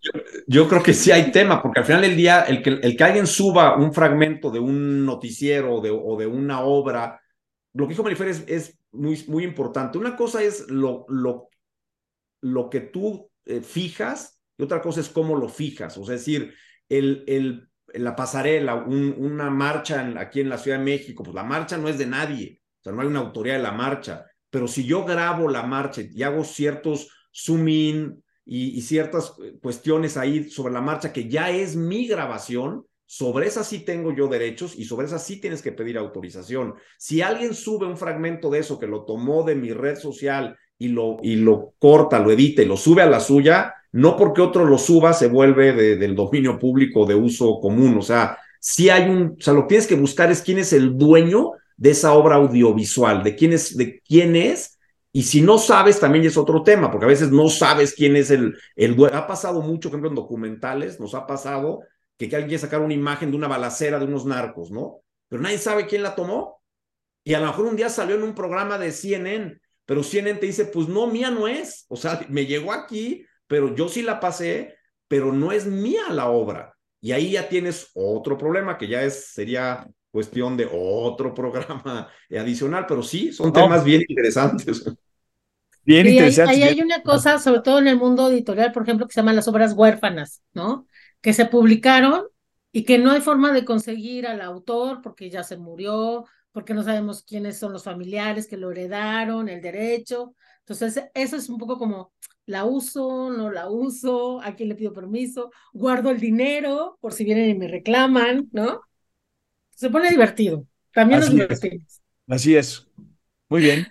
yo, 0.47 0.67
creo 0.67 0.81
que 0.81 0.93
sí 0.93 1.11
hay 1.11 1.31
tema, 1.31 1.61
porque 1.61 1.79
al 1.79 1.85
final 1.85 2.01
del 2.01 2.15
día, 2.15 2.41
el 2.43 2.63
que, 2.63 2.71
el 2.81 2.97
que 2.97 3.03
alguien 3.03 3.27
suba 3.27 3.75
un 3.75 3.93
fragmento 3.93 4.49
de 4.49 4.59
un 4.59 5.05
noticiero 5.05 5.81
de, 5.81 5.91
o 5.91 6.17
de 6.17 6.25
una 6.25 6.61
obra, 6.61 7.21
lo 7.73 7.85
que 7.85 7.89
dijo 7.89 8.03
Marifer 8.03 8.29
es, 8.29 8.77
muy, 8.91 9.23
muy 9.27 9.43
importante. 9.43 9.97
Una 9.97 10.15
cosa 10.15 10.41
es 10.41 10.69
lo, 10.69 11.05
lo, 11.09 11.49
lo 12.41 12.69
que 12.69 12.79
tú 12.79 13.29
eh, 13.45 13.59
fijas 13.61 14.39
y 14.57 14.63
otra 14.63 14.81
cosa 14.81 15.01
es 15.01 15.09
cómo 15.09 15.35
lo 15.35 15.49
fijas. 15.49 15.97
O 15.97 16.05
sea, 16.05 16.15
es 16.15 16.21
decir, 16.21 16.53
el, 16.87 17.23
el, 17.27 17.69
la 17.93 18.15
pasarela, 18.15 18.75
una 18.75 19.49
marcha 19.49 20.13
aquí 20.17 20.39
en 20.39 20.49
la 20.49 20.57
Ciudad 20.57 20.79
de 20.79 20.85
México, 20.85 21.23
pues 21.23 21.35
la 21.35 21.43
marcha 21.43 21.77
no 21.77 21.89
es 21.89 21.97
de 21.97 22.05
nadie, 22.05 22.61
o 22.79 22.83
sea, 22.83 22.93
no 22.93 23.01
hay 23.01 23.07
una 23.07 23.19
autoridad 23.19 23.57
de 23.57 23.63
la 23.63 23.73
marcha 23.73 24.25
pero 24.49 24.67
si 24.67 24.85
yo 24.85 25.05
grabo 25.05 25.49
la 25.49 25.63
marcha 25.63 26.01
y 26.01 26.23
hago 26.23 26.43
ciertos 26.43 27.09
zoom 27.33 27.67
in 27.67 28.23
y, 28.45 28.81
ciertas 28.81 29.33
cuestiones 29.61 30.17
ahí 30.17 30.49
sobre 30.49 30.73
la 30.73 30.81
marcha 30.81 31.11
que 31.11 31.27
ya 31.27 31.49
es 31.49 31.75
mi 31.75 32.07
grabación, 32.07 32.85
sobre 33.07 33.47
esa 33.47 33.63
sí 33.63 33.79
tengo 33.79 34.13
yo 34.13 34.27
derechos 34.27 34.77
y 34.77 34.85
sobre 34.85 35.07
esa 35.07 35.19
sí 35.19 35.39
tienes 35.39 35.61
que 35.61 35.71
pedir 35.71 35.97
autorización. 35.97 36.75
Si 36.97 37.21
alguien 37.21 37.53
sube 37.53 37.85
un 37.85 37.97
fragmento 37.97 38.49
de 38.49 38.59
eso 38.59 38.79
que 38.79 38.87
lo 38.87 39.03
tomó 39.05 39.43
de 39.43 39.55
mi 39.55 39.73
red 39.73 39.97
social 39.97 40.55
y 40.77 40.89
lo, 40.89 41.17
y 41.21 41.37
lo 41.37 41.73
corta, 41.79 42.19
lo 42.19 42.31
edita 42.31 42.61
y 42.61 42.65
lo 42.65 42.77
sube 42.77 43.01
a 43.01 43.09
la 43.09 43.19
suya, 43.19 43.73
no 43.91 44.17
porque 44.17 44.41
otro 44.41 44.65
lo 44.65 44.77
suba 44.77 45.13
se 45.13 45.27
vuelve 45.27 45.73
del 45.95 46.15
dominio 46.15 46.59
público 46.59 47.05
de 47.05 47.15
uso 47.15 47.59
común. 47.61 47.97
O 47.97 48.01
sea, 48.01 48.37
si 48.59 48.89
hay 48.89 49.09
un, 49.09 49.37
o 49.39 49.41
sea, 49.41 49.53
lo 49.53 49.61
que 49.61 49.69
tienes 49.69 49.87
que 49.87 49.95
buscar 49.95 50.31
es 50.31 50.41
quién 50.41 50.57
es 50.57 50.73
el 50.73 50.97
dueño 50.97 51.51
de 51.77 51.91
esa 51.91 52.13
obra 52.13 52.35
audiovisual, 52.35 53.23
de 53.23 53.35
quién 53.35 53.53
es, 53.53 53.75
de 53.75 54.01
quién 54.01 54.35
es, 54.35 54.75
y 55.15 55.23
si 55.23 55.41
no 55.41 55.57
sabes, 55.57 55.99
también 55.99 56.25
es 56.25 56.35
otro 56.35 56.61
tema, 56.61 56.91
porque 56.91 57.05
a 57.05 57.07
veces 57.07 57.31
no 57.31 57.47
sabes 57.47 57.93
quién 57.93 58.17
es 58.17 58.31
el, 58.31 58.57
el. 58.75 58.97
Ha 59.13 59.25
pasado 59.27 59.61
mucho, 59.61 59.89
por 59.89 59.95
ejemplo, 59.95 60.09
en 60.09 60.15
documentales, 60.15 60.99
nos 60.99 61.15
ha 61.15 61.25
pasado 61.25 61.83
que, 62.17 62.27
que 62.27 62.35
alguien 62.35 62.49
quiere 62.49 62.61
sacar 62.61 62.81
una 62.81 62.93
imagen 62.93 63.31
de 63.31 63.37
una 63.37 63.47
balacera 63.47 63.97
de 63.97 64.03
unos 64.03 64.25
narcos, 64.25 64.71
¿no? 64.71 65.03
Pero 65.29 65.41
nadie 65.41 65.57
sabe 65.57 65.85
quién 65.87 66.03
la 66.03 66.15
tomó. 66.15 66.61
Y 67.23 67.33
a 67.33 67.39
lo 67.39 67.47
mejor 67.47 67.65
un 67.65 67.77
día 67.77 67.87
salió 67.87 68.15
en 68.15 68.23
un 68.23 68.35
programa 68.35 68.77
de 68.77 68.91
CNN, 68.91 69.57
pero 69.85 70.03
CNN 70.03 70.37
te 70.39 70.47
dice, 70.47 70.65
pues 70.65 70.89
no, 70.89 71.07
mía 71.07 71.31
no 71.31 71.47
es. 71.47 71.85
O 71.87 71.95
sea, 71.95 72.25
me 72.27 72.45
llegó 72.45 72.73
aquí, 72.73 73.25
pero 73.47 73.73
yo 73.73 73.87
sí 73.87 74.01
la 74.01 74.19
pasé, 74.19 74.75
pero 75.07 75.31
no 75.31 75.53
es 75.53 75.65
mía 75.65 76.09
la 76.09 76.29
obra. 76.29 76.75
Y 76.99 77.13
ahí 77.13 77.31
ya 77.31 77.47
tienes 77.47 77.89
otro 77.93 78.37
problema 78.37 78.77
que 78.77 78.89
ya 78.89 79.03
es, 79.03 79.27
sería 79.27 79.87
cuestión 80.15 80.55
de 80.55 80.65
otro 80.71 81.33
programa 81.33 82.07
adicional, 82.31 82.85
pero 82.87 83.03
sí, 83.03 83.33
son 83.33 83.51
temas 83.51 83.83
bien 83.83 83.99
interesantes. 84.07 84.85
Bien 85.83 86.07
interesantes. 86.07 86.55
Ahí, 86.55 86.63
hay 86.63 86.79
una 86.79 87.01
cosa, 87.01 87.37
sobre 87.37 87.59
todo 87.59 87.79
en 87.79 87.89
el 87.89 87.97
mundo 87.97 88.31
editorial, 88.31 88.71
por 88.71 88.83
ejemplo, 88.83 89.05
que 89.07 89.13
se 89.13 89.19
llaman 89.19 89.35
las 89.35 89.49
obras 89.49 89.73
huérfanas, 89.73 90.41
¿no? 90.53 90.87
Que 91.19 91.33
se 91.33 91.47
publicaron 91.47 92.23
y 92.71 92.85
que 92.85 92.97
no 92.97 93.11
hay 93.11 93.19
forma 93.19 93.51
de 93.51 93.65
conseguir 93.65 94.25
al 94.25 94.39
autor 94.39 95.01
porque 95.01 95.29
ya 95.29 95.43
se 95.43 95.57
murió, 95.57 96.23
porque 96.53 96.73
no 96.73 96.81
sabemos 96.81 97.21
quiénes 97.23 97.59
son 97.59 97.73
los 97.73 97.83
familiares 97.83 98.47
que 98.47 98.55
lo 98.55 98.71
heredaron, 98.71 99.49
el 99.49 99.61
derecho. 99.61 100.33
Entonces, 100.59 101.03
eso 101.13 101.35
es 101.35 101.49
un 101.49 101.57
poco 101.57 101.77
como, 101.77 102.13
la 102.45 102.63
uso, 102.63 103.31
no 103.31 103.51
la 103.51 103.69
uso, 103.69 104.41
a 104.41 104.55
quién 104.55 104.69
le 104.69 104.75
pido 104.75 104.93
permiso, 104.93 105.51
guardo 105.73 106.09
el 106.09 106.21
dinero 106.21 106.97
por 107.01 107.11
si 107.11 107.25
vienen 107.25 107.49
y 107.49 107.55
me 107.55 107.67
reclaman, 107.67 108.47
¿no? 108.53 108.79
Se 109.75 109.89
pone 109.89 110.09
divertido. 110.09 110.65
También 110.93 111.19
Así 111.19 111.29
nos 111.29 111.35
divertimos. 111.35 112.01
Así 112.27 112.55
es. 112.55 112.87
Muy 113.49 113.61
bien. 113.61 113.87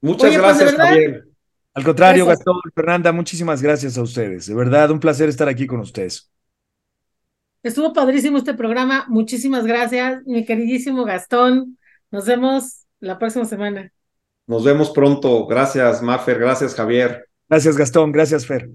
Muchas 0.00 0.30
pues, 0.30 0.38
gracias, 0.38 0.74
Javier. 0.74 1.24
Al 1.72 1.82
contrario, 1.82 2.26
Gastón, 2.26 2.60
Fernanda, 2.72 3.10
muchísimas 3.10 3.60
gracias 3.60 3.98
a 3.98 4.02
ustedes. 4.02 4.46
De 4.46 4.54
verdad, 4.54 4.90
un 4.92 5.00
placer 5.00 5.28
estar 5.28 5.48
aquí 5.48 5.66
con 5.66 5.80
ustedes. 5.80 6.30
Estuvo 7.64 7.92
padrísimo 7.92 8.38
este 8.38 8.54
programa. 8.54 9.06
Muchísimas 9.08 9.66
gracias, 9.66 10.22
mi 10.26 10.44
queridísimo 10.44 11.04
Gastón. 11.04 11.78
Nos 12.10 12.26
vemos 12.26 12.84
la 13.00 13.18
próxima 13.18 13.44
semana. 13.44 13.90
Nos 14.46 14.62
vemos 14.62 14.90
pronto. 14.90 15.46
Gracias, 15.46 16.02
Mafer. 16.02 16.38
Gracias, 16.38 16.74
Javier. 16.74 17.26
Gracias, 17.48 17.76
Gastón. 17.76 18.12
Gracias, 18.12 18.46
Fer. 18.46 18.68